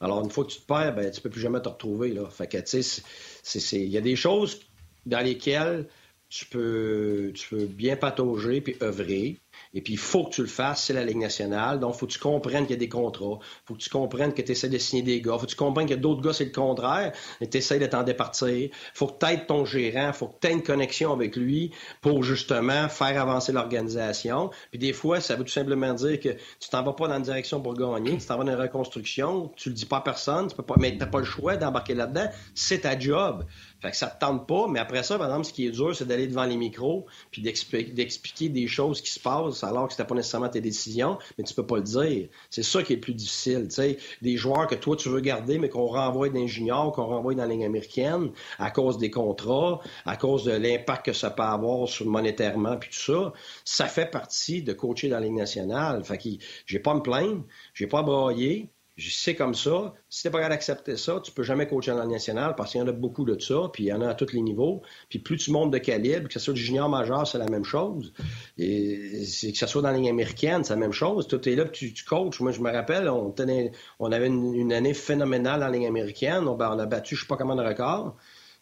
[0.00, 2.12] Alors, une fois que tu te perds, ben, tu peux plus jamais te retrouver.
[2.12, 2.28] Là.
[2.28, 4.60] Fait que, tu sais, il y a des choses
[5.06, 5.86] dans lesquelles
[6.28, 9.41] tu peux, tu peux bien patauger puis œuvrer.
[9.74, 11.80] Et puis, il faut que tu le fasses, c'est la Ligue nationale.
[11.80, 13.38] Donc, il faut que tu comprennes qu'il y a des contrats.
[13.40, 15.32] Il faut que tu comprennes que tu essaies de signer des gars.
[15.34, 17.12] Il faut que tu comprennes que d'autres gars, c'est le contraire.
[17.40, 18.48] Et tu essaies de t'en départir.
[18.48, 20.08] Il faut que tu aides ton gérant.
[20.08, 24.50] Il faut que tu aies une connexion avec lui pour justement faire avancer l'organisation.
[24.70, 27.22] Puis des fois, ça veut tout simplement dire que tu t'en vas pas dans une
[27.22, 28.18] direction pour gagner.
[28.18, 29.52] Tu t'en vas dans une reconstruction.
[29.56, 30.48] Tu le dis pas à personne.
[30.48, 32.28] Tu peux pas, mais tu n'as pas le choix d'embarquer là-dedans.
[32.54, 33.44] C'est ta job.
[33.82, 35.94] Fait que ça te tente pas, mais après ça, par exemple, ce qui est dur,
[35.94, 40.06] c'est d'aller devant les micros puis d'expliquer des choses qui se passent alors que c'était
[40.06, 42.28] pas nécessairement tes décisions, mais tu peux pas le dire.
[42.48, 43.98] C'est ça qui est le plus difficile, tu sais.
[44.22, 47.48] Des joueurs que toi tu veux garder, mais qu'on renvoie d'ingénieurs, qu'on renvoie dans la
[47.48, 48.30] ligne américaine
[48.60, 52.90] à cause des contrats, à cause de l'impact que ça peut avoir sur monétairement puis
[52.90, 53.32] tout ça,
[53.64, 56.04] ça fait partie de coacher dans la ligne nationale.
[56.04, 56.28] Fait que
[56.66, 57.42] j'ai pas à me plaindre,
[57.74, 59.94] j'ai pas à brailler, c'est comme ça.
[60.08, 62.80] Si t'es pas capable d'accepter ça, tu peux jamais coacher dans le national parce qu'il
[62.80, 64.82] y en a beaucoup de ça, puis il y en a à tous les niveaux.
[65.08, 67.64] Puis plus tu montes de calibre, que ce soit du junior majeur, c'est la même
[67.64, 68.12] chose.
[68.58, 71.26] Et que ce soit dans la ligne américaine, c'est la même chose.
[71.26, 72.40] Tout est là, tu, tu coaches.
[72.40, 76.46] Moi, je me rappelle, on, avait une, année phénoménale la ligne américaine.
[76.46, 78.16] On, ben, on a battu, je sais pas comment de record.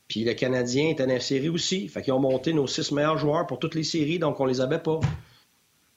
[0.07, 1.89] Puis le Canadien était la série aussi.
[1.89, 4.61] Fait qu'ils ont monté nos six meilleurs joueurs pour toutes les séries, donc on les
[4.61, 5.01] avait pas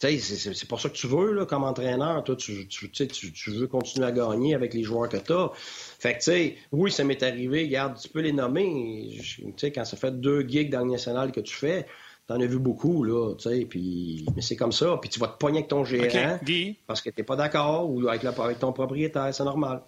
[0.09, 2.23] c'est pas ça que tu veux là, comme entraîneur.
[2.23, 5.51] Toi, tu, tu, veux continuer à gagner avec les joueurs que tu as.
[5.55, 7.63] Fait que, tu sais, oui, ça m'est arrivé.
[7.63, 9.17] Regarde, tu peux les nommer.
[9.19, 11.85] Tu sais, quand ça fait deux gigs dans le national que tu fais,
[12.27, 14.25] t'en as vu beaucoup, là, tu sais, puis...
[14.35, 14.97] Mais c'est comme ça.
[15.01, 16.39] Puis tu vas te pogner avec ton gérant
[16.87, 19.83] parce que t'es pas d'accord ou avec, avec ton propriétaire, c'est normal.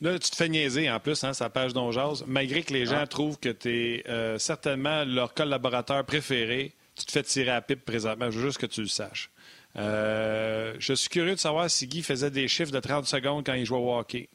[0.00, 3.02] Là, tu te fais niaiser en plus, hein, sa page d'Onjaz, malgré que les gens
[3.02, 3.06] ah.
[3.06, 7.84] trouvent que tu es euh, certainement leur collaborateur préféré tu te fais tirer à pipe
[7.84, 8.30] présentement.
[8.30, 9.30] Je veux juste que tu le saches.
[9.76, 13.54] Euh, je suis curieux de savoir si Guy faisait des chiffres de 30 secondes quand
[13.54, 14.28] il jouait au hockey.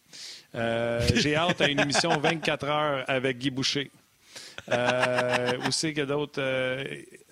[0.55, 3.91] Euh, j'ai hâte à une émission 24 heures avec Guy Boucher.
[4.71, 6.41] Euh, où c'est que d'autres?
[6.41, 6.83] Euh,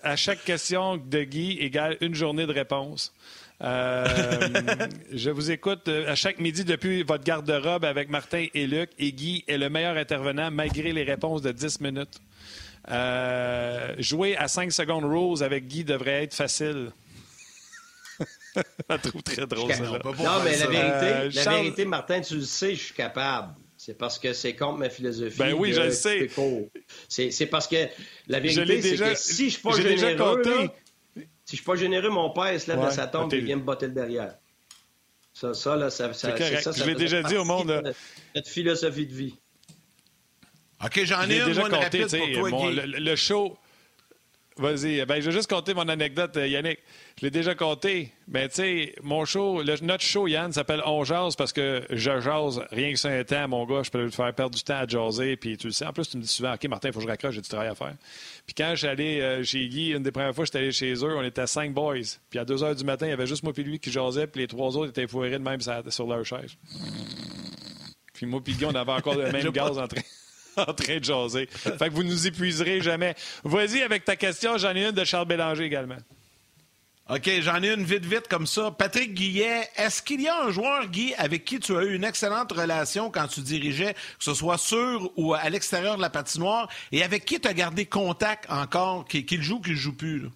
[0.03, 3.13] à chaque question de Guy égale une journée de réponse.
[3.59, 8.91] Je vous écoute à chaque midi depuis votre garde-robe avec Martin et Luc.
[8.99, 12.21] Et Guy est le meilleur intervenant malgré les réponses de 10 minutes.
[12.89, 16.91] Euh, jouer à 5 secondes Rose avec Guy devrait être facile.
[18.55, 19.83] Je trouve très drôle, ça.
[19.83, 23.53] Non, mais la vérité, la vérité, Martin, tu le sais, je suis capable.
[23.77, 25.38] C'est parce que c'est contre ma philosophie.
[25.38, 26.29] Ben oui, je le sais.
[27.09, 27.88] C'est parce que
[28.27, 30.41] la vérité, c'est que si je suis pas généreux,
[31.45, 33.63] si je suis pas généreux, mon père se lève de sa tombe et vient me
[33.63, 34.36] botter le derrière.
[35.33, 37.93] Ça, ça, là, ça, ça, ça, je l'ai déjà dit au monde.
[38.33, 39.36] Notre philosophie de vie.
[40.84, 43.57] OK, j'en ai, une, déjà compté, pour toi, bon, le, le, show,
[44.57, 45.05] Vas-y.
[45.05, 46.80] Ben, je vais juste compter mon anecdote, euh, Yannick.
[47.19, 48.13] Je l'ai déjà compté.
[48.30, 52.61] Mais tu sais, mon show, notre show, Yann, s'appelle On jase parce que je jase
[52.71, 53.84] rien que ça un temps, mon gars.
[53.84, 55.36] Je peux te faire perdre du temps à jaser.
[55.36, 55.86] Puis tu le sais.
[55.86, 57.49] En plus, tu me dis souvent, OK, Martin, il faut que je raccroche, j'ai du
[57.49, 57.95] travail à faire.
[58.45, 61.23] Puis quand j'allais euh, chez Guy, une des premières fois j'étais allé chez eux, on
[61.23, 61.95] était cinq boys.
[62.30, 64.28] Puis à 2 h du matin, il y avait juste moi et lui qui jasait.
[64.28, 66.55] Puis les trois autres étaient fourrés de même sur leur chaise.
[68.13, 70.01] Puis moi et Guy, on avait encore le même gaz en train.
[70.68, 71.47] en train de jaser.
[71.47, 73.16] Fait que vous nous épuiserez jamais.
[73.43, 74.58] Vas-y avec ta question.
[74.58, 75.97] J'en ai une de Charles Bélanger également.
[77.08, 78.72] OK, j'en ai une vite, vite comme ça.
[78.72, 82.03] Patrick Guillet, est-ce qu'il y a un joueur, Guy, avec qui tu as eu une
[82.03, 86.68] excellente relation quand tu dirigeais, que ce soit sur ou à l'extérieur de la patinoire,
[86.91, 90.30] et avec qui tu as gardé contact encore, qu'il joue ou qu'il joue plus,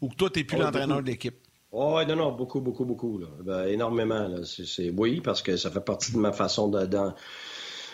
[0.00, 1.34] ou que toi, tu n'es plus oh, l'entraîneur de l'équipe?
[1.72, 3.20] Oh, non, non, beaucoup, beaucoup, beaucoup.
[3.42, 4.44] Ben, énormément.
[4.44, 6.86] C'est, oui, parce que ça fait partie de ma façon de,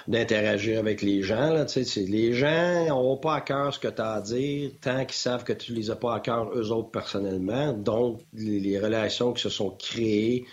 [0.08, 1.52] d'interagir avec les gens.
[1.52, 5.18] Là, les gens n'ont pas à cœur ce que tu as à dire tant qu'ils
[5.18, 7.74] savent que tu les as pas à cœur eux autres personnellement.
[7.74, 10.46] Donc, les, relations qui se sont créées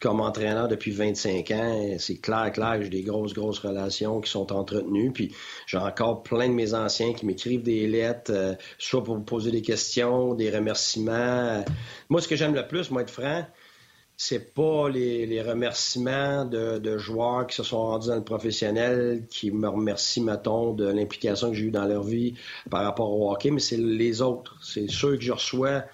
[0.00, 4.52] comme entraîneur depuis 25 ans, c'est clair, clair, j'ai des grosses, grosses relations qui sont
[4.52, 5.12] entretenues.
[5.12, 5.32] Puis
[5.66, 9.52] j'ai encore plein de mes anciens qui m'écrivent des lettres, euh, soit pour me poser
[9.52, 11.64] des questions, des remerciements.
[12.08, 13.46] Moi, ce que j'aime le plus, moi, être franc,
[14.16, 19.68] c'est pas les, remerciements de, joueurs qui se sont rendus dans le professionnel qui me
[19.68, 22.34] remercient, mettons, de l'implication que j'ai eue dans leur vie
[22.70, 24.56] par rapport au hockey, mais c'est les autres.
[24.62, 25.84] C'est ceux que je reçois.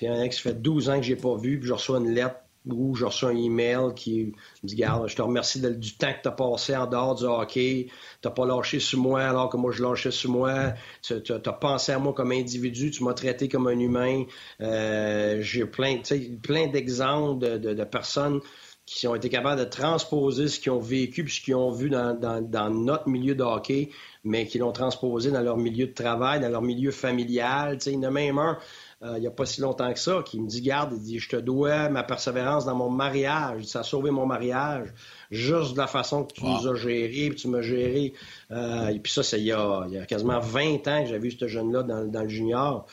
[0.00, 1.98] Il y en a qui fait 12 ans que j'ai pas vu, puis je reçois
[1.98, 2.36] une lettre
[2.66, 6.22] ou je reçois un email qui me dit Garde, je te remercie du temps que
[6.22, 7.88] tu as passé en dehors du hockey.
[8.20, 10.74] Tu n'as pas lâché sur moi alors que moi je lâchais sur moi.
[11.02, 12.90] Tu as, pensé à moi comme individu.
[12.90, 14.24] Tu m'as traité comme un humain.
[14.60, 16.00] Euh, J'ai plein,
[16.42, 18.40] plein d'exemples de, personnes
[18.84, 21.90] qui ont été capables de transposer ce qu'ils ont vécu puis ce qu'ils ont vu
[21.90, 23.90] dans, notre milieu de hockey,
[24.24, 27.78] mais qui l'ont transposé dans leur milieu de travail, dans leur milieu familial.
[27.86, 28.58] il y en a même un
[29.02, 31.18] euh, il n'y a pas si longtemps que ça, qui me dit, garde, il dit,
[31.18, 33.64] je te dois ma persévérance dans mon mariage.
[33.64, 34.92] Ça a sauvé mon mariage
[35.30, 38.12] juste de la façon que tu nous as gérés, puis tu m'as géré.
[38.50, 41.08] Euh, et puis ça, c'est il y a, il y a quasiment 20 ans que
[41.08, 42.86] j'ai vu ce jeune-là dans, dans, le junior.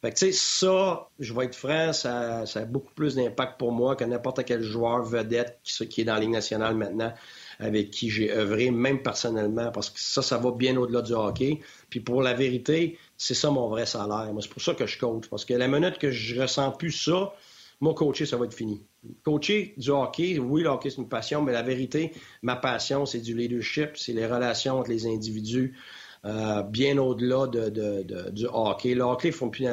[0.00, 3.58] Fait que, tu sais, ça, je vais être franc, ça, ça a beaucoup plus d'impact
[3.58, 7.12] pour moi que n'importe quel joueur vedette qui, qui est dans la Ligue nationale maintenant
[7.60, 11.60] avec qui j'ai œuvré, même personnellement, parce que ça, ça va bien au-delà du hockey.
[11.90, 14.32] Puis pour la vérité, c'est ça mon vrai salaire.
[14.32, 15.28] Moi, c'est pour ça que je coach.
[15.28, 17.34] Parce que la minute que je ressens plus ça,
[17.80, 18.80] mon coacher, ça va être fini.
[19.24, 22.12] Coacher du hockey, oui, le hockey, c'est une passion, mais la vérité,
[22.42, 25.76] ma passion, c'est du leadership, c'est les relations entre les individus,
[26.24, 28.94] euh, bien au-delà de, du hockey.
[28.94, 29.32] Le hockey,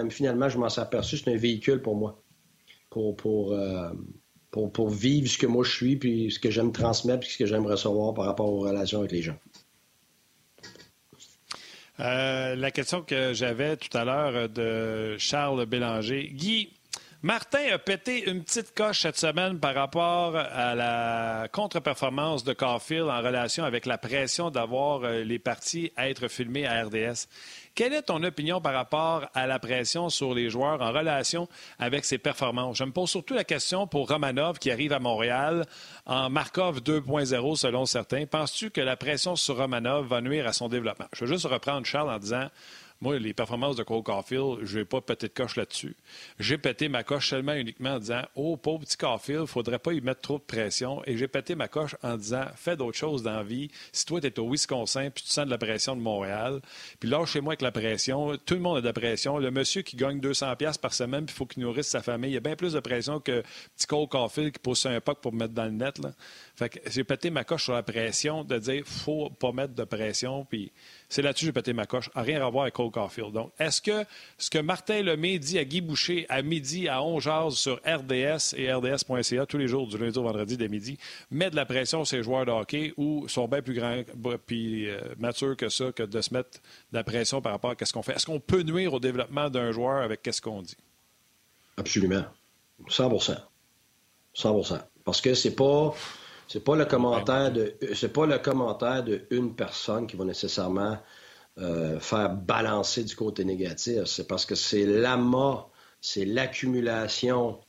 [0.10, 2.22] finalement, je m'en suis aperçu, c'est un véhicule pour moi.
[2.89, 3.91] Pour, pour, euh,
[4.52, 7.46] pour, vivre ce que moi je suis, puis ce que j'aime transmettre, puis ce que
[7.46, 9.38] j'aime recevoir par rapport aux relations avec les gens.
[12.00, 16.30] Euh, la question que j'avais tout à l'heure de Charles Bélanger.
[16.34, 16.70] Guy,
[17.22, 23.10] Martin a pété une petite coche cette semaine par rapport à la contre-performance de Caulfield
[23.10, 27.28] en relation avec la pression d'avoir euh, les parties à être filmées à RDS.
[27.76, 32.05] Quelle est ton opinion par rapport à la pression sur les joueurs en relation avec
[32.05, 32.78] ses performances?
[32.78, 35.65] Je me pose surtout la question pour Romanov qui arrive à Montréal
[36.05, 38.28] en Markov 2.0 selon certains.
[38.28, 41.07] Penses-tu que la pression sur Romanov va nuire à son développement?
[41.11, 42.47] Je veux juste reprendre Charles en disant
[43.02, 45.96] moi, les performances de Cole Caulfield, je n'ai pas pété de coche là-dessus.
[46.39, 49.80] J'ai pété ma coche seulement uniquement en disant Oh, pauvre petit Caulfield, il ne faudrait
[49.80, 51.02] pas y mettre trop de pression.
[51.06, 53.70] Et j'ai pété ma coche en disant Fais d'autres choses dans la vie.
[53.91, 56.62] Si toi, tu es au Wisconsin puis tu sens de la pression de Montréal,
[57.00, 59.38] puis là, chez moi avec la pression, tout le monde a de la pression.
[59.39, 62.36] Le monsieur qui gagne 200$ par semaine puis il faut qu'il nourrisse sa famille, il
[62.36, 63.43] y a bien plus de pression que
[63.76, 65.98] petit Cole Caulfield qui pose un puck pour me mettre dans le net.
[66.00, 66.12] Là.
[66.56, 69.84] Fait que j'ai pété ma coche sur la pression de dire faut pas mettre de
[69.84, 70.45] pression.
[70.45, 70.72] Puis
[71.10, 72.10] C'est là-dessus que j'ai pété ma coche.
[72.16, 73.34] rien à voir avec Cole Caulfield.
[73.34, 74.06] Donc, est-ce que
[74.38, 78.72] ce que Martin Lemay dit à Guy Boucher à midi à 11 sur RDS et
[78.72, 80.97] RDS.ca tous les jours du lundi au vendredi dès midi
[81.30, 84.03] met de la pression sur ces joueurs de hockey ou sont bien plus grands
[84.45, 86.51] puis euh, matures que ça que de se mettre
[86.91, 88.14] de la pression par rapport à ce qu'on fait?
[88.14, 90.78] Est-ce qu'on peut nuire au développement d'un joueur avec ce qu'on dit?
[91.78, 92.24] Absolument.
[92.88, 93.20] 100
[94.34, 94.66] 100
[95.03, 95.93] Parce que c'est pas
[96.48, 100.98] c'est pas le commentaire de c'est pas le commentaire de une personne qui va nécessairement
[101.58, 104.06] euh, faire balancer du côté négatif.
[104.06, 105.68] C'est parce que c'est l'amas,
[106.02, 107.60] c'est l'accumulation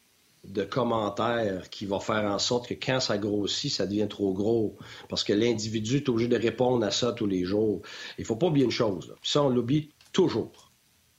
[0.44, 4.76] de commentaires qui va faire en sorte que quand ça grossit, ça devient trop gros.
[5.08, 7.82] Parce que l'individu est obligé de répondre à ça tous les jours.
[8.18, 9.14] Il faut pas oublier une chose.
[9.22, 10.72] Ça, on l'oublie toujours.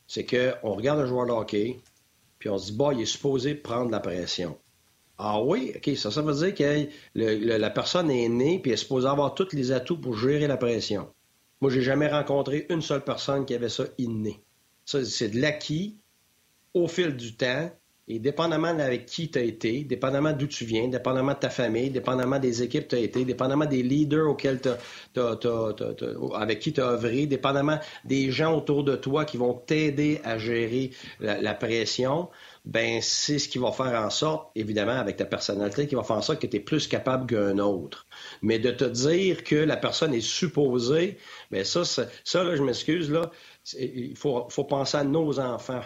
[0.08, 1.80] C'est qu'on regarde un joueur de hockey,
[2.39, 4.58] puis on se dit, bah, il est supposé prendre la pression.
[5.18, 9.07] Ah oui, OK, ça, veut dire que la personne est née puis elle est supposée
[9.07, 11.11] avoir tous les atouts pour gérer la pression.
[11.59, 14.43] Moi, j'ai jamais rencontré une seule personne qui avait ça inné.
[14.86, 15.97] Ça, c'est de l'acquis
[16.76, 17.72] au fil du temps
[18.10, 21.89] et dépendamment avec qui tu as été, dépendamment d'où tu viens, dépendamment de ta famille,
[21.89, 24.62] dépendamment des équipes que tu as été, dépendamment des leaders auxquels
[26.36, 30.38] avec qui tu as œuvré, dépendamment des gens autour de toi qui vont t'aider à
[30.38, 32.30] gérer la pression,
[32.68, 36.18] ben c'est ce qui va faire en sorte, évidemment, avec ta personnalité, qui va faire
[36.18, 38.05] en sorte que tu es plus capable qu'un autre.
[38.41, 41.18] Mais de te dire que la personne est supposée,
[41.49, 43.32] ben ça, ça, là, je m'excuse, là,
[43.80, 45.82] il faut, faut penser à nos enfants.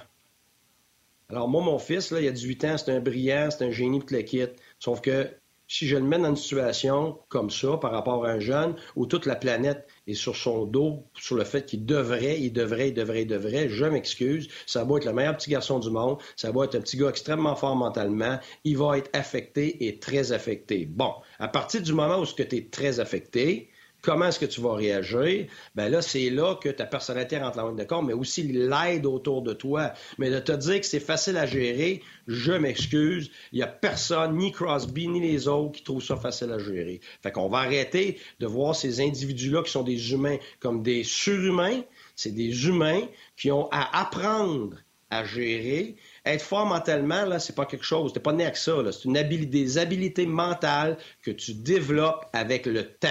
[1.31, 3.99] Alors, moi, mon fils, là, il a 18 ans, c'est un brillant, c'est un génie
[3.99, 4.51] de l'équipe.
[4.79, 5.29] Sauf que
[5.65, 9.05] si je le mets dans une situation comme ça par rapport à un jeune où
[9.05, 12.93] toute la planète est sur son dos sur le fait qu'il devrait, il devrait, il
[12.93, 16.51] devrait, il devrait, je m'excuse, ça va être le meilleur petit garçon du monde, ça
[16.51, 20.85] va être un petit gars extrêmement fort mentalement, il va être affecté et très affecté.
[20.85, 23.70] Bon, à partir du moment où tu es très affecté,
[24.01, 27.69] comment est-ce que tu vas réagir, ben là, c'est là que ta personnalité rentre en
[27.69, 29.93] ligne de compte, mais aussi l'aide autour de toi.
[30.17, 34.37] Mais de te dire que c'est facile à gérer, je m'excuse, il n'y a personne,
[34.37, 37.01] ni Crosby, ni les autres, qui trouvent ça facile à gérer.
[37.21, 41.81] Fait qu'on va arrêter de voir ces individus-là qui sont des humains comme des surhumains.
[42.15, 44.77] C'est des humains qui ont à apprendre
[45.09, 45.97] à gérer.
[46.25, 48.13] Être fort mentalement, là, c'est pas quelque chose.
[48.13, 48.77] T'es pas né avec ça.
[48.91, 53.09] C'est une des habilités mentales que tu développes avec le temps.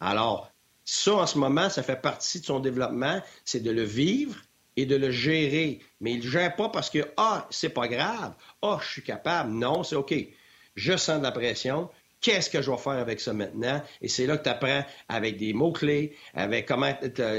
[0.00, 0.50] Alors,
[0.84, 4.36] ça, en ce moment, ça fait partie de son développement, c'est de le vivre
[4.76, 5.80] et de le gérer.
[6.00, 9.52] Mais il ne gère pas parce que, ah, c'est pas grave, ah, je suis capable.
[9.52, 10.14] Non, c'est OK.
[10.74, 11.90] Je sens de la pression,
[12.20, 13.80] Qu'est-ce que je vais faire avec ça maintenant?
[14.02, 16.92] Et c'est là que tu apprends avec des mots-clés, avec comment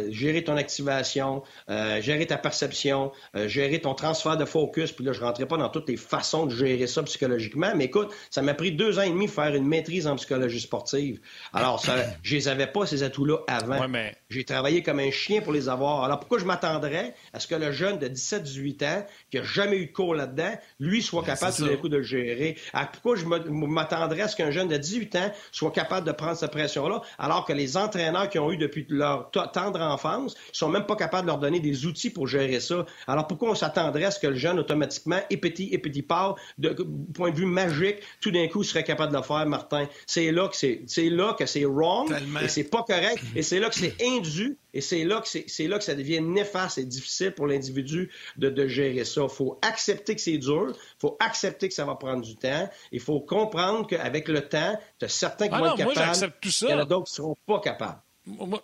[0.09, 4.91] gérer ton activation, euh, gérer ta perception, euh, gérer ton transfert de focus.
[4.91, 7.73] Puis là, je ne rentrais pas dans toutes les façons de gérer ça psychologiquement.
[7.75, 10.59] Mais écoute, ça m'a pris deux ans et demi de faire une maîtrise en psychologie
[10.59, 11.19] sportive.
[11.53, 13.87] Alors, ça, je les avais pas, ces atouts-là, avant.
[14.29, 16.03] J'ai travaillé comme un chien pour les avoir.
[16.03, 19.77] Alors, pourquoi je m'attendrais à ce que le jeune de 17-18 ans, qui n'a jamais
[19.77, 22.57] eu de cours là-dedans, lui soit ben, capable tout d'un coup de le gérer?
[22.93, 26.51] pourquoi je m'attendrais à ce qu'un jeune de 18 ans soit capable de prendre cette
[26.51, 30.95] pression-là, alors que les entraîneurs qui ont eu depuis leur tendre enfance sont même pas
[30.95, 32.85] capables de leur donner des outils pour gérer ça.
[33.07, 36.35] Alors pourquoi on s'attendrait à ce que le jeune automatiquement, et petit et petit pas,
[36.57, 36.69] de
[37.13, 39.87] point de vue magique, tout d'un coup serait capable de le faire, Martin?
[40.07, 42.11] C'est là que c'est, c'est là que c'est wrong,
[42.41, 45.67] et c'est pas correct, et c'est là que c'est indu, et c'est là que c'est,
[45.67, 49.21] là que ça devient néfaste et difficile pour l'individu de, de gérer ça.
[49.23, 52.69] Il faut accepter que c'est dur, il faut accepter que ça va prendre du temps,
[52.91, 56.33] il faut comprendre qu'avec le temps, tu as certains qui ah vont être capables.
[56.39, 56.67] Tout ça.
[56.67, 58.01] Il y en a d'autres qui ne seront pas capables.
[58.25, 58.63] Moi,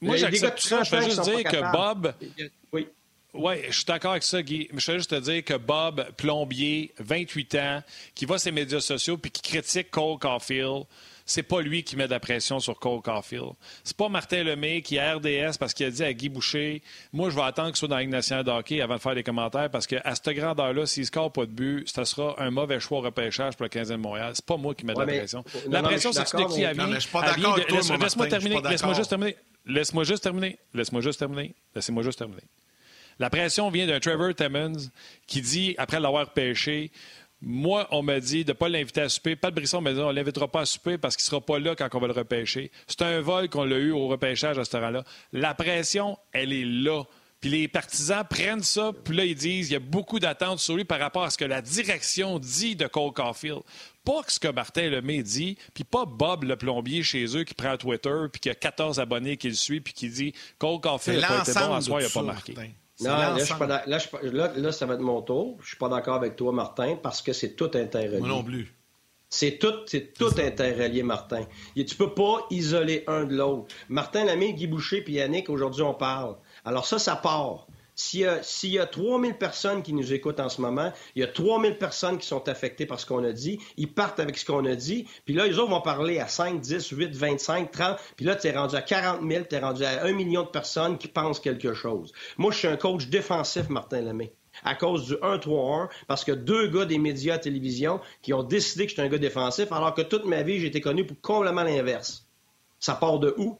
[0.00, 0.82] moi j'accepte tout ça.
[0.82, 2.14] Je veux juste dire que Bob.
[2.72, 2.88] Oui.
[3.32, 4.68] Oui, je suis d'accord avec ça, Guy.
[4.74, 7.82] Je veux juste te dire que Bob Plombier, 28 ans,
[8.14, 10.84] qui va sur les médias sociaux puis qui critique Cole Caulfield,
[11.30, 13.52] c'est pas lui qui met de la pression sur Cole Caulfield.
[13.84, 17.30] C'est pas Martin Lemay qui est RDS parce qu'il a dit à Guy Boucher Moi,
[17.30, 19.22] je vais attendre qu'il soit dans la Ligue nationale de hockey avant de faire des
[19.22, 22.80] commentaires parce qu'à cette grandeur-là, s'il ne score pas de but, ce sera un mauvais
[22.80, 24.32] choix au repêchage pour le 15e de Montréal.
[24.34, 25.44] C'est pas moi qui mets de la pression.
[25.68, 28.60] La pression, c'est de qui a Laisse-moi terminer.
[28.60, 29.36] Laisse-moi juste terminer.
[29.66, 30.58] Laisse-moi juste terminer.
[30.74, 31.54] Laisse-moi juste terminer.
[31.76, 32.42] Laissez-moi juste terminer.
[33.20, 34.90] La pression vient d'un Trevor Timmons
[35.26, 36.90] qui dit, après l'avoir pêché,
[37.42, 39.34] moi, on m'a dit de ne pas l'inviter à souper.
[39.34, 41.58] Pat Brisson m'a dit on ne l'invitera pas à souper parce qu'il ne sera pas
[41.58, 42.70] là quand on va le repêcher.
[42.86, 45.04] C'est un vol qu'on l'a eu au repêchage à ce restaurant-là.
[45.32, 47.04] La pression, elle est là.
[47.40, 50.76] Puis les partisans prennent ça, puis là, ils disent il y a beaucoup d'attentes sur
[50.76, 53.60] lui par rapport à ce que la direction dit de Cole Caulfield.
[54.04, 57.78] Pas ce que Martin Lemay dit, puis pas Bob le plombier chez eux qui prend
[57.78, 61.28] Twitter, puis qui a 14 abonnés qui le suivent, puis qui dit Cole Caulfield n'a
[61.28, 62.54] pas été bon, à soi, il n'a pas marqué.
[63.02, 63.36] Non, là,
[64.56, 65.58] là, ça va être mon tour.
[65.62, 68.20] Je suis pas d'accord avec toi, Martin, parce que c'est tout interrelié.
[68.20, 68.74] Moi non plus.
[69.32, 71.46] C'est tout, c'est tout interrelié, Martin.
[71.76, 73.72] Et tu peux pas isoler un de l'autre.
[73.88, 76.36] Martin Lamé, Guy Boucher puis Yannick, aujourd'hui, on parle.
[76.64, 77.68] Alors ça, ça part.
[78.02, 81.20] S'il y, a, s'il y a 3000 personnes qui nous écoutent en ce moment, il
[81.20, 84.38] y a 3000 personnes qui sont affectées par ce qu'on a dit, ils partent avec
[84.38, 87.70] ce qu'on a dit, puis là, les autres vont parler à 5, 10, 8, 25,
[87.70, 90.44] 30, puis là, tu es rendu à 40 000, tu es rendu à 1 million
[90.44, 92.10] de personnes qui pensent quelque chose.
[92.38, 94.32] Moi, je suis un coach défensif, Martin Lemay
[94.64, 98.84] à cause du 1-3-1, parce que deux gars des médias à télévision qui ont décidé
[98.84, 101.62] que j'étais un gars défensif, alors que toute ma vie, j'ai été connu pour complètement
[101.62, 102.26] l'inverse.
[102.78, 103.58] Ça part de où?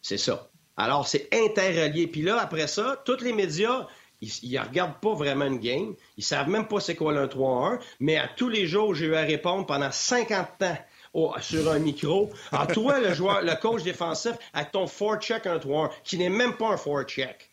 [0.00, 0.51] C'est ça.
[0.76, 2.06] Alors, c'est interrelié.
[2.06, 3.86] Puis là, après ça, tous les médias,
[4.20, 5.94] ils ne regardent pas vraiment une game.
[6.16, 7.78] Ils savent même pas c'est quoi le 3-1.
[8.00, 10.76] Mais à tous les jours, j'ai eu à répondre pendant 50 ans
[11.40, 12.30] sur un micro.
[12.52, 16.68] Alors, toi, le joueur, le coach défensif, avec ton four-check 1-3-1, qui n'est même pas
[16.68, 17.50] un four-check.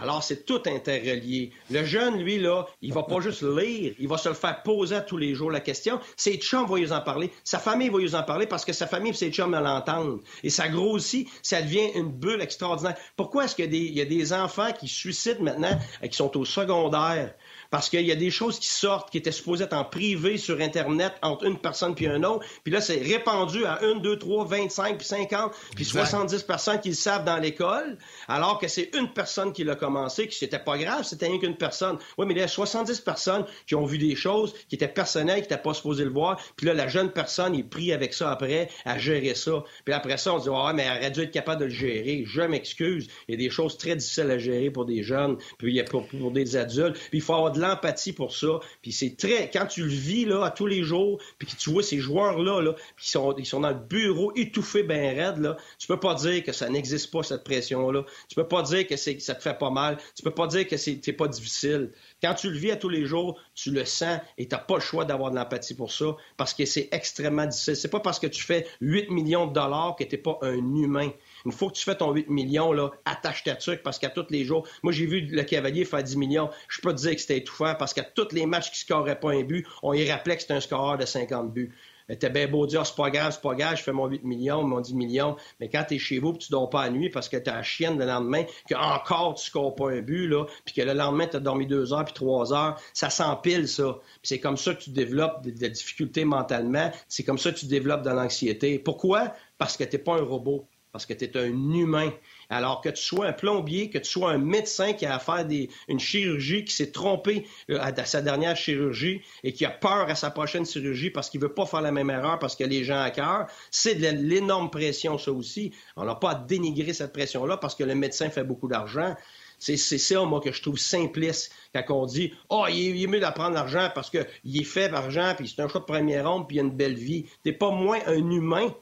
[0.00, 1.50] Alors, c'est tout interrelié.
[1.70, 4.98] Le jeune, lui, là, il va pas juste lire, il va se le faire poser
[5.06, 5.98] tous les jours la question.
[6.16, 8.86] Ses chums vont y en parler, sa famille va y en parler parce que sa
[8.86, 10.20] famille et ses chums l'entendent.
[10.44, 12.96] Et ça grossit, ça devient une bulle extraordinaire.
[13.16, 16.44] Pourquoi est-ce qu'il y, y, a des enfants qui suicident maintenant et qui sont au
[16.44, 17.34] secondaire?
[17.70, 20.60] Parce qu'il y a des choses qui sortent qui étaient supposées être en privé sur
[20.60, 24.44] Internet entre une personne puis un autre, puis là, c'est répandu à une, deux, trois,
[24.44, 29.12] 25, puis 50, puis 70 personnes qui le savent dans l'école, alors que c'est une
[29.12, 31.98] personne qui l'a commencé, que c'était pas grave, c'était rien qu'une personne.
[32.16, 35.36] Oui, mais il y a 70 personnes qui ont vu des choses qui étaient personnelles,
[35.36, 38.30] qui n'étaient pas supposées le voir, puis là, la jeune personne est pris avec ça
[38.30, 39.64] après, à gérer ça.
[39.84, 41.70] Puis après ça, on se dit, ouais, mais elle aurait dû être capable de le
[41.70, 42.24] gérer.
[42.26, 43.08] Je m'excuse.
[43.28, 45.80] Il y a des choses très difficiles à gérer pour des jeunes, puis il y
[45.80, 46.96] a pour, pour des adultes.
[47.10, 48.60] Puis il faut avoir l'empathie pour ça.
[48.82, 51.70] Puis c'est très, quand tu le vis là à tous les jours, puis que tu
[51.70, 55.38] vois ces joueurs là, là puis ils sont, ils dans le bureau étouffés ben raide
[55.38, 58.04] là, tu peux pas dire que ça n'existe pas cette pression là.
[58.28, 59.98] Tu peux pas dire que ça te fait pas mal.
[60.14, 61.90] Tu peux pas dire que c'est, pas difficile.
[62.22, 64.74] Quand tu le vis à tous les jours, tu le sens et tu n'as pas
[64.74, 67.76] le choix d'avoir de l'empathie pour ça parce que c'est extrêmement difficile.
[67.76, 70.56] C'est pas parce que tu fais 8 millions de dollars que tu n'es pas un
[70.56, 71.10] humain.
[71.48, 74.26] Une fois que tu fais ton 8 millions, là, attache ta truc parce qu'à tous
[74.28, 77.20] les jours, moi j'ai vu le cavalier faire 10 millions, je peux te dire que
[77.22, 80.10] c'était étouffant parce qu'à tous les matchs qui ne scoraient pas un but, on y
[80.10, 81.74] rappelait que c'était un scoreur de 50 buts.
[82.20, 84.62] T'es bien beau dire, c'est pas grave, c'est pas grave, je fais mon 8 millions,
[84.62, 85.36] mon 10 millions.
[85.58, 87.62] Mais quand t'es chez vous et tu dors pas à nuit parce que t'as la
[87.62, 91.26] chienne le lendemain, que encore tu scores pas un but, là, puis que le lendemain
[91.26, 93.98] t'as dormi deux heures puis trois heures, ça s'empile, ça.
[94.22, 96.90] C'est comme ça que tu développes des, des difficultés mentalement.
[97.08, 98.78] C'est comme ça que tu développes de l'anxiété.
[98.78, 99.32] Pourquoi?
[99.56, 100.66] Parce que t'es pas un robot.
[100.98, 102.12] Parce que tu es un humain.
[102.50, 105.44] Alors que tu sois un plombier, que tu sois un médecin qui a à
[105.86, 110.16] une chirurgie, qui s'est trompé euh, à, sa dernière chirurgie et qui a peur à
[110.16, 113.00] sa prochaine chirurgie parce qu'il veut pas faire la même erreur parce que les gens
[113.00, 115.72] à cœur, c'est de l'énorme pression, ça aussi.
[115.94, 119.14] On n'a pas à dénigrer cette pression-là parce que le médecin fait beaucoup d'argent.
[119.60, 123.54] C'est ça, moi, que je trouve simpliste quand on dit Oh, il est, mieux d'apprendre
[123.54, 126.60] l'argent parce qu'il est fait d'argent, puis c'est un choix de première ronde, puis il
[126.60, 127.26] a une belle vie.
[127.44, 128.74] T'es pas moins un humain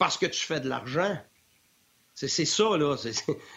[0.00, 1.16] parce que tu fais de l'argent.
[2.26, 2.96] C'est ça, là.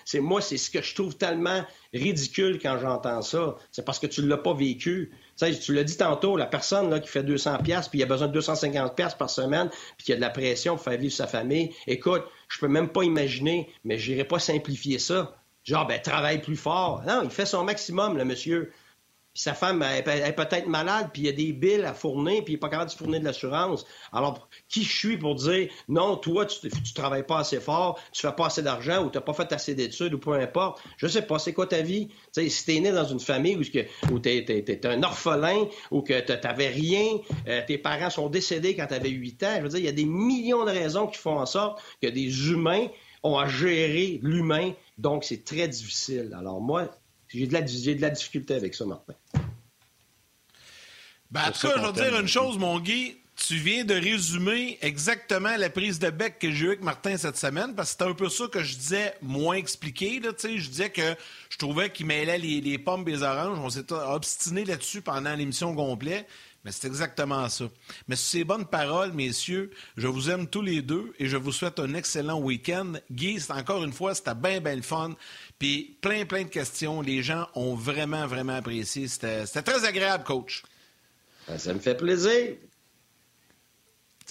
[0.06, 3.56] C'est moi, c'est ce que je trouve tellement ridicule quand j'entends ça.
[3.72, 5.11] C'est parce que tu ne l'as pas vécu.
[5.38, 8.27] tu l'as dit tantôt, la personne là, qui fait 200 pièces puis il a besoin
[8.27, 11.27] de 250 pièces par semaine, puis qui a de la pression pour faire vivre sa
[11.27, 11.73] famille.
[11.88, 15.35] Écoute, je peux même pas imaginer, mais je n'irai pas simplifier ça.
[15.64, 17.03] Genre, ben, travaille plus fort.
[17.07, 18.72] Non, il fait son maximum, le monsieur
[19.34, 22.53] sa femme elle, est peut-être malade, puis il y a des billes à fournir, puis
[22.53, 23.85] il n'est pas capable de fournir de l'assurance.
[24.11, 28.22] Alors, qui je suis pour dire non, toi, tu ne travailles pas assez fort, tu
[28.22, 30.81] fais pas assez d'argent, ou tu n'as pas fait assez d'études, ou peu importe.
[30.97, 32.10] Je sais pas, c'est quoi ta vie?
[32.31, 36.19] sais, si tu né dans une famille où, où tu es, un orphelin, ou que
[36.19, 39.69] tu n'avais rien, euh, tes parents sont décédés quand tu avais 8 ans, je veux
[39.69, 42.88] dire, il y a des millions de raisons qui font en sorte que des humains
[43.23, 46.35] ont à gérer l'humain, donc c'est très difficile.
[46.38, 46.89] Alors moi,
[47.34, 49.14] j'ai de, la, de la difficulté avec ça, Martin.
[51.31, 53.18] Ben, en tout cas, je vais te dire une chose, mon Guy.
[53.35, 57.38] Tu viens de résumer exactement la prise de bec que j'ai eue avec Martin cette
[57.38, 60.19] semaine, parce que c'était un peu ça que je disais moins expliqué.
[60.19, 61.15] Là, je disais que
[61.49, 63.57] je trouvais qu'il mêlait les, les, pommes et les oranges.
[63.57, 66.27] On s'était obstiné là-dessus pendant l'émission complète.
[66.64, 67.65] Mais c'est exactement ça.
[68.07, 71.51] Mais sur ces bonnes paroles, messieurs, je vous aime tous les deux et je vous
[71.51, 72.93] souhaite un excellent week-end.
[73.11, 75.15] Guy, c'est encore une fois, c'était bien, bien le fun.
[75.60, 77.02] Puis plein, plein de questions.
[77.02, 79.08] Les gens ont vraiment, vraiment apprécié.
[79.08, 80.64] C'était très agréable, coach.
[81.48, 82.56] Ben, ça me fait plaisir.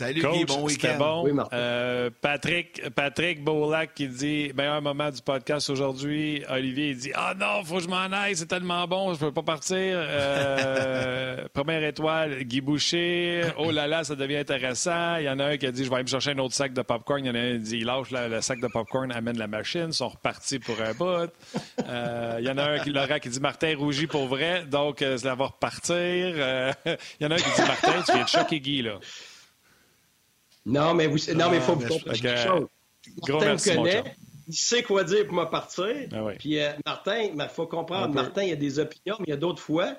[0.03, 0.99] Salut Guy, bon week-end.
[0.99, 1.23] Bon.
[1.25, 6.43] Oui, euh, Patrick, Patrick Beaulac qui dit meilleur moment du podcast aujourd'hui.
[6.49, 9.31] Olivier il dit Ah non, faut que je m'en aille, c'est tellement bon, je peux
[9.31, 9.77] pas partir.
[9.79, 13.43] Euh, première étoile, Guy Boucher.
[13.59, 15.19] Oh là là, ça devient intéressant.
[15.19, 16.55] Il y en a un qui a dit Je vais aller me chercher un autre
[16.55, 17.25] sac de popcorn.
[17.25, 19.47] Il y en a un qui dit Il lâche le sac de popcorn, amène la
[19.47, 21.31] machine, ils sont repartis pour un bout.
[21.89, 25.05] Euh, il y en a un qui Laurent qui dit Martin rougit pour vrai, donc
[25.17, 25.97] ça va repartir.
[25.97, 28.99] il y en a un qui dit Martin, tu viens de choquer Guy là.
[30.65, 32.67] Non, mais vous, non, mais il faut ah, vous comprendre quelque chose.
[33.29, 34.17] Martin me connaît,
[34.49, 36.09] il sait quoi dire pour me partir.
[36.13, 39.35] Ah Puis euh, Martin, il faut comprendre, Martin, il a des opinions, mais il y
[39.35, 39.97] a d'autres fois,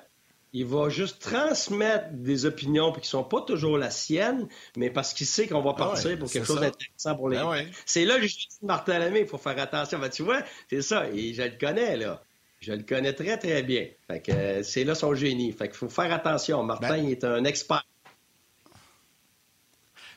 [0.52, 5.12] il va juste transmettre des opinions qui ne sont pas toujours la sienne, mais parce
[5.12, 7.40] qu'il sait qu'on va ah partir pour quelque chose d'intéressant pour les
[7.84, 9.98] C'est là que je dis Martin Lamé, il faut faire attention.
[9.98, 12.22] Ben, tu vois, c'est ça, et je le connais, là.
[12.60, 13.88] Je le connais très, très bien.
[14.06, 15.52] Fait que euh, c'est là son génie.
[15.52, 16.62] Fait qu'il faut faire attention.
[16.62, 17.84] Martin, ben il est un expert.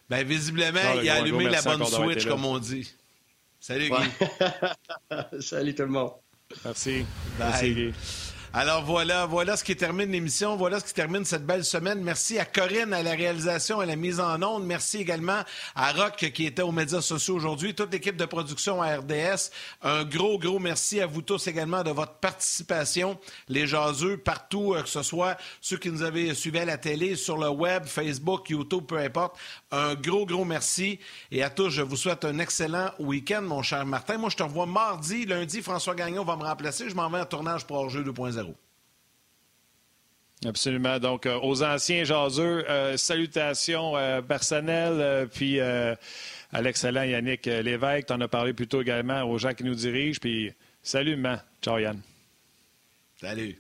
[0.10, 2.94] Ben, visiblement, il a allumé la bonne switch, comme on dit.
[3.60, 5.42] Salut, Guy.
[5.42, 6.12] Salut tout le monde.
[6.64, 7.06] Merci.
[7.38, 7.92] Merci,
[8.54, 12.02] alors voilà, voilà ce qui termine l'émission, voilà ce qui termine cette belle semaine.
[12.02, 14.66] Merci à Corinne à la réalisation, à la mise en onde.
[14.66, 15.44] Merci également
[15.76, 19.52] à Rock qui était aux médias sociaux aujourd'hui, toute l'équipe de production à RDS.
[19.84, 24.82] Un gros, gros merci à vous tous également de votre participation, les jaseux, partout, euh,
[24.82, 28.50] que ce soit ceux qui nous avaient suivis à la télé, sur le web, Facebook,
[28.50, 29.38] YouTube, peu importe.
[29.72, 31.00] Un gros, gros merci.
[31.32, 34.18] Et à tous, je vous souhaite un excellent week-end, mon cher Martin.
[34.18, 35.62] Moi, je te revois mardi, lundi.
[35.62, 36.90] François Gagnon va me remplacer.
[36.90, 38.54] Je m'en vais en tournage pour Hors-jeu 2.0.
[40.46, 41.00] Absolument.
[41.00, 48.14] Donc, euh, aux anciens jaseux, euh, salutations euh, personnelles, puis à l'excellent Yannick Lévesque, tu
[48.14, 51.42] en as parlé plus tôt également aux gens qui nous dirigent, puis salut, man.
[51.62, 52.00] Ciao, Yann.
[53.20, 53.60] Salut.